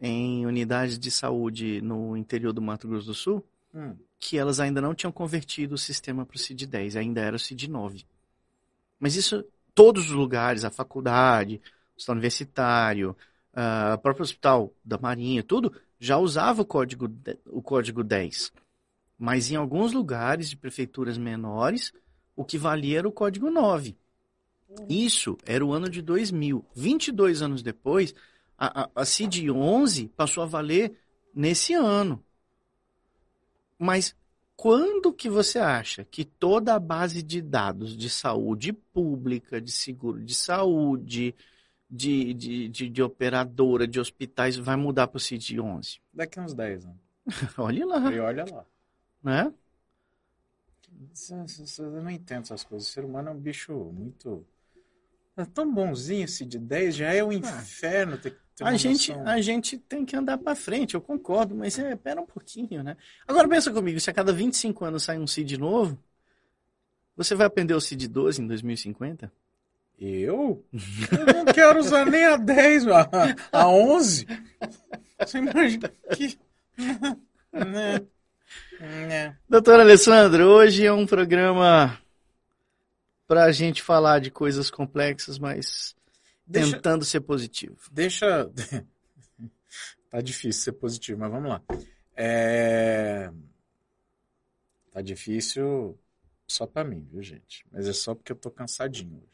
em 0.00 0.44
unidades 0.46 0.98
de 0.98 1.10
saúde 1.10 1.80
no 1.80 2.16
interior 2.16 2.52
do 2.52 2.60
Mato 2.62 2.86
Grosso 2.88 3.06
do 3.06 3.14
Sul 3.14 3.44
Hum, 3.74 3.94
que 4.26 4.38
elas 4.38 4.58
ainda 4.58 4.80
não 4.80 4.94
tinham 4.94 5.12
convertido 5.12 5.74
o 5.74 5.78
sistema 5.78 6.24
para 6.24 6.36
o 6.36 6.38
CID-10, 6.38 6.96
ainda 6.96 7.20
era 7.20 7.36
o 7.36 7.38
CID-9. 7.38 8.06
Mas 8.98 9.16
isso, 9.16 9.44
todos 9.74 10.06
os 10.06 10.12
lugares, 10.12 10.64
a 10.64 10.70
faculdade, 10.70 11.60
o 11.92 11.98
hospital 11.98 12.14
universitário, 12.14 13.16
ah, 13.52 13.92
o 13.94 13.98
próprio 13.98 14.22
hospital 14.22 14.72
da 14.82 14.96
Marinha, 14.96 15.42
tudo, 15.42 15.78
já 16.00 16.16
usava 16.16 16.62
o 16.62 16.64
código, 16.64 17.06
o 17.44 17.60
código 17.60 18.02
10. 18.02 18.50
Mas 19.18 19.50
em 19.50 19.56
alguns 19.56 19.92
lugares 19.92 20.48
de 20.48 20.56
prefeituras 20.56 21.18
menores, 21.18 21.92
o 22.34 22.46
que 22.46 22.56
valia 22.56 23.00
era 23.00 23.08
o 23.08 23.12
código 23.12 23.50
9. 23.50 23.94
Isso 24.88 25.36
era 25.44 25.62
o 25.62 25.70
ano 25.70 25.90
de 25.90 26.00
2000. 26.00 26.64
22 26.74 27.42
anos 27.42 27.62
depois, 27.62 28.14
a, 28.56 28.84
a, 28.84 28.90
a 28.94 29.04
CID-11 29.04 30.08
passou 30.16 30.42
a 30.42 30.46
valer 30.46 30.96
nesse 31.34 31.74
ano. 31.74 32.23
Mas 33.78 34.14
quando 34.56 35.12
que 35.12 35.28
você 35.28 35.58
acha 35.58 36.04
que 36.04 36.24
toda 36.24 36.74
a 36.74 36.78
base 36.78 37.22
de 37.22 37.42
dados 37.42 37.96
de 37.96 38.08
saúde 38.08 38.72
pública, 38.72 39.60
de 39.60 39.70
seguro 39.72 40.22
de 40.22 40.34
saúde, 40.34 41.34
de, 41.90 42.34
de, 42.34 42.68
de, 42.68 42.88
de 42.88 43.02
operadora, 43.02 43.86
de 43.86 43.98
hospitais, 44.00 44.56
vai 44.56 44.76
mudar 44.76 45.08
para 45.08 45.18
o 45.18 45.20
CID-11? 45.20 46.00
daqui 46.12 46.38
uns 46.40 46.54
10 46.54 46.84
anos. 46.84 46.98
Olha 47.58 47.86
lá, 47.86 48.12
E 48.12 48.18
olha 48.20 48.44
lá. 48.50 48.64
né? 49.22 49.52
Eu 51.78 52.02
não 52.02 52.10
entendo 52.10 52.42
essas 52.42 52.62
coisas. 52.64 52.88
O 52.88 52.90
ser 52.92 53.04
humano 53.04 53.30
é 53.30 53.32
um 53.32 53.38
bicho 53.38 53.72
muito. 53.72 54.46
É 55.36 55.44
tão 55.44 55.72
bonzinho 55.72 56.24
esse 56.24 56.44
de 56.44 56.58
10, 56.58 56.96
já 56.96 57.12
é 57.12 57.24
um 57.24 57.32
inferno 57.32 58.16
ter, 58.16 58.36
ter 58.54 58.64
A 58.64 58.76
gente, 58.76 59.12
noção. 59.12 59.28
a 59.28 59.40
gente 59.40 59.76
tem 59.78 60.04
que 60.04 60.14
andar 60.14 60.38
para 60.38 60.54
frente, 60.54 60.94
eu 60.94 61.00
concordo, 61.00 61.54
mas 61.56 61.76
é, 61.78 61.96
pera 61.96 62.20
um 62.20 62.26
pouquinho, 62.26 62.84
né? 62.84 62.96
Agora 63.26 63.48
pensa 63.48 63.72
comigo, 63.72 63.98
se 63.98 64.08
a 64.08 64.14
cada 64.14 64.32
25 64.32 64.84
anos 64.84 65.02
sai 65.02 65.18
um 65.18 65.26
CID 65.26 65.58
novo, 65.58 65.98
você 67.16 67.34
vai 67.34 67.46
aprender 67.46 67.74
o 67.74 67.80
CID 67.80 68.06
12 68.08 68.42
em 68.42 68.46
2050? 68.46 69.32
Eu? 69.98 70.64
Eu 70.72 71.34
não 71.34 71.44
quero 71.52 71.78
usar 71.80 72.04
nem 72.04 72.24
a 72.24 72.36
10, 72.36 72.86
a, 72.88 73.08
a 73.52 73.68
11. 73.68 74.26
Você 75.18 75.38
imagina 75.38 75.92
que. 76.16 76.38
Né? 77.54 78.00
Né? 78.80 79.36
Doutor 79.48 79.78
Alessandro, 79.78 80.44
hoje 80.44 80.84
é 80.84 80.92
um 80.92 81.06
programa 81.06 81.96
para 83.34 83.46
a 83.46 83.50
gente 83.52 83.82
falar 83.82 84.20
de 84.20 84.30
coisas 84.30 84.70
complexas, 84.70 85.40
mas 85.40 85.96
Deixa, 86.46 86.72
tentando 86.76 87.04
ser 87.04 87.20
positivo. 87.20 87.76
deixa. 87.90 88.48
Tá 90.08 90.20
difícil 90.20 90.62
ser 90.62 90.72
positivo, 90.74 91.18
mas 91.18 91.28
vamos 91.32 91.48
lá. 91.50 91.60
É... 92.14 93.28
Tá 94.92 95.02
difícil 95.02 95.98
só 96.46 96.68
pra 96.68 96.84
mim, 96.84 97.04
viu, 97.10 97.20
gente? 97.20 97.66
Mas 97.72 97.88
é 97.88 97.92
só 97.92 98.14
porque 98.14 98.30
eu 98.30 98.36
tô 98.36 98.48
cansadinho 98.48 99.16
hoje. 99.16 99.32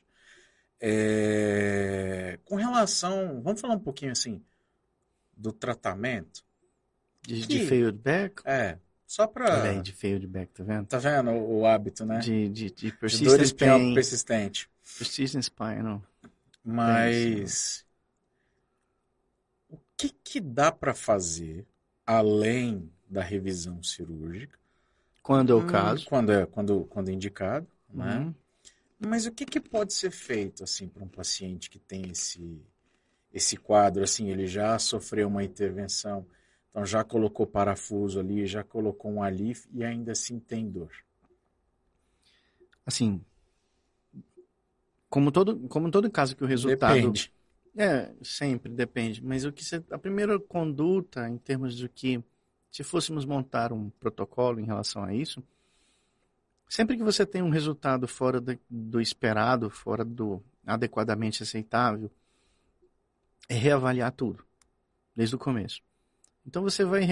É... 0.80 2.38
Com 2.46 2.54
relação. 2.56 3.42
Vamos 3.42 3.60
falar 3.60 3.74
um 3.74 3.78
pouquinho 3.80 4.12
assim 4.12 4.42
do 5.36 5.52
tratamento? 5.52 6.42
De, 7.20 7.42
Que- 7.42 7.46
de 7.46 7.66
feedback? 7.66 8.40
É, 8.46 8.78
só 9.10 9.26
pra. 9.26 9.48
Olha 9.48 9.70
aí, 9.70 9.80
de 9.82 9.92
feedback, 9.92 10.50
tá 10.52 10.62
vendo? 10.64 10.88
Tá 10.88 10.98
vendo 10.98 11.30
o, 11.30 11.60
o 11.60 11.66
hábito, 11.66 12.04
né? 12.04 12.28
De, 12.28 12.48
de, 12.48 12.70
de 12.70 12.92
De 13.06 13.18
dor 13.18 13.40
persistent 13.40 13.42
espinhal 13.42 13.80
pain, 13.80 13.92
persistente. 13.92 14.68
persistent 14.98 15.42
spinal. 15.44 16.02
Mas 16.64 17.84
o 19.68 19.76
que 19.96 20.10
que 20.10 20.40
dá 20.40 20.70
pra 20.70 20.94
fazer 20.94 21.66
além 22.06 22.90
da 23.08 23.22
revisão 23.22 23.82
cirúrgica? 23.82 24.58
Quando 25.22 25.50
é 25.52 25.54
o 25.56 25.62
Hum, 25.62 25.64
caso. 25.64 26.04
Quando 26.04 26.32
é 26.32 26.46
quando, 26.46 26.84
quando 26.86 27.10
é 27.10 27.12
indicado, 27.12 27.66
né? 27.92 28.22
Uhum. 28.22 28.34
Mas 29.00 29.26
o 29.26 29.32
que 29.32 29.46
que 29.46 29.60
pode 29.60 29.92
ser 29.94 30.10
feito 30.10 30.64
assim 30.64 30.88
para 30.88 31.04
um 31.04 31.08
paciente 31.08 31.70
que 31.70 31.78
tem 31.78 32.10
esse 32.10 32.62
esse 33.32 33.56
quadro 33.56 34.04
assim, 34.04 34.28
ele 34.30 34.46
já 34.46 34.78
sofreu 34.78 35.28
uma 35.28 35.44
intervenção, 35.44 36.26
então 36.70 36.86
já 36.86 37.02
colocou 37.04 37.46
parafuso 37.46 38.20
ali, 38.20 38.46
já 38.46 38.62
colocou 38.62 39.10
um 39.10 39.22
alif 39.22 39.68
e 39.72 39.84
ainda 39.84 40.12
assim 40.12 40.38
tem 40.38 40.70
dor. 40.70 40.92
Assim, 42.86 43.24
como 45.08 45.32
todo, 45.32 45.68
como 45.68 45.90
todo 45.90 46.10
caso 46.10 46.36
que 46.36 46.44
o 46.44 46.46
resultado 46.46 46.94
Depende. 46.94 47.32
É, 47.76 48.12
sempre 48.22 48.72
depende. 48.72 49.22
Mas 49.24 49.44
o 49.44 49.52
que 49.52 49.64
você, 49.64 49.82
a 49.90 49.98
primeira 49.98 50.38
conduta, 50.38 51.28
em 51.28 51.38
termos 51.38 51.76
de 51.76 51.88
que, 51.88 52.22
se 52.70 52.82
fôssemos 52.82 53.24
montar 53.24 53.72
um 53.72 53.90
protocolo 53.90 54.60
em 54.60 54.64
relação 54.64 55.04
a 55.04 55.14
isso, 55.14 55.42
sempre 56.68 56.96
que 56.96 57.02
você 57.02 57.24
tem 57.26 57.42
um 57.42 57.50
resultado 57.50 58.06
fora 58.06 58.40
do, 58.40 58.58
do 58.68 59.00
esperado, 59.00 59.70
fora 59.70 60.04
do 60.04 60.42
adequadamente 60.66 61.42
aceitável, 61.42 62.10
é 63.48 63.54
reavaliar 63.54 64.12
tudo, 64.12 64.44
desde 65.14 65.34
o 65.34 65.38
começo. 65.38 65.82
Então 66.46 66.62
você 66.62 66.84
vai 66.84 67.02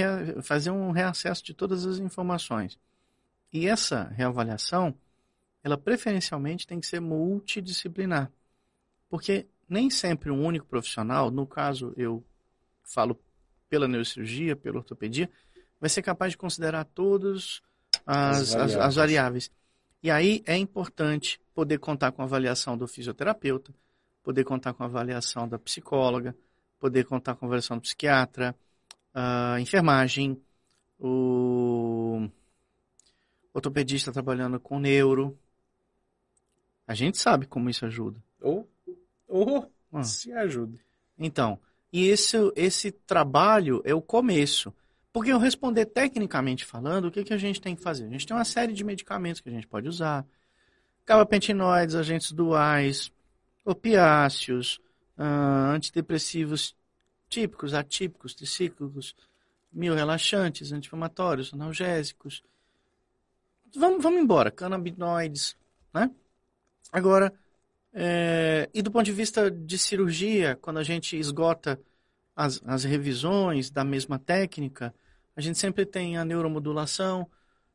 fazer 0.42 0.70
um 0.70 0.90
reacesso 0.90 1.44
de 1.44 1.54
todas 1.54 1.86
as 1.86 1.98
informações. 1.98 2.78
E 3.52 3.66
essa 3.66 4.04
reavaliação, 4.04 4.94
ela 5.62 5.76
preferencialmente 5.76 6.66
tem 6.66 6.80
que 6.80 6.86
ser 6.86 7.00
multidisciplinar. 7.00 8.30
Porque 9.08 9.46
nem 9.68 9.90
sempre 9.90 10.30
um 10.30 10.44
único 10.44 10.66
profissional, 10.66 11.30
no 11.30 11.46
caso 11.46 11.92
eu 11.96 12.24
falo 12.82 13.18
pela 13.68 13.86
neurocirurgia, 13.86 14.56
pela 14.56 14.78
ortopedia, 14.78 15.30
vai 15.80 15.90
ser 15.90 16.02
capaz 16.02 16.32
de 16.32 16.38
considerar 16.38 16.84
todas 16.84 17.60
as, 18.06 18.38
as, 18.38 18.52
variáveis. 18.52 18.76
As 18.76 18.94
variáveis. 18.96 19.50
E 20.02 20.10
aí 20.10 20.42
é 20.46 20.56
importante 20.56 21.40
poder 21.54 21.78
contar 21.78 22.12
com 22.12 22.22
a 22.22 22.24
avaliação 22.24 22.76
do 22.76 22.86
fisioterapeuta, 22.86 23.74
poder 24.22 24.44
contar 24.44 24.72
com 24.72 24.82
a 24.82 24.86
avaliação 24.86 25.48
da 25.48 25.58
psicóloga, 25.58 26.36
poder 26.78 27.04
contar 27.04 27.34
com 27.34 27.44
a 27.44 27.48
avaliação 27.48 27.76
do 27.76 27.82
psiquiatra, 27.82 28.54
a 29.14 29.60
enfermagem, 29.60 30.40
o 30.98 32.28
ortopedista 33.52 34.12
trabalhando 34.12 34.58
com 34.58 34.78
neuro. 34.78 35.38
A 36.86 36.94
gente 36.94 37.18
sabe 37.18 37.46
como 37.46 37.68
isso 37.68 37.84
ajuda. 37.84 38.22
Ou, 38.40 38.68
ou 39.26 39.70
ah. 39.92 40.02
se 40.02 40.32
ajuda. 40.32 40.78
Então, 41.18 41.58
e 41.92 42.06
esse, 42.06 42.36
esse 42.56 42.90
trabalho 42.90 43.82
é 43.84 43.94
o 43.94 44.02
começo. 44.02 44.72
Porque 45.12 45.32
eu 45.32 45.38
responder 45.38 45.86
tecnicamente 45.86 46.64
falando, 46.64 47.06
o 47.06 47.10
que, 47.10 47.24
que 47.24 47.34
a 47.34 47.38
gente 47.38 47.60
tem 47.60 47.74
que 47.74 47.82
fazer? 47.82 48.06
A 48.06 48.10
gente 48.10 48.26
tem 48.26 48.36
uma 48.36 48.44
série 48.44 48.72
de 48.72 48.84
medicamentos 48.84 49.40
que 49.40 49.48
a 49.48 49.52
gente 49.52 49.66
pode 49.66 49.88
usar. 49.88 50.24
Gabapentinoides, 51.06 51.94
agentes 51.94 52.32
duais, 52.32 53.10
opiáceos, 53.64 54.78
uh, 55.16 55.72
antidepressivos 55.72 56.76
típicos, 57.28 57.74
atípicos, 57.74 58.34
tricíclicos, 58.34 59.14
mil 59.72 59.94
relaxantes, 59.94 60.72
anti-inflamatórios, 60.72 61.52
analgésicos. 61.52 62.42
Vamos, 63.76 64.02
vamos 64.02 64.20
embora, 64.20 64.50
canabinoides, 64.50 65.56
né? 65.92 66.10
Agora, 66.90 67.32
é, 67.92 68.68
e 68.72 68.80
do 68.80 68.90
ponto 68.90 69.04
de 69.04 69.12
vista 69.12 69.50
de 69.50 69.78
cirurgia, 69.78 70.56
quando 70.60 70.78
a 70.78 70.82
gente 70.82 71.18
esgota 71.18 71.80
as, 72.34 72.62
as 72.64 72.84
revisões 72.84 73.70
da 73.70 73.84
mesma 73.84 74.18
técnica, 74.18 74.94
a 75.36 75.40
gente 75.40 75.58
sempre 75.58 75.84
tem 75.84 76.16
a 76.16 76.24
neuromodulação, 76.24 77.28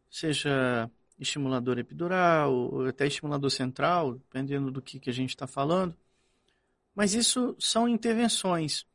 seja 0.10 0.90
estimulador 1.20 1.78
epidural, 1.78 2.54
ou 2.54 2.88
até 2.88 3.08
estimulador 3.08 3.50
central, 3.50 4.16
dependendo 4.16 4.72
do 4.72 4.82
que, 4.82 5.00
que 5.00 5.10
a 5.10 5.14
gente 5.14 5.30
está 5.30 5.48
falando. 5.48 5.96
Mas 6.96 7.14
isso 7.14 7.56
são 7.60 7.88
intervenções. 7.88 8.86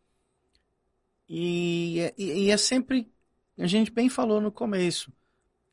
E, 1.29 2.13
e, 2.17 2.47
e, 2.47 2.51
é 2.51 2.57
sempre, 2.57 3.11
a 3.59 3.67
gente 3.67 3.91
bem 3.91 4.09
falou 4.09 4.41
no 4.41 4.51
começo, 4.51 5.13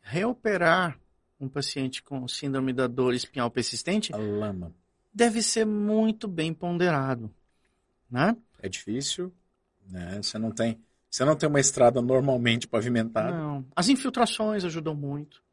reoperar 0.02 1.00
um 1.40 1.48
paciente 1.48 2.04
com 2.04 2.28
síndrome 2.28 2.74
da 2.74 2.88
dor 2.88 3.14
espinhal 3.14 3.50
persistente 3.50 4.14
a 4.14 4.18
lama. 4.18 4.74
deve 5.14 5.42
ser 5.42 5.66
muito 5.66 6.28
bem 6.28 6.54
ponderado. 6.54 7.32
Né? 8.10 8.36
É 8.60 8.68
difícil, 8.68 9.34
né? 9.88 10.22
Você 10.22 10.38
não 10.38 10.52
tem, 10.52 10.80
você 11.10 11.24
não 11.24 11.36
tem 11.36 11.48
uma 11.48 11.60
estrada 11.60 12.02
normalmente 12.02 12.68
pavimentada. 12.68 13.32
Não. 13.32 13.66
As 13.76 13.90
infiltrações 13.90 14.66
ajudam 14.66 14.94
muito. 14.94 15.44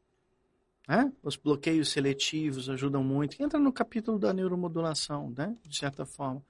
Né? 0.87 1.11
Os 1.23 1.37
bloqueios 1.37 1.89
seletivos 1.89 2.69
ajudam 2.69 3.03
muito. 3.03 3.41
Entra 3.41 3.59
no 3.59 3.71
capítulo 3.71 4.19
da 4.19 4.33
neuromodulação, 4.33 5.33
né? 5.35 5.55
De 5.65 5.77
certa 5.77 6.05
forma. 6.05 6.41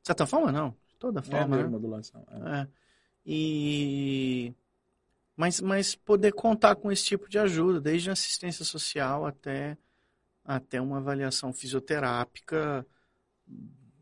De 0.00 0.06
certa 0.06 0.26
forma, 0.26 0.50
não. 0.50 0.70
De 0.70 0.96
toda 0.98 1.20
é, 1.20 1.22
forma. 1.22 1.56
É, 1.56 1.58
neuromodulação. 1.58 2.24
É. 2.30 2.60
é. 2.60 2.68
E... 3.24 4.52
Mas, 5.36 5.60
mas 5.60 5.94
poder 5.94 6.32
contar 6.32 6.76
com 6.76 6.92
esse 6.92 7.04
tipo 7.04 7.28
de 7.28 7.38
ajuda, 7.38 7.80
desde 7.80 8.10
assistência 8.10 8.64
social 8.64 9.24
até, 9.24 9.76
até 10.44 10.80
uma 10.80 10.98
avaliação 10.98 11.52
fisioterápica, 11.52 12.86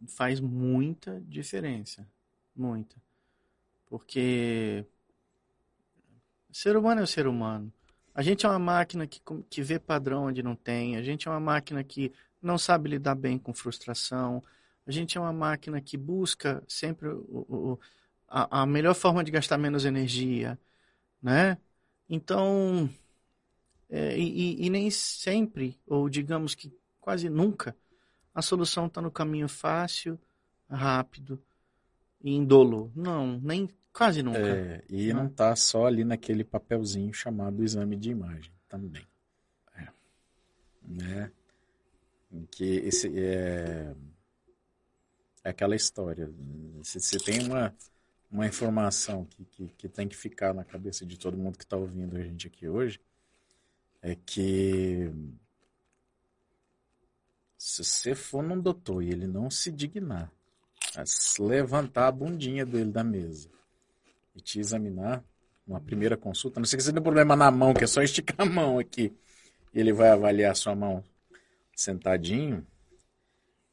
faz 0.08 0.40
muita 0.40 1.20
diferença. 1.26 2.06
Muita. 2.54 2.96
Porque 3.86 4.84
ser 6.52 6.76
humano 6.76 7.00
é 7.00 7.04
o 7.04 7.06
ser 7.06 7.26
humano. 7.26 7.72
A 8.14 8.22
gente 8.22 8.44
é 8.44 8.48
uma 8.48 8.58
máquina 8.58 9.06
que, 9.06 9.20
que 9.48 9.62
vê 9.62 9.78
padrão 9.78 10.24
onde 10.24 10.42
não 10.42 10.56
tem. 10.56 10.96
A 10.96 11.02
gente 11.02 11.28
é 11.28 11.30
uma 11.30 11.40
máquina 11.40 11.82
que 11.84 12.12
não 12.42 12.58
sabe 12.58 12.90
lidar 12.90 13.14
bem 13.14 13.38
com 13.38 13.54
frustração. 13.54 14.42
A 14.86 14.90
gente 14.90 15.16
é 15.16 15.20
uma 15.20 15.32
máquina 15.32 15.80
que 15.80 15.96
busca 15.96 16.62
sempre 16.66 17.08
o, 17.08 17.46
o, 17.48 17.78
a, 18.30 18.62
a 18.62 18.66
melhor 18.66 18.94
forma 18.94 19.22
de 19.22 19.30
gastar 19.30 19.58
menos 19.58 19.84
energia, 19.84 20.58
né? 21.20 21.58
Então, 22.08 22.88
é, 23.90 24.16
e, 24.16 24.64
e, 24.64 24.70
nem 24.70 24.90
sempre, 24.90 25.78
ou 25.86 26.08
digamos 26.08 26.54
que 26.54 26.72
quase 27.00 27.28
nunca, 27.28 27.76
a 28.34 28.40
solução 28.40 28.86
está 28.86 29.02
no 29.02 29.10
caminho 29.10 29.48
fácil, 29.48 30.18
rápido 30.68 31.42
e 32.22 32.32
indolor. 32.32 32.90
Não, 32.94 33.38
nem 33.40 33.68
Quase 33.92 34.22
nunca. 34.22 34.38
É, 34.38 34.84
e 34.88 35.12
não 35.12 35.26
está 35.26 35.54
só 35.56 35.86
ali 35.86 36.04
naquele 36.04 36.44
papelzinho 36.44 37.12
chamado 37.12 37.62
exame 37.62 37.96
de 37.96 38.10
imagem 38.10 38.52
também. 38.68 39.06
É. 39.76 39.88
Né? 40.82 41.32
Em 42.30 42.46
que 42.46 42.64
esse 42.64 43.08
é, 43.18 43.92
é 45.42 45.50
aquela 45.50 45.74
história. 45.74 46.30
Se 46.84 47.00
você 47.00 47.18
tem 47.18 47.44
uma, 47.44 47.74
uma 48.30 48.46
informação 48.46 49.24
que, 49.24 49.44
que, 49.44 49.68
que, 49.76 49.88
tem 49.88 50.06
que 50.06 50.16
ficar 50.16 50.54
na 50.54 50.64
cabeça 50.64 51.04
de 51.04 51.18
todo 51.18 51.36
mundo 51.36 51.58
que 51.58 51.64
está 51.64 51.76
ouvindo 51.76 52.16
a 52.16 52.22
gente 52.22 52.46
aqui 52.46 52.68
hoje, 52.68 53.00
é 54.00 54.14
que 54.14 55.10
se 57.58 57.84
você 57.84 58.14
for 58.14 58.42
num 58.42 58.60
doutor 58.60 59.02
e 59.02 59.10
ele 59.10 59.26
não 59.26 59.50
se 59.50 59.70
dignar 59.70 60.32
a 60.96 61.04
levantar 61.42 62.06
a 62.06 62.12
bundinha 62.12 62.64
dele 62.64 62.90
da 62.90 63.04
mesa 63.04 63.50
e 64.34 64.40
te 64.40 64.58
examinar, 64.60 65.22
uma 65.66 65.80
primeira 65.80 66.16
consulta, 66.16 66.58
não 66.58 66.66
sei 66.66 66.76
que 66.76 66.82
você 66.82 66.92
tem 66.92 67.02
problema 67.02 67.36
na 67.36 67.50
mão, 67.50 67.74
que 67.74 67.84
é 67.84 67.86
só 67.86 68.02
esticar 68.02 68.40
a 68.40 68.50
mão 68.50 68.78
aqui, 68.78 69.12
e 69.72 69.78
ele 69.78 69.92
vai 69.92 70.08
avaliar 70.08 70.56
sua 70.56 70.74
mão 70.74 71.04
sentadinho, 71.74 72.66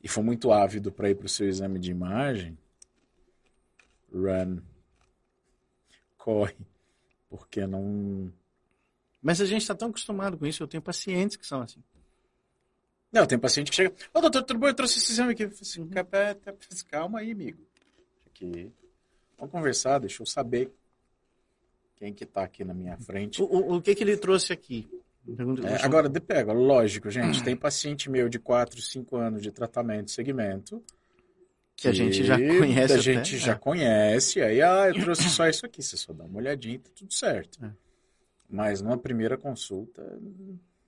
e 0.03 0.07
for 0.07 0.23
muito 0.23 0.51
ávido 0.51 0.91
para 0.91 1.09
ir 1.09 1.15
para 1.15 1.25
o 1.25 1.29
seu 1.29 1.47
exame 1.47 1.79
de 1.79 1.89
imagem, 1.89 2.57
run, 4.13 4.59
corre, 6.17 6.55
porque 7.29 7.65
não... 7.65 8.31
Mas 9.21 9.41
a 9.41 9.45
gente 9.45 9.61
está 9.61 9.75
tão 9.75 9.89
acostumado 9.89 10.37
com 10.37 10.45
isso, 10.45 10.63
eu 10.63 10.67
tenho 10.67 10.81
pacientes 10.81 11.37
que 11.37 11.45
são 11.45 11.61
assim. 11.61 11.83
Não, 13.11 13.25
tem 13.25 13.39
paciente 13.39 13.69
que 13.71 13.75
chega, 13.75 13.89
ô 14.13 14.19
oh, 14.19 14.21
doutor, 14.21 14.43
tudo 14.43 14.59
bom? 14.59 14.67
Eu 14.67 14.73
trouxe 14.73 14.99
esse 14.99 15.11
exame 15.11 15.31
aqui. 15.31 15.43
Assim, 15.45 15.81
uhum. 15.81 15.89
Calma 16.89 17.19
aí, 17.19 17.31
amigo. 17.31 17.65
Aqui 18.27 18.71
Vamos 19.37 19.51
conversar, 19.51 19.99
deixa 19.99 20.21
eu 20.21 20.25
saber 20.25 20.71
quem 21.95 22.13
que 22.13 22.23
está 22.23 22.43
aqui 22.43 22.63
na 22.63 22.73
minha 22.73 22.97
frente. 22.97 23.41
O, 23.41 23.45
o, 23.45 23.75
o, 23.75 23.81
que 23.81 23.93
que 23.93 24.03
ele 24.03 24.17
trouxe 24.17 24.51
aqui? 24.51 24.89
É, 25.63 25.83
agora, 25.83 26.09
de 26.09 26.19
pega, 26.19 26.53
lógico, 26.53 27.09
gente, 27.11 27.41
tem 27.43 27.55
paciente 27.55 28.09
meu 28.09 28.29
de 28.29 28.39
4, 28.39 28.81
5 28.81 29.15
anos 29.15 29.41
de 29.43 29.51
tratamento, 29.51 30.09
segmento, 30.09 30.83
que 31.77 31.87
a 31.87 31.93
gente 31.93 32.23
já 32.23 32.35
conhece. 32.59 32.93
A 32.93 32.97
gente 32.97 33.35
até, 33.35 33.45
já 33.45 33.51
é. 33.53 33.55
conhece, 33.55 34.41
aí, 34.41 34.61
ah, 34.61 34.89
eu 34.89 34.95
trouxe 34.95 35.29
só 35.29 35.47
isso 35.47 35.65
aqui, 35.65 35.81
você 35.81 35.95
só 35.95 36.11
dá 36.11 36.25
uma 36.25 36.39
olhadinha 36.39 36.75
e 36.75 36.79
tá 36.79 36.89
tudo 36.93 37.13
certo. 37.13 37.63
É. 37.63 37.71
Mas 38.49 38.81
numa 38.81 38.97
primeira 38.97 39.37
consulta, 39.37 40.19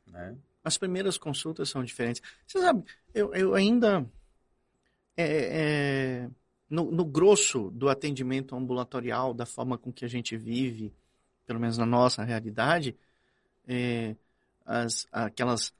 né? 0.08 0.36
As 0.64 0.78
primeiras 0.78 1.18
consultas 1.18 1.70
são 1.70 1.84
diferentes. 1.84 2.22
Você 2.46 2.60
sabe, 2.60 2.84
eu, 3.14 3.34
eu 3.34 3.54
ainda. 3.54 4.06
É, 5.16 5.26
é, 5.26 6.30
no, 6.70 6.92
no 6.92 7.04
grosso 7.04 7.70
do 7.72 7.90
atendimento 7.90 8.56
ambulatorial, 8.56 9.34
da 9.34 9.46
forma 9.46 9.78
com 9.78 9.92
que 9.92 10.06
a 10.06 10.08
gente 10.08 10.38
vive, 10.38 10.94
pelo 11.46 11.60
menos 11.60 11.78
na 11.78 11.86
nossa 11.86 12.24
realidade, 12.24 12.96
é, 13.68 14.16
as, 14.66 15.08
aquelas 15.12 15.74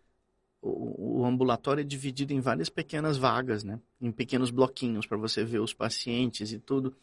o, 0.62 1.22
o, 1.22 1.26
ambulatório 1.26 1.82
é 1.82 1.84
dividido 1.84 2.34
em 2.34 2.40
várias 2.40 2.70
pequenas 2.70 3.18
vagas, 3.18 3.64
né? 3.64 3.80
Em 4.02 4.12
pequenos 4.12 4.52
bloquinhos 4.52 5.06
para 5.06 5.18
você 5.18 5.44
ver 5.44 5.60
os 5.60 5.74
pacientes 5.74 6.52
e 6.52 6.60
tudo. 6.60 6.96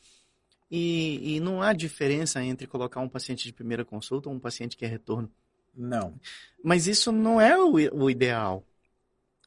E, 0.71 1.37
e, 1.37 1.41
não 1.41 1.63
há 1.63 1.73
diferença 1.73 2.43
entre 2.43 2.67
colocar 2.67 3.01
um 3.01 3.09
paciente 3.09 3.45
de 3.45 3.53
primeira 3.53 3.85
consulta 3.85 4.29
ou 4.29 4.35
um 4.35 4.39
paciente 4.39 4.77
que 4.77 4.85
é 4.85 4.89
retorno. 4.89 5.31
Não. 5.75 6.15
Mas 6.63 6.87
isso 6.87 7.13
não 7.13 7.41
é 7.41 7.57
o, 7.57 7.73
o 7.73 8.11
ideal. 8.11 8.65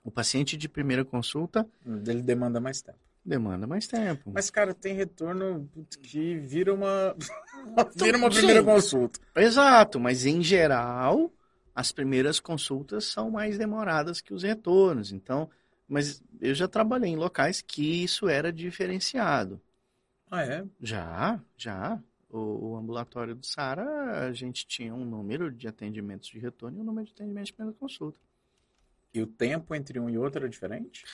O 0.04 0.10
paciente 0.10 0.56
de 0.56 0.70
primeira 0.70 1.04
consulta. 1.04 1.68
Ele 1.86 2.22
demanda 2.22 2.60
mais 2.60 2.82
tempo. 2.82 3.00
Demanda 3.24 3.68
mais 3.68 3.86
tempo. 3.86 4.32
Mas, 4.34 4.50
cara, 4.50 4.74
tem 4.74 4.96
retorno 4.96 5.70
que 6.02 6.38
vira 6.38 6.74
uma. 6.74 7.16
vira 7.96 8.18
uma 8.18 8.30
primeira 8.30 8.62
Sim, 8.62 8.66
consulta. 8.66 9.20
Exato, 9.36 10.00
mas 10.00 10.26
em 10.26 10.42
geral, 10.42 11.32
as 11.80 11.94
primeiras 11.94 12.42
consultas 12.42 13.06
são 13.06 13.32
mais 13.32 13.58
demoradas 13.58 14.20
que 14.20 14.34
os 14.34 14.44
retornos. 14.44 15.14
Então, 15.14 15.50
mas 15.88 16.22
eu 16.42 16.54
já 16.54 16.68
trabalhei 16.68 17.10
em 17.10 17.16
locais 17.16 17.62
que 17.62 18.04
isso 18.04 18.28
era 18.28 18.52
diferenciado. 18.52 19.62
Ah, 20.30 20.44
é? 20.44 20.66
Já, 20.82 21.42
já. 21.56 21.98
O, 22.30 22.72
o 22.72 22.76
ambulatório 22.76 23.34
do 23.34 23.46
Sara, 23.46 24.28
a 24.28 24.34
gente 24.34 24.68
tinha 24.68 24.94
um 24.94 25.06
número 25.06 25.50
de 25.50 25.70
atendimentos 25.70 26.28
de 26.28 26.38
retorno 26.38 26.78
e 26.78 26.82
um 26.82 26.84
número 26.84 27.08
de 27.08 27.14
atendimentos 27.14 27.48
de 27.48 27.54
primeira 27.54 27.80
consulta. 27.80 28.20
E 29.14 29.22
o 29.22 29.26
tempo 29.26 29.74
entre 29.74 30.02
um 30.02 30.10
e 30.10 30.18
outro 30.18 30.40
era 30.40 30.50
diferente? 30.50 31.06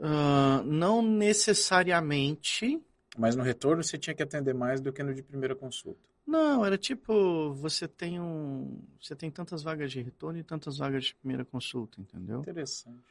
Ah, 0.00 0.62
não 0.64 1.02
necessariamente. 1.02 2.82
Mas 3.16 3.36
no 3.36 3.42
retorno 3.42 3.82
você 3.82 3.98
tinha 3.98 4.14
que 4.14 4.22
atender 4.22 4.54
mais 4.54 4.80
do 4.80 4.92
que 4.92 5.02
no 5.02 5.14
de 5.14 5.22
primeira 5.22 5.54
consulta. 5.54 6.00
Não, 6.26 6.64
era 6.64 6.78
tipo, 6.78 7.52
você 7.54 7.86
tem 7.86 8.20
um. 8.20 8.80
Você 9.00 9.14
tem 9.14 9.30
tantas 9.30 9.62
vagas 9.62 9.92
de 9.92 10.00
retorno 10.00 10.38
e 10.38 10.42
tantas 10.42 10.78
vagas 10.78 11.04
de 11.04 11.14
primeira 11.16 11.44
consulta, 11.44 12.00
entendeu? 12.00 12.40
Interessante. 12.40 13.02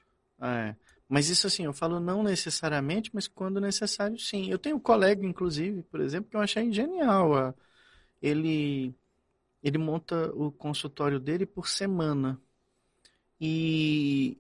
É. 0.42 0.76
Mas 1.08 1.30
isso 1.30 1.46
assim, 1.46 1.66
eu 1.66 1.74
falo 1.74 2.00
não 2.00 2.24
necessariamente, 2.24 3.12
mas 3.14 3.28
quando 3.28 3.62
necessário, 3.62 4.18
sim. 4.18 4.50
Eu 4.50 4.58
tenho 4.58 4.78
um 4.78 4.80
colega, 4.80 5.26
inclusive, 5.26 5.84
por 5.84 6.00
exemplo, 6.00 6.32
que 6.32 6.36
eu 6.38 6.42
achei 6.42 6.72
genial. 6.72 7.54
Ele, 8.22 8.96
ele 9.62 9.78
monta 9.78 10.32
o 10.34 10.52
consultório 10.52 11.20
dele 11.20 11.46
por 11.46 11.68
semana. 11.68 12.42
E 13.40 14.38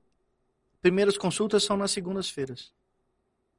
primeiras 0.81 1.17
consultas 1.17 1.63
são 1.63 1.77
nas 1.77 1.91
segundas-feiras. 1.91 2.73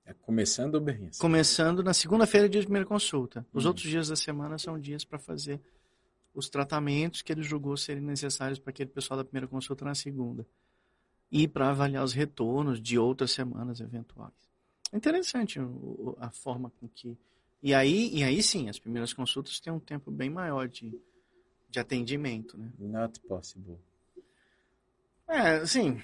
É 0.04 0.12
começando 0.12 0.74
o 0.74 0.80
berrinho. 0.80 1.10
Começando 1.18 1.82
na 1.82 1.94
segunda-feira, 1.94 2.48
dia 2.48 2.60
de 2.60 2.66
primeira 2.66 2.86
consulta. 2.86 3.46
Os 3.52 3.64
Uhum. 3.64 3.68
outros 3.70 3.88
dias 3.88 4.08
da 4.08 4.16
semana 4.16 4.58
são 4.58 4.78
dias 4.78 5.04
para 5.04 5.18
fazer 5.18 5.60
os 6.34 6.48
tratamentos 6.48 7.22
que 7.22 7.30
ele 7.32 7.42
julgou 7.42 7.76
serem 7.76 8.02
necessários 8.02 8.58
para 8.58 8.70
aquele 8.70 8.90
pessoal 8.90 9.18
da 9.18 9.24
primeira 9.24 9.46
consulta 9.46 9.84
na 9.84 9.94
segunda. 9.94 10.46
E 11.30 11.46
para 11.46 11.70
avaliar 11.70 12.04
os 12.04 12.12
retornos 12.12 12.80
de 12.80 12.98
outras 12.98 13.30
semanas 13.30 13.80
eventuais. 13.80 14.32
É 14.92 14.96
interessante 14.96 15.58
a 16.18 16.30
forma 16.30 16.70
com 16.78 16.88
que. 16.88 17.16
E 17.62 17.72
aí, 17.72 18.10
e 18.12 18.24
aí 18.24 18.42
sim, 18.42 18.68
as 18.68 18.78
primeiras 18.78 19.12
consultas 19.12 19.60
têm 19.60 19.72
um 19.72 19.78
tempo 19.80 20.10
bem 20.10 20.28
maior 20.28 20.68
de, 20.68 20.92
de 21.70 21.78
atendimento, 21.78 22.58
né? 22.58 22.70
Not 22.78 23.20
possible. 23.20 23.78
É, 25.28 25.56
assim, 25.58 26.02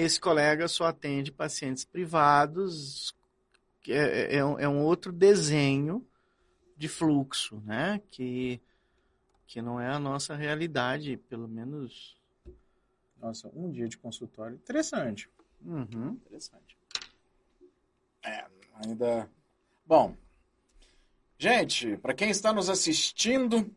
esse 0.00 0.20
colega 0.20 0.68
só 0.68 0.84
atende 0.84 1.32
pacientes 1.32 1.84
privados, 1.84 3.14
que 3.80 3.92
é, 3.92 4.36
é, 4.36 4.44
um, 4.44 4.58
é 4.58 4.68
um 4.68 4.84
outro 4.84 5.10
desenho 5.10 6.06
de 6.76 6.86
fluxo, 6.86 7.62
né? 7.64 8.02
Que, 8.10 8.60
que 9.46 9.62
não 9.62 9.80
é 9.80 9.88
a 9.88 9.98
nossa 9.98 10.34
realidade, 10.34 11.16
pelo 11.16 11.48
menos. 11.48 12.14
Nossa, 13.18 13.50
um 13.54 13.70
dia 13.70 13.88
de 13.88 13.96
consultório. 13.96 14.56
Interessante. 14.56 15.30
Uhum. 15.64 16.10
Interessante. 16.26 16.76
É, 18.22 18.44
ainda. 18.74 19.30
Bom. 19.86 20.14
Gente, 21.38 21.96
para 21.96 22.12
quem 22.12 22.28
está 22.28 22.52
nos 22.52 22.68
assistindo, 22.68 23.74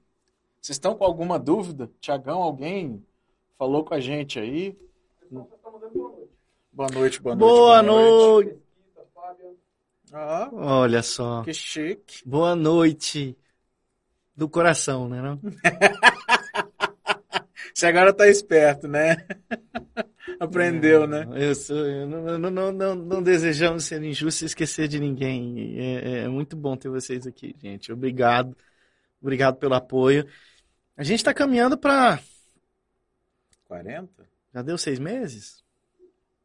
vocês 0.60 0.76
estão 0.76 0.96
com 0.96 1.06
alguma 1.06 1.40
dúvida? 1.40 1.90
Tiagão, 2.02 2.42
alguém 2.42 3.06
falou 3.58 3.86
com 3.86 3.94
a 3.94 4.00
gente 4.02 4.38
aí? 4.38 4.78
Boa 6.80 6.90
noite, 6.94 7.22
boa 7.22 7.36
noite. 7.36 7.46
Boa 7.46 7.84
noite! 7.84 8.58
Ah, 10.14 10.50
Olha 10.54 11.04
só. 11.04 11.44
que 11.44 11.54
chique. 11.54 12.26
Boa 12.26 12.56
noite. 12.56 13.38
Do 14.34 14.48
coração, 14.48 15.10
né? 15.10 15.22
Não? 15.22 15.42
Você 17.76 17.86
agora 17.86 18.14
tá 18.14 18.30
esperto, 18.30 18.88
né? 18.88 19.28
Aprendeu, 20.40 21.06
né? 21.06 21.28
Eu 21.36 21.54
sou, 21.54 21.86
eu 21.86 22.08
não, 22.08 22.40
não, 22.40 22.50
não, 22.50 22.72
não, 22.72 22.96
não 22.96 23.22
desejamos 23.22 23.84
ser 23.84 24.02
injustos 24.02 24.44
e 24.44 24.46
esquecer 24.46 24.88
de 24.88 25.02
ninguém. 25.02 25.78
É, 25.78 26.20
é 26.20 26.30
muito 26.30 26.56
bom 26.56 26.78
ter 26.78 26.88
vocês 26.88 27.28
aqui, 27.28 27.54
gente. 27.62 27.92
Obrigado. 27.92 28.56
Obrigado 29.22 29.58
pelo 29.58 29.74
apoio. 29.74 30.26
A 30.96 31.04
gente 31.04 31.20
está 31.20 31.34
caminhando 31.34 31.78
para. 31.78 32.22
40? 33.66 34.26
Já 34.54 34.62
deu 34.62 34.78
seis 34.78 34.98
meses? 34.98 35.68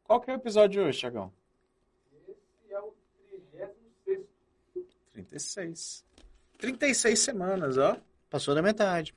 Qual 0.05 0.21
que 0.21 0.29
é 0.29 0.33
o 0.33 0.37
episódio 0.37 0.81
de 0.81 0.87
hoje, 0.87 0.99
Tiagão? 0.99 1.31
Esse 2.27 2.73
é 2.73 2.79
o 2.79 2.93
36 4.05 4.25
36. 5.13 6.05
36 6.57 7.19
semanas, 7.19 7.77
ó. 7.77 7.97
Passou 8.29 8.53
da 8.55 8.61
metade. 8.61 9.13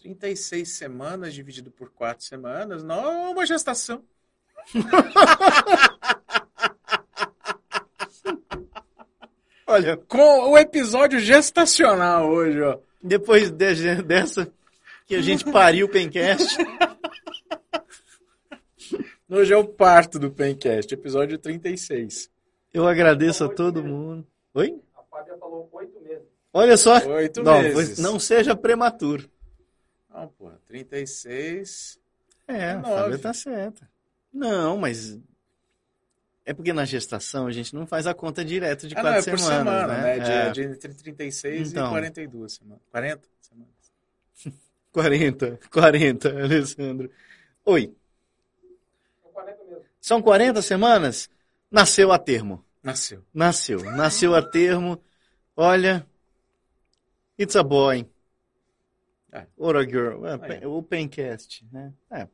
36 0.00 0.68
semanas 0.68 1.32
dividido 1.34 1.70
por 1.70 1.90
4 1.90 2.24
semanas. 2.24 2.82
Não 2.82 3.04
é 3.10 3.28
uma 3.30 3.46
gestação. 3.46 4.04
Olha, 9.66 9.96
Com 9.96 10.50
o 10.50 10.58
episódio 10.58 11.18
gestacional 11.18 12.28
hoje, 12.30 12.60
ó. 12.60 12.78
depois 13.02 13.50
de- 13.50 14.02
dessa 14.02 14.52
que 15.06 15.14
a 15.14 15.22
gente 15.22 15.44
pariu 15.50 15.86
o 15.86 15.88
Pencast, 15.88 16.56
Hoje 19.34 19.54
é 19.54 19.56
o 19.56 19.64
parto 19.66 20.18
do 20.18 20.30
Pencast, 20.30 20.92
episódio 20.92 21.38
36. 21.38 22.30
eu 22.70 22.86
agradeço 22.86 23.42
a 23.44 23.48
todo 23.48 23.82
mundo. 23.82 24.26
Oi? 24.52 24.78
A 24.94 25.02
Fábia 25.04 25.38
falou 25.38 25.70
oito 25.72 25.98
meses. 26.02 26.26
Olha 26.52 26.76
só. 26.76 26.98
Oito 27.08 27.42
Não, 27.42 27.62
meses. 27.62 27.98
não 27.98 28.18
seja 28.20 28.54
prematuro. 28.54 29.30
Não, 30.10 30.28
porra, 30.28 30.60
36. 30.66 31.98
É, 32.46 32.72
a 32.72 32.78
Nove. 32.78 32.94
Fábia 32.94 33.18
tá 33.20 33.32
certa. 33.32 33.88
Não, 34.30 34.76
mas. 34.76 35.18
É 36.44 36.52
porque 36.52 36.74
na 36.74 36.84
gestação 36.84 37.46
a 37.46 37.52
gente 37.52 37.74
não 37.74 37.86
faz 37.86 38.06
a 38.06 38.12
conta 38.12 38.44
direto 38.44 38.86
de 38.86 38.94
ah, 38.94 39.02
não, 39.02 39.12
quatro 39.12 39.30
é 39.30 39.32
por 39.32 39.38
semanas, 39.38 39.64
semana, 39.64 39.86
né? 39.86 40.16
né? 40.18 40.18
É, 40.18 40.50
De, 40.50 40.60
de 40.60 40.74
entre 40.74 40.92
36 40.92 41.70
Então. 41.72 41.86
e 41.86 41.88
42 41.88 42.52
semanas. 42.52 42.82
40 42.90 43.28
semanas. 43.40 43.72
40, 44.92 45.58
40, 45.72 46.28
Alessandro. 46.28 47.10
Oi, 47.64 47.80
São 47.82 47.86
40 47.86 47.86
meses. 47.86 48.01
São 50.02 50.20
40 50.20 50.60
semanas? 50.60 51.30
Nasceu 51.70 52.10
a 52.10 52.18
termo. 52.18 52.62
Nasceu. 52.82 53.24
Nasceu. 53.32 53.84
Nasceu 53.92 54.34
a 54.34 54.42
termo. 54.42 55.00
Olha, 55.56 56.04
it's 57.38 57.54
a 57.54 57.62
boy. 57.62 58.04
É. 59.32 59.46
Or 59.56 59.76
a 59.76 59.84
girl. 59.84 60.26
É, 60.26 60.66
o 60.66 60.82
Pencast, 60.82 61.64
né? 61.72 61.94
É, 62.10 62.28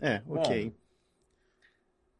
é 0.00 0.18
Bom. 0.18 0.40
ok. 0.40 0.74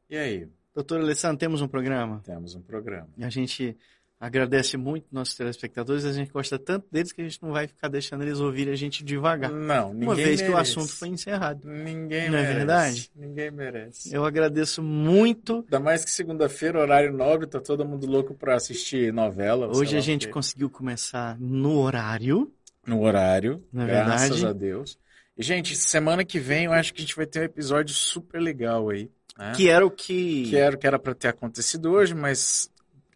E 0.08 0.16
aí? 0.16 0.48
Doutor 0.72 1.00
Alessandro, 1.00 1.36
temos 1.36 1.60
um 1.60 1.68
programa? 1.68 2.22
Temos 2.24 2.54
um 2.54 2.62
programa. 2.62 3.08
A 3.20 3.28
gente 3.28 3.76
agradece 4.22 4.76
muito 4.76 5.06
nossos 5.10 5.34
telespectadores, 5.34 6.04
a 6.04 6.12
gente 6.12 6.30
gosta 6.30 6.56
tanto 6.56 6.86
deles 6.92 7.10
que 7.10 7.20
a 7.20 7.24
gente 7.24 7.42
não 7.42 7.50
vai 7.50 7.66
ficar 7.66 7.88
deixando 7.88 8.22
eles 8.22 8.38
ouvirem 8.38 8.72
a 8.72 8.76
gente 8.76 9.02
devagar. 9.02 9.50
Não, 9.50 9.92
ninguém 9.92 10.08
Uma 10.08 10.14
vez 10.14 10.40
que 10.40 10.48
o 10.48 10.52
merece. 10.52 10.70
assunto 10.78 10.92
foi 10.96 11.08
encerrado. 11.08 11.66
Ninguém 11.68 12.30
Não 12.30 12.38
é 12.38 12.42
merece. 12.42 12.54
verdade? 12.54 13.10
Ninguém 13.16 13.50
merece. 13.50 14.14
Eu 14.14 14.24
agradeço 14.24 14.80
muito. 14.80 15.56
Ainda 15.64 15.80
mais 15.80 16.04
que 16.04 16.10
segunda-feira, 16.12 16.78
horário 16.78 17.12
nobre, 17.12 17.48
tá 17.48 17.58
todo 17.58 17.84
mundo 17.84 18.06
louco 18.06 18.32
pra 18.32 18.54
assistir 18.54 19.12
novela. 19.12 19.66
Hoje 19.76 19.96
a 19.96 19.98
o 19.98 20.02
gente 20.02 20.28
conseguiu 20.28 20.70
começar 20.70 21.36
no 21.40 21.80
horário. 21.80 22.52
No 22.86 23.02
horário, 23.02 23.60
Não 23.72 23.82
é 23.82 23.86
graças 23.86 24.28
verdade? 24.40 24.46
a 24.46 24.52
Deus. 24.52 24.98
E, 25.36 25.42
gente, 25.42 25.74
semana 25.74 26.24
que 26.24 26.38
vem 26.38 26.66
eu 26.66 26.72
acho 26.72 26.94
que 26.94 27.00
a 27.00 27.04
gente 27.04 27.16
vai 27.16 27.26
ter 27.26 27.40
um 27.40 27.44
episódio 27.44 27.92
super 27.94 28.40
legal 28.40 28.88
aí. 28.90 29.10
né? 29.36 29.52
Que 29.56 29.68
era 29.68 29.84
o 29.84 29.90
que. 29.90 30.44
que 30.48 30.56
era, 30.56 30.76
que 30.76 30.86
era 30.86 30.98
para 30.98 31.12
ter 31.14 31.28
acontecido 31.28 31.90
hoje, 31.90 32.14
mas 32.14 32.70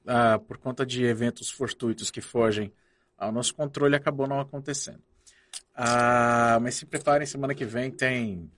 ah, 0.07 0.39
por 0.39 0.59
conta 0.59 0.85
de 0.85 1.05
eventos 1.05 1.51
fortuitos 1.51 2.11
que 2.11 2.21
fogem 2.21 2.73
ao 3.17 3.33
nosso 3.33 3.55
controle, 3.55 3.97
acabou 3.97 4.27
não 4.27 4.41
acontecendo. 4.41 5.03
Ah, 5.75 6.59
mas 6.61 6.77
se 6.77 6.87
preparem, 6.87 7.27
semana 7.27 7.55
que 7.55 7.65
vem 7.65 7.91
tem. 7.91 8.51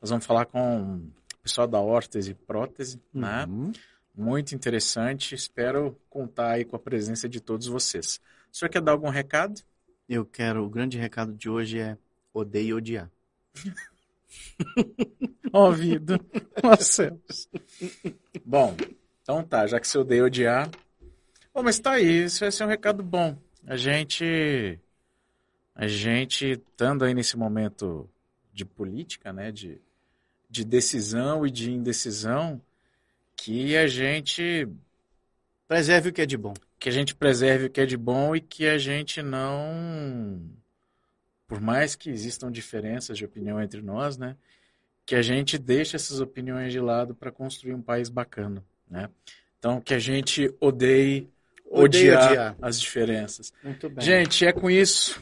Nós 0.00 0.10
vamos 0.10 0.26
falar 0.26 0.46
com 0.46 0.96
o 0.96 1.12
pessoal 1.42 1.66
da 1.66 1.80
órtese 1.80 2.32
e 2.32 2.34
prótese, 2.34 3.00
né? 3.12 3.46
Uhum. 3.46 3.72
Muito 4.14 4.54
interessante. 4.54 5.34
Espero 5.34 5.98
contar 6.08 6.52
aí 6.52 6.64
com 6.64 6.76
a 6.76 6.78
presença 6.78 7.28
de 7.28 7.40
todos 7.40 7.66
vocês. 7.66 8.20
O 8.52 8.56
senhor 8.56 8.70
quer 8.70 8.82
dar 8.82 8.92
algum 8.92 9.08
recado? 9.08 9.60
Eu 10.08 10.24
quero. 10.24 10.64
O 10.64 10.68
grande 10.68 10.98
recado 10.98 11.32
de 11.32 11.48
hoje 11.48 11.78
é 11.78 11.96
odeio 12.32 12.76
odiar. 12.76 13.10
Ó 15.52 15.70
vida, 15.70 16.20
ó 16.62 16.76
céus. 16.76 17.48
Bom, 18.44 18.76
então 19.30 19.44
tá, 19.44 19.64
já 19.64 19.78
que 19.78 19.86
você 19.86 19.96
odeia 19.96 20.24
odiar. 20.24 20.68
Bom, 21.54 21.62
mas 21.62 21.78
tá 21.78 21.92
aí, 21.92 22.24
isso 22.24 22.40
vai 22.40 22.50
ser 22.50 22.64
um 22.64 22.68
recado 22.68 23.00
bom. 23.00 23.36
A 23.64 23.76
gente. 23.76 24.76
A 25.72 25.86
gente, 25.86 26.50
estando 26.50 27.04
aí 27.04 27.14
nesse 27.14 27.36
momento 27.36 28.10
de 28.52 28.64
política, 28.64 29.32
né? 29.32 29.52
De, 29.52 29.80
de 30.48 30.64
decisão 30.64 31.46
e 31.46 31.50
de 31.50 31.70
indecisão, 31.70 32.60
que 33.36 33.76
a 33.76 33.86
gente. 33.86 34.68
Preserve 35.68 36.08
o 36.08 36.12
que 36.12 36.22
é 36.22 36.26
de 36.26 36.36
bom. 36.36 36.54
Que 36.76 36.88
a 36.88 36.92
gente 36.92 37.14
preserve 37.14 37.66
o 37.66 37.70
que 37.70 37.80
é 37.80 37.86
de 37.86 37.96
bom 37.96 38.34
e 38.34 38.40
que 38.40 38.66
a 38.66 38.78
gente 38.78 39.22
não. 39.22 40.42
Por 41.46 41.60
mais 41.60 41.94
que 41.94 42.10
existam 42.10 42.50
diferenças 42.50 43.16
de 43.16 43.24
opinião 43.24 43.62
entre 43.62 43.80
nós, 43.80 44.18
né? 44.18 44.36
que 45.10 45.16
a 45.16 45.22
gente 45.22 45.58
deixe 45.58 45.96
essas 45.96 46.20
opiniões 46.20 46.72
de 46.72 46.78
lado 46.78 47.16
para 47.16 47.32
construir 47.32 47.74
um 47.74 47.82
país 47.82 48.08
bacana, 48.08 48.64
né? 48.90 49.08
Então 49.58 49.80
que 49.80 49.94
a 49.94 49.98
gente 49.98 50.52
odeie 50.60 51.28
Odeio 51.70 52.12
odiar, 52.14 52.30
odiar. 52.30 52.56
as 52.60 52.80
diferenças. 52.80 53.52
Muito 53.62 53.88
bem. 53.88 54.04
Gente, 54.04 54.44
é 54.44 54.52
com 54.52 54.68
isso. 54.70 55.20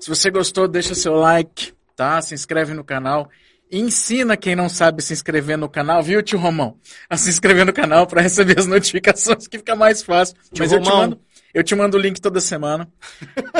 Se 0.00 0.08
você 0.08 0.30
gostou, 0.30 0.66
deixa 0.66 0.94
seu 0.94 1.14
like, 1.14 1.72
tá? 1.94 2.20
Se 2.20 2.34
inscreve 2.34 2.74
no 2.74 2.82
canal 2.82 3.30
Ensina 3.72 4.36
quem 4.36 4.56
não 4.56 4.68
sabe 4.68 5.00
se 5.00 5.12
inscrever 5.12 5.56
no 5.56 5.68
canal, 5.68 6.02
viu, 6.02 6.20
tio 6.22 6.38
Romão? 6.40 6.76
A 7.08 7.16
se 7.16 7.30
inscrever 7.30 7.64
no 7.64 7.72
canal 7.72 8.04
para 8.04 8.20
receber 8.20 8.58
as 8.58 8.66
notificações 8.66 9.46
que 9.46 9.58
fica 9.58 9.76
mais 9.76 10.02
fácil. 10.02 10.34
Tio 10.52 10.64
Mas 10.64 10.72
eu 10.72 10.80
te 10.80 10.88
Romão. 10.88 11.02
mando, 11.02 11.20
eu 11.54 11.62
te 11.62 11.74
mando 11.76 11.96
o 11.96 12.00
link 12.00 12.20
toda 12.20 12.40
semana. 12.40 12.90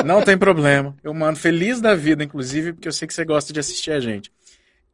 Não 0.03 0.21
tem 0.21 0.37
problema. 0.37 0.97
Eu 1.01 1.13
mando 1.13 1.39
feliz 1.39 1.79
da 1.79 1.95
vida, 1.95 2.25
inclusive, 2.25 2.73
porque 2.73 2.89
eu 2.89 2.91
sei 2.91 3.07
que 3.07 3.13
você 3.13 3.23
gosta 3.23 3.53
de 3.53 3.61
assistir 3.61 3.91
a 3.91 4.01
gente. 4.01 4.29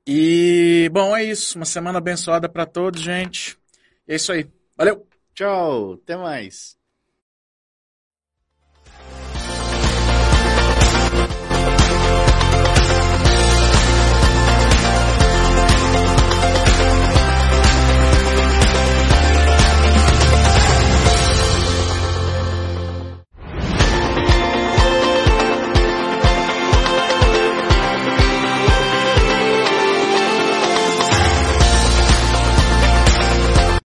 E, 0.06 0.88
bom, 0.94 1.18
é 1.18 1.24
isso. 1.24 1.58
Uma 1.58 1.66
semana 1.66 1.98
abençoada 1.98 2.48
para 2.48 2.68
todos, 2.68 3.02
gente. 3.02 3.58
É 4.08 4.16
isso 4.16 4.32
aí. 4.32 4.50
Valeu! 4.76 5.08
Tchau, 5.34 5.94
até 5.94 6.16
mais. 6.18 6.77